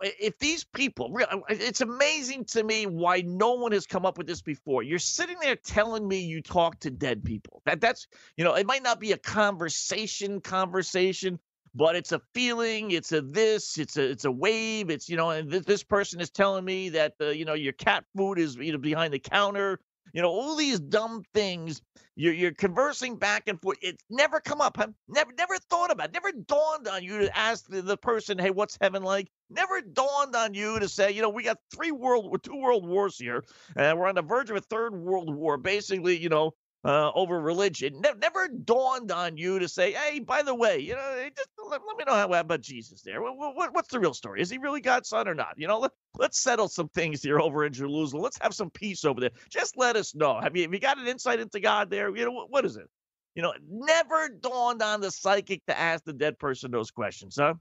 If 0.01 0.37
these 0.39 0.63
people, 0.63 1.15
it's 1.49 1.81
amazing 1.81 2.45
to 2.45 2.63
me 2.63 2.85
why 2.85 3.21
no 3.21 3.53
one 3.53 3.71
has 3.71 3.85
come 3.85 4.05
up 4.05 4.17
with 4.17 4.27
this 4.27 4.41
before. 4.41 4.83
You're 4.83 4.99
sitting 4.99 5.37
there 5.41 5.55
telling 5.55 6.07
me 6.07 6.19
you 6.19 6.41
talk 6.41 6.79
to 6.81 6.89
dead 6.91 7.23
people. 7.23 7.61
That 7.65 7.81
that's 7.81 8.07
you 8.35 8.43
know 8.43 8.53
it 8.53 8.65
might 8.65 8.83
not 8.83 8.99
be 8.99 9.11
a 9.11 9.17
conversation 9.17 10.41
conversation, 10.41 11.39
but 11.75 11.95
it's 11.95 12.11
a 12.11 12.21
feeling 12.33 12.91
it's 12.91 13.11
a 13.11 13.21
this 13.21 13.77
it's 13.77 13.97
a 13.97 14.09
it's 14.09 14.25
a 14.25 14.31
wave 14.31 14.89
it's 14.89 15.07
you 15.07 15.15
know 15.15 15.29
and 15.29 15.49
this, 15.49 15.65
this 15.65 15.83
person 15.83 16.19
is 16.19 16.29
telling 16.29 16.65
me 16.65 16.89
that 16.89 17.13
uh, 17.21 17.27
you 17.27 17.45
know 17.45 17.53
your 17.53 17.73
cat 17.73 18.03
food 18.15 18.39
is 18.39 18.55
you 18.55 18.71
know 18.71 18.77
behind 18.77 19.13
the 19.13 19.19
counter 19.19 19.79
you 20.13 20.21
know, 20.21 20.29
all 20.29 20.55
these 20.55 20.79
dumb 20.79 21.23
things. 21.33 21.81
You're, 22.15 22.33
you're 22.33 22.53
conversing 22.53 23.17
back 23.17 23.43
and 23.47 23.61
forth. 23.61 23.77
It's 23.81 24.03
never 24.09 24.39
come 24.39 24.59
up. 24.59 24.77
Never, 25.07 25.31
never 25.37 25.57
thought 25.69 25.91
about. 25.91 26.09
It. 26.09 26.13
Never 26.13 26.31
dawned 26.31 26.87
on 26.87 27.03
you 27.03 27.19
to 27.19 27.37
ask 27.37 27.67
the, 27.67 27.81
the 27.81 27.97
person, 27.97 28.39
"Hey, 28.39 28.49
what's 28.49 28.77
heaven 28.81 29.03
like?" 29.03 29.27
Never 29.49 29.81
dawned 29.81 30.35
on 30.35 30.53
you 30.53 30.79
to 30.79 30.89
say, 30.89 31.11
you 31.11 31.21
know, 31.21 31.29
we 31.29 31.43
got 31.43 31.57
three 31.73 31.91
world, 31.91 32.41
two 32.43 32.55
world 32.55 32.87
wars 32.87 33.17
here, 33.17 33.43
and 33.75 33.97
we're 33.97 34.07
on 34.07 34.15
the 34.15 34.21
verge 34.21 34.49
of 34.49 34.57
a 34.57 34.61
third 34.61 34.95
world 34.95 35.33
war. 35.33 35.57
Basically, 35.57 36.17
you 36.17 36.29
know, 36.29 36.53
uh, 36.85 37.11
over 37.13 37.39
religion. 37.39 37.99
Ne- 38.01 38.13
never 38.21 38.47
dawned 38.47 39.11
on 39.11 39.37
you 39.37 39.59
to 39.59 39.67
say, 39.67 39.91
hey, 39.91 40.19
by 40.19 40.41
the 40.41 40.55
way, 40.55 40.79
you 40.79 40.93
know, 40.93 41.29
just 41.35 41.49
let, 41.69 41.81
let 41.87 41.97
me 41.97 42.03
know 42.05 42.13
how 42.13 42.31
about 42.31 42.61
Jesus 42.61 43.01
there. 43.01 43.21
What, 43.21 43.55
what, 43.55 43.73
what's 43.73 43.89
the 43.89 43.99
real 43.99 44.13
story? 44.13 44.41
Is 44.41 44.49
he 44.49 44.57
really 44.57 44.81
God's 44.81 45.09
son 45.09 45.27
or 45.27 45.35
not? 45.35 45.55
You 45.57 45.67
know, 45.67 45.79
let, 45.79 45.91
let's 46.15 46.39
settle 46.39 46.67
some 46.67 46.89
things 46.89 47.21
here 47.21 47.39
over 47.39 47.65
in 47.65 47.73
Jerusalem. 47.73 48.23
Let's 48.23 48.39
have 48.41 48.53
some 48.53 48.69
peace 48.69 49.05
over 49.05 49.19
there. 49.19 49.31
Just 49.49 49.77
let 49.77 49.95
us 49.95 50.15
know. 50.15 50.39
Have 50.39 50.55
you, 50.55 50.63
have 50.63 50.73
you 50.73 50.79
got 50.79 50.97
an 50.97 51.07
insight 51.07 51.39
into 51.39 51.59
God 51.59 51.89
there? 51.89 52.15
You 52.15 52.25
know, 52.25 52.31
what, 52.31 52.51
what 52.51 52.65
is 52.65 52.77
it? 52.77 52.87
You 53.35 53.43
know, 53.43 53.53
never 53.69 54.29
dawned 54.29 54.81
on 54.81 55.01
the 55.01 55.11
psychic 55.11 55.63
to 55.67 55.77
ask 55.77 56.03
the 56.03 56.13
dead 56.13 56.39
person 56.39 56.71
those 56.71 56.89
questions, 56.89 57.35
huh? 57.39 57.53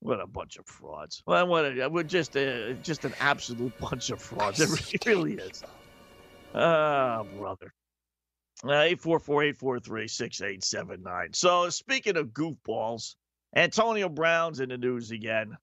What 0.00 0.20
a 0.20 0.26
bunch 0.26 0.58
of 0.58 0.66
frauds! 0.66 1.22
Well, 1.26 1.48
what 1.48 1.64
a, 1.64 1.88
we're 1.88 2.04
just 2.04 2.36
a, 2.36 2.74
just 2.74 3.04
an 3.04 3.14
absolute 3.18 3.76
bunch 3.80 4.10
of 4.10 4.22
frauds. 4.22 4.60
It 4.60 5.04
really 5.06 5.32
is. 5.34 5.64
Ah, 6.54 7.24
brother. 7.24 7.74
Uh, 8.64 8.68
844-843-6879. 8.68 11.36
So 11.36 11.68
speaking 11.68 12.16
of 12.16 12.28
goofballs, 12.28 13.16
Antonio 13.54 14.08
Brown's 14.08 14.60
in 14.60 14.70
the 14.70 14.78
news 14.78 15.10
again. 15.10 15.58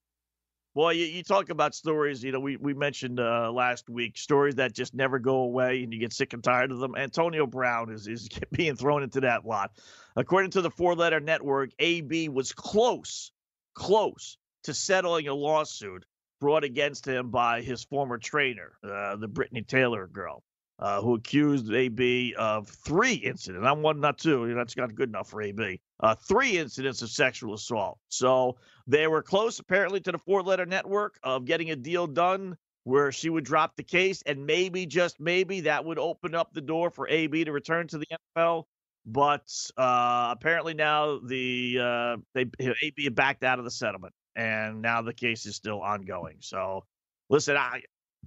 Boy, 0.74 0.92
you, 0.92 1.06
you 1.06 1.22
talk 1.22 1.50
about 1.50 1.74
stories, 1.74 2.22
you 2.22 2.32
know, 2.32 2.40
we, 2.40 2.56
we 2.56 2.74
mentioned 2.74 3.20
uh, 3.20 3.50
last 3.52 3.88
week, 3.88 4.16
stories 4.16 4.56
that 4.56 4.74
just 4.74 4.94
never 4.94 5.20
go 5.20 5.36
away 5.38 5.82
and 5.82 5.92
you 5.92 6.00
get 6.00 6.12
sick 6.12 6.32
and 6.32 6.42
tired 6.42 6.72
of 6.72 6.78
them. 6.78 6.96
Antonio 6.96 7.46
Brown 7.46 7.92
is, 7.92 8.08
is 8.08 8.28
being 8.52 8.76
thrown 8.76 9.04
into 9.04 9.20
that 9.20 9.44
lot. 9.44 9.70
According 10.16 10.52
to 10.52 10.62
the 10.62 10.70
four 10.70 10.94
letter 10.94 11.20
network, 11.20 11.70
AB 11.78 12.28
was 12.28 12.52
close, 12.52 13.32
close 13.74 14.38
to 14.64 14.74
settling 14.74 15.28
a 15.28 15.34
lawsuit 15.34 16.04
brought 16.40 16.64
against 16.64 17.06
him 17.06 17.30
by 17.30 17.62
his 17.62 17.84
former 17.84 18.18
trainer, 18.18 18.72
uh, 18.82 19.16
the 19.16 19.28
Britney 19.28 19.66
Taylor 19.66 20.06
girl 20.06 20.42
uh, 20.78 21.00
who 21.00 21.14
accused 21.14 21.72
AB 21.72 22.34
of 22.36 22.68
three 22.68 23.14
incidents, 23.14 23.66
I'm 23.66 23.82
one, 23.82 24.00
not 24.00 24.18
two. 24.18 24.52
That's 24.54 24.76
not 24.76 24.94
good 24.94 25.08
enough 25.08 25.30
for 25.30 25.42
AB. 25.42 25.80
Uh, 26.00 26.14
three 26.14 26.58
incidents 26.58 27.02
of 27.02 27.10
sexual 27.10 27.54
assault. 27.54 27.98
So 28.08 28.56
they 28.86 29.06
were 29.06 29.22
close, 29.22 29.58
apparently, 29.58 30.00
to 30.00 30.12
the 30.12 30.18
four 30.18 30.42
letter 30.42 30.66
network 30.66 31.18
of 31.22 31.44
getting 31.44 31.70
a 31.70 31.76
deal 31.76 32.06
done 32.06 32.56
where 32.84 33.10
she 33.10 33.30
would 33.30 33.44
drop 33.44 33.76
the 33.76 33.82
case, 33.82 34.22
and 34.26 34.44
maybe, 34.44 34.84
just 34.84 35.18
maybe, 35.18 35.62
that 35.62 35.84
would 35.84 35.98
open 35.98 36.34
up 36.34 36.52
the 36.52 36.60
door 36.60 36.90
for 36.90 37.08
AB 37.08 37.44
to 37.44 37.52
return 37.52 37.88
to 37.88 37.98
the 37.98 38.06
NFL. 38.36 38.64
But 39.06 39.50
uh, 39.76 40.34
apparently 40.36 40.74
now 40.74 41.18
the 41.18 41.78
uh, 41.80 42.16
they 42.34 42.46
AB 42.82 43.08
backed 43.10 43.44
out 43.44 43.58
of 43.58 43.64
the 43.64 43.70
settlement, 43.70 44.14
and 44.34 44.80
now 44.80 45.02
the 45.02 45.12
case 45.12 45.44
is 45.44 45.56
still 45.56 45.80
ongoing. 45.80 46.36
So 46.40 46.84
listen, 47.28 47.56
I 47.56 47.82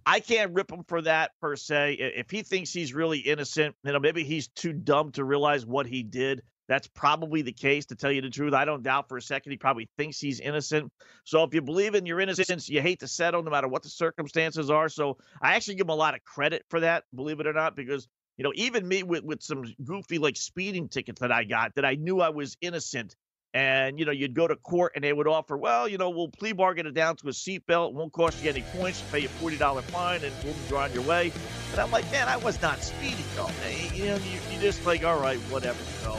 I 0.06 0.20
can't 0.20 0.54
rip 0.54 0.72
him 0.72 0.84
for 0.88 1.02
that 1.02 1.32
per 1.42 1.56
se. 1.56 1.94
If 1.94 2.30
he 2.30 2.44
thinks 2.44 2.72
he's 2.72 2.94
really 2.94 3.20
innocent, 3.20 3.76
you 3.84 3.94
know, 3.94 4.00
maybe 4.00 4.24
he's 4.24 4.48
too 4.50 4.74
dumb 4.74 5.12
to 5.14 5.24
realize 5.24 5.66
what 5.66 5.86
he 5.86 6.04
did. 6.04 6.42
That's 6.68 6.88
probably 6.88 7.44
the 7.44 7.54
case, 7.54 7.86
to 7.88 7.96
tell 7.96 8.12
you 8.12 8.22
the 8.22 8.30
truth. 8.30 8.54
I 8.54 8.66
don't 8.66 8.84
doubt 8.84 9.08
for 9.08 9.18
a 9.18 9.22
second 9.22 9.52
he 9.52 9.58
probably 9.58 9.90
thinks 9.98 10.20
he's 10.20 10.42
innocent. 10.42 10.92
So 11.24 11.44
if 11.44 11.54
you 11.54 11.62
believe 11.62 11.96
in 11.96 12.06
your 12.06 12.20
innocence, 12.20 12.68
you 12.68 12.82
hate 12.82 13.00
to 13.00 13.08
settle 13.08 13.42
no 13.42 13.52
matter 13.52 13.70
what 13.70 13.84
the 13.84 13.90
circumstances 13.90 14.70
are. 14.70 14.90
So 14.90 15.18
I 15.42 15.56
actually 15.56 15.76
give 15.76 15.86
him 15.86 15.92
a 15.92 15.96
lot 15.96 16.14
of 16.14 16.24
credit 16.26 16.66
for 16.70 16.82
that, 16.82 17.06
believe 17.16 17.40
it 17.40 17.48
or 17.48 17.54
not, 17.54 17.76
because 17.76 18.08
you 18.38 18.44
know, 18.44 18.52
even 18.56 18.88
me 18.88 19.04
with 19.04 19.24
with 19.24 19.42
some 19.42 19.64
goofy 19.84 20.20
like 20.20 20.38
speeding 20.38 20.90
tickets 20.90 21.22
that 21.22 21.32
I 21.32 21.44
got 21.44 21.74
that 21.76 21.86
I 21.86 21.96
knew 21.96 22.22
I 22.22 22.30
was 22.30 22.56
innocent. 22.62 23.16
And 23.54 23.98
you 23.98 24.06
know, 24.06 24.12
you'd 24.12 24.34
go 24.34 24.48
to 24.48 24.56
court 24.56 24.92
and 24.96 25.04
they 25.04 25.14
would 25.14 25.28
offer, 25.28 25.58
well, 25.58 25.88
you 25.88 25.98
know, 25.98 26.10
we'll 26.10 26.28
plea 26.28 26.52
bargain 26.52 26.86
it 26.86 26.94
down 26.94 27.16
to 27.18 27.28
a 27.30 27.32
seatbelt, 27.32 27.94
won't 27.94 28.12
cost 28.12 28.44
you 28.44 28.50
any 28.50 28.62
points, 28.76 29.02
pay 29.12 29.20
you 29.20 29.28
forty 29.28 29.58
dollar 29.58 29.82
fine, 29.82 30.24
and 30.24 30.34
we'll 30.44 30.54
be 30.54 30.76
on 30.76 30.94
your 30.94 31.04
way. 31.04 31.32
And 31.72 31.82
I'm 31.82 31.92
like, 31.92 32.10
man, 32.12 32.28
I 32.28 32.38
was 32.38 32.62
not 32.62 32.82
speeding 32.82 33.26
though. 33.36 33.50
You 33.94 34.06
know, 34.06 34.16
you, 34.18 34.40
you 34.52 34.62
just 34.62 34.86
like, 34.86 35.04
all 35.04 35.20
right, 35.20 35.40
whatever. 35.50 35.82
So, 36.04 36.18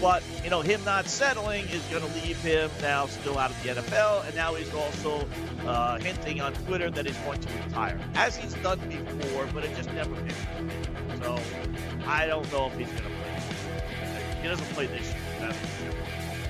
but 0.00 0.22
you 0.42 0.50
know, 0.50 0.60
him 0.60 0.84
not 0.84 1.06
settling 1.06 1.64
is 1.68 1.82
going 1.84 2.02
to 2.02 2.12
leave 2.26 2.36
him 2.42 2.70
now 2.82 3.06
still 3.06 3.38
out 3.38 3.50
of 3.50 3.62
the 3.62 3.70
NFL, 3.70 4.26
and 4.26 4.34
now 4.34 4.54
he's 4.54 4.72
also 4.74 5.26
uh, 5.66 5.98
hinting 5.98 6.40
on 6.40 6.52
Twitter 6.52 6.90
that 6.90 7.06
he's 7.06 7.16
going 7.18 7.40
to 7.40 7.48
retire, 7.64 7.98
as 8.14 8.36
he's 8.36 8.54
done 8.54 8.78
before, 8.88 9.46
but 9.54 9.64
it 9.64 9.74
just 9.76 9.90
never 9.92 10.14
happened. 10.14 10.72
So 11.22 11.38
I 12.06 12.26
don't 12.26 12.50
know 12.52 12.66
if 12.66 12.76
he's 12.76 12.88
going 12.88 12.98
to 12.98 13.08
play. 13.08 14.42
He 14.42 14.48
doesn't 14.48 14.68
play 14.70 14.86
this 14.86 15.06
year. 15.06 15.23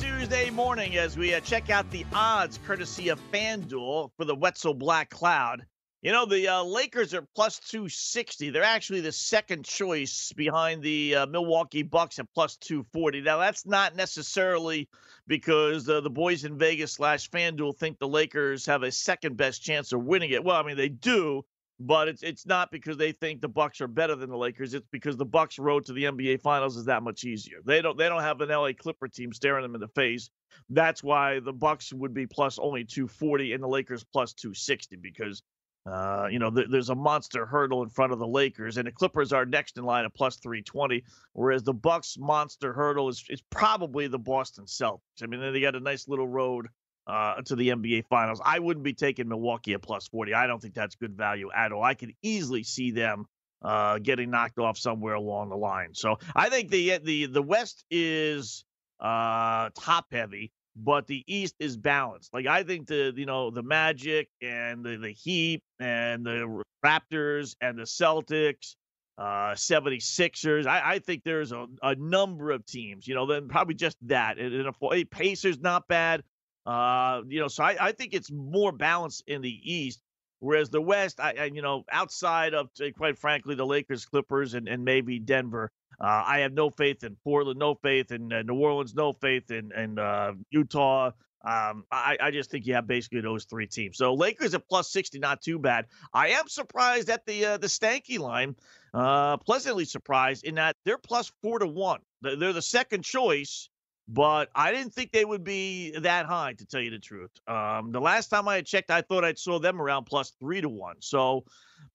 Tuesday 0.00 0.50
morning 0.50 0.98
as 0.98 1.16
we 1.16 1.32
uh, 1.32 1.40
check 1.40 1.70
out 1.70 1.90
the 1.90 2.04
odds 2.12 2.58
courtesy 2.66 3.08
of 3.08 3.18
FanDuel 3.32 4.10
for 4.16 4.24
the 4.26 4.34
Wetzel 4.34 4.74
Black 4.74 5.08
Cloud. 5.08 5.64
You 6.02 6.12
know, 6.12 6.26
the 6.26 6.48
uh, 6.48 6.62
Lakers 6.64 7.14
are 7.14 7.26
plus 7.34 7.58
260. 7.60 8.50
They're 8.50 8.62
actually 8.62 9.00
the 9.00 9.12
second 9.12 9.64
choice 9.64 10.34
behind 10.36 10.82
the 10.82 11.14
uh, 11.14 11.26
Milwaukee 11.26 11.82
Bucks 11.82 12.18
at 12.18 12.26
plus 12.34 12.56
240. 12.56 13.22
Now, 13.22 13.38
that's 13.38 13.64
not 13.64 13.96
necessarily 13.96 14.90
because 15.26 15.88
uh, 15.88 16.02
the 16.02 16.10
boys 16.10 16.44
in 16.44 16.58
Vegas 16.58 16.92
slash 16.92 17.30
FanDuel 17.30 17.78
think 17.78 17.98
the 17.98 18.06
Lakers 18.06 18.66
have 18.66 18.82
a 18.82 18.92
second 18.92 19.38
best 19.38 19.62
chance 19.62 19.92
of 19.92 20.04
winning 20.04 20.30
it. 20.30 20.44
Well, 20.44 20.56
I 20.56 20.62
mean, 20.62 20.76
they 20.76 20.90
do, 20.90 21.42
but 21.78 22.08
it's 22.08 22.22
it's 22.22 22.46
not 22.46 22.70
because 22.70 22.96
they 22.96 23.12
think 23.12 23.40
the 23.40 23.48
Bucks 23.48 23.80
are 23.80 23.88
better 23.88 24.14
than 24.14 24.30
the 24.30 24.36
Lakers. 24.36 24.74
It's 24.74 24.86
because 24.90 25.16
the 25.16 25.26
Bucks' 25.26 25.58
road 25.58 25.84
to 25.86 25.92
the 25.92 26.04
NBA 26.04 26.40
Finals 26.40 26.76
is 26.76 26.86
that 26.86 27.02
much 27.02 27.24
easier. 27.24 27.58
They 27.64 27.82
don't 27.82 27.98
they 27.98 28.08
don't 28.08 28.22
have 28.22 28.40
an 28.40 28.48
LA 28.48 28.72
Clipper 28.72 29.08
team 29.08 29.32
staring 29.32 29.62
them 29.62 29.74
in 29.74 29.80
the 29.80 29.88
face. 29.88 30.30
That's 30.70 31.02
why 31.02 31.40
the 31.40 31.52
Bucks 31.52 31.92
would 31.92 32.14
be 32.14 32.26
plus 32.26 32.58
only 32.58 32.84
240 32.84 33.52
and 33.52 33.62
the 33.62 33.68
Lakers 33.68 34.04
plus 34.04 34.32
260 34.32 34.96
because 34.96 35.42
uh, 35.86 36.26
you 36.30 36.40
know, 36.40 36.50
th- 36.50 36.66
there's 36.68 36.88
a 36.88 36.94
monster 36.94 37.46
hurdle 37.46 37.82
in 37.84 37.88
front 37.88 38.12
of 38.12 38.18
the 38.18 38.26
Lakers, 38.26 38.76
and 38.76 38.88
the 38.88 38.92
Clippers 38.92 39.32
are 39.32 39.46
next 39.46 39.78
in 39.78 39.84
line 39.84 40.04
at 40.04 40.12
plus 40.14 40.36
320, 40.38 41.04
whereas 41.32 41.62
the 41.62 41.72
Bucks' 41.72 42.16
monster 42.18 42.72
hurdle 42.72 43.08
is 43.08 43.24
is 43.28 43.40
probably 43.50 44.08
the 44.08 44.18
Boston 44.18 44.64
Celtics. 44.64 45.22
I 45.22 45.26
mean, 45.26 45.40
they 45.52 45.60
got 45.60 45.76
a 45.76 45.80
nice 45.80 46.08
little 46.08 46.26
road 46.26 46.66
uh, 47.06 47.42
to 47.42 47.56
the 47.56 47.68
NBA 47.68 48.06
Finals. 48.08 48.40
I 48.44 48.58
wouldn't 48.58 48.84
be 48.84 48.94
taking 48.94 49.28
Milwaukee 49.28 49.74
at 49.74 49.82
plus 49.82 50.08
40. 50.08 50.34
I 50.34 50.46
don't 50.46 50.60
think 50.60 50.74
that's 50.74 50.94
good 50.96 51.16
value 51.16 51.50
at 51.54 51.72
all. 51.72 51.82
I 51.82 51.94
could 51.94 52.12
easily 52.22 52.62
see 52.62 52.90
them 52.90 53.26
uh, 53.62 53.98
getting 53.98 54.30
knocked 54.30 54.58
off 54.58 54.78
somewhere 54.78 55.14
along 55.14 55.50
the 55.50 55.56
line. 55.56 55.94
So 55.94 56.18
I 56.34 56.48
think 56.48 56.70
the 56.70 56.98
the 56.98 57.26
the 57.26 57.42
West 57.42 57.84
is 57.90 58.64
uh, 59.00 59.70
top 59.74 60.06
heavy 60.12 60.52
but 60.76 61.06
the 61.06 61.24
East 61.26 61.54
is 61.58 61.76
balanced. 61.76 62.34
Like 62.34 62.46
I 62.46 62.62
think 62.62 62.86
the 62.86 63.12
you 63.16 63.26
know 63.26 63.50
the 63.50 63.62
Magic 63.62 64.28
and 64.42 64.84
the 64.84 64.98
the 64.98 65.10
Heat 65.10 65.62
and 65.80 66.24
the 66.24 66.62
Raptors 66.84 67.56
and 67.60 67.78
the 67.78 67.84
Celtics, 67.84 68.76
uh 69.18 69.54
76ers. 69.54 70.66
I, 70.66 70.94
I 70.94 70.98
think 70.98 71.22
there's 71.24 71.52
a, 71.52 71.66
a 71.82 71.94
number 71.94 72.50
of 72.50 72.66
teams, 72.66 73.08
you 73.08 73.14
know, 73.14 73.26
then 73.26 73.48
probably 73.48 73.74
just 73.74 73.96
that. 74.02 74.38
And, 74.38 74.52
and 74.52 74.68
a, 74.68 75.04
Pacers 75.04 75.58
not 75.58 75.88
bad. 75.88 76.22
Uh, 76.66 77.22
you 77.28 77.40
know, 77.40 77.48
so 77.48 77.62
I, 77.62 77.76
I 77.80 77.92
think 77.92 78.12
it's 78.12 78.30
more 78.30 78.72
balanced 78.72 79.24
in 79.26 79.42
the 79.42 79.60
East. 79.62 80.00
Whereas 80.38 80.68
the 80.68 80.82
West, 80.82 81.18
I, 81.18 81.34
I 81.38 81.44
you 81.46 81.62
know, 81.62 81.84
outside 81.90 82.52
of 82.52 82.68
quite 82.96 83.18
frankly 83.18 83.54
the 83.54 83.64
Lakers, 83.64 84.04
Clippers, 84.04 84.52
and, 84.52 84.68
and 84.68 84.84
maybe 84.84 85.18
Denver, 85.18 85.72
uh, 85.98 86.24
I 86.26 86.40
have 86.40 86.52
no 86.52 86.68
faith 86.68 87.04
in 87.04 87.16
Portland, 87.24 87.58
no 87.58 87.74
faith 87.74 88.12
in 88.12 88.32
uh, 88.32 88.42
New 88.42 88.56
Orleans, 88.56 88.94
no 88.94 89.12
faith 89.12 89.50
in, 89.50 89.72
in 89.72 89.98
uh, 89.98 90.32
Utah. 90.50 91.12
Um, 91.46 91.84
I, 91.92 92.18
I, 92.20 92.30
just 92.32 92.50
think 92.50 92.66
you 92.66 92.74
have 92.74 92.88
basically 92.88 93.20
those 93.20 93.44
three 93.44 93.68
teams. 93.68 93.98
So 93.98 94.14
Lakers 94.14 94.54
at 94.54 94.68
plus 94.68 94.90
sixty, 94.90 95.20
not 95.20 95.40
too 95.40 95.60
bad. 95.60 95.86
I 96.12 96.30
am 96.30 96.48
surprised 96.48 97.08
at 97.08 97.24
the 97.24 97.44
uh, 97.44 97.56
the 97.58 97.68
Stanky 97.68 98.18
line. 98.18 98.56
Uh, 98.92 99.36
pleasantly 99.36 99.84
surprised 99.84 100.44
in 100.44 100.56
that 100.56 100.74
they're 100.84 100.98
plus 100.98 101.30
four 101.42 101.60
to 101.60 101.66
one. 101.66 102.00
They're 102.20 102.52
the 102.52 102.62
second 102.62 103.04
choice, 103.04 103.68
but 104.08 104.50
I 104.54 104.72
didn't 104.72 104.94
think 104.94 105.12
they 105.12 105.24
would 105.24 105.44
be 105.44 105.92
that 105.98 106.26
high, 106.26 106.52
to 106.54 106.66
tell 106.66 106.80
you 106.80 106.90
the 106.90 106.98
truth. 106.98 107.30
Um, 107.48 107.90
the 107.92 108.00
last 108.00 108.28
time 108.28 108.46
I 108.46 108.62
checked, 108.62 108.90
I 108.90 109.02
thought 109.02 109.24
I 109.24 109.34
saw 109.34 109.58
them 109.58 109.80
around 109.80 110.04
plus 110.04 110.32
three 110.38 110.60
to 110.60 110.68
one. 110.68 110.96
So 111.00 111.44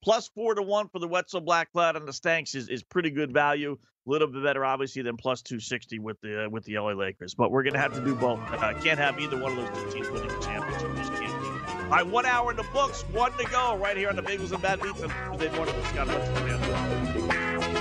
plus 0.03 0.27
four 0.35 0.55
to 0.55 0.61
one 0.61 0.89
for 0.89 0.99
the 0.99 1.07
Wetzel 1.07 1.41
Black 1.41 1.71
Cloud 1.71 1.95
and 1.95 2.07
the 2.07 2.13
Stanks 2.13 2.55
is, 2.55 2.67
is 2.69 2.83
pretty 2.83 3.11
good 3.11 3.31
value. 3.31 3.77
A 4.07 4.09
little 4.09 4.27
bit 4.27 4.43
better, 4.43 4.65
obviously, 4.65 5.03
than 5.03 5.15
plus 5.15 5.41
two 5.43 5.59
sixty 5.59 5.99
with 5.99 6.19
the 6.21 6.45
uh, 6.45 6.49
with 6.49 6.63
the 6.65 6.79
LA 6.79 6.93
Lakers. 6.93 7.35
But 7.35 7.51
we're 7.51 7.63
gonna 7.63 7.77
have 7.77 7.93
to 7.93 8.03
do 8.03 8.15
both. 8.15 8.39
Uh, 8.51 8.73
can't 8.81 8.99
have 8.99 9.19
either 9.19 9.37
one 9.37 9.57
of 9.57 9.73
those 9.73 9.83
two 9.83 9.91
teams 9.91 10.09
winning 10.09 10.27
the 10.27 10.39
championship. 10.43 10.95
Just 10.95 11.13
can't. 11.13 11.31
All 11.83 11.97
right, 11.97 12.07
one 12.07 12.25
hour 12.25 12.51
in 12.51 12.57
the 12.57 12.65
books, 12.73 13.03
one 13.11 13.31
to 13.33 13.43
go, 13.45 13.75
right 13.75 13.95
here 13.95 14.09
on 14.09 14.15
the 14.15 14.23
Bagels 14.23 14.51
and 14.53 14.61
Bad 14.61 14.81
Beats 14.81 15.03
on 15.03 15.09
Tuesday 15.37 15.55
morning 15.55 15.75
with 15.75 15.87
Scott 15.87 16.07
Wetzel. 16.07 17.80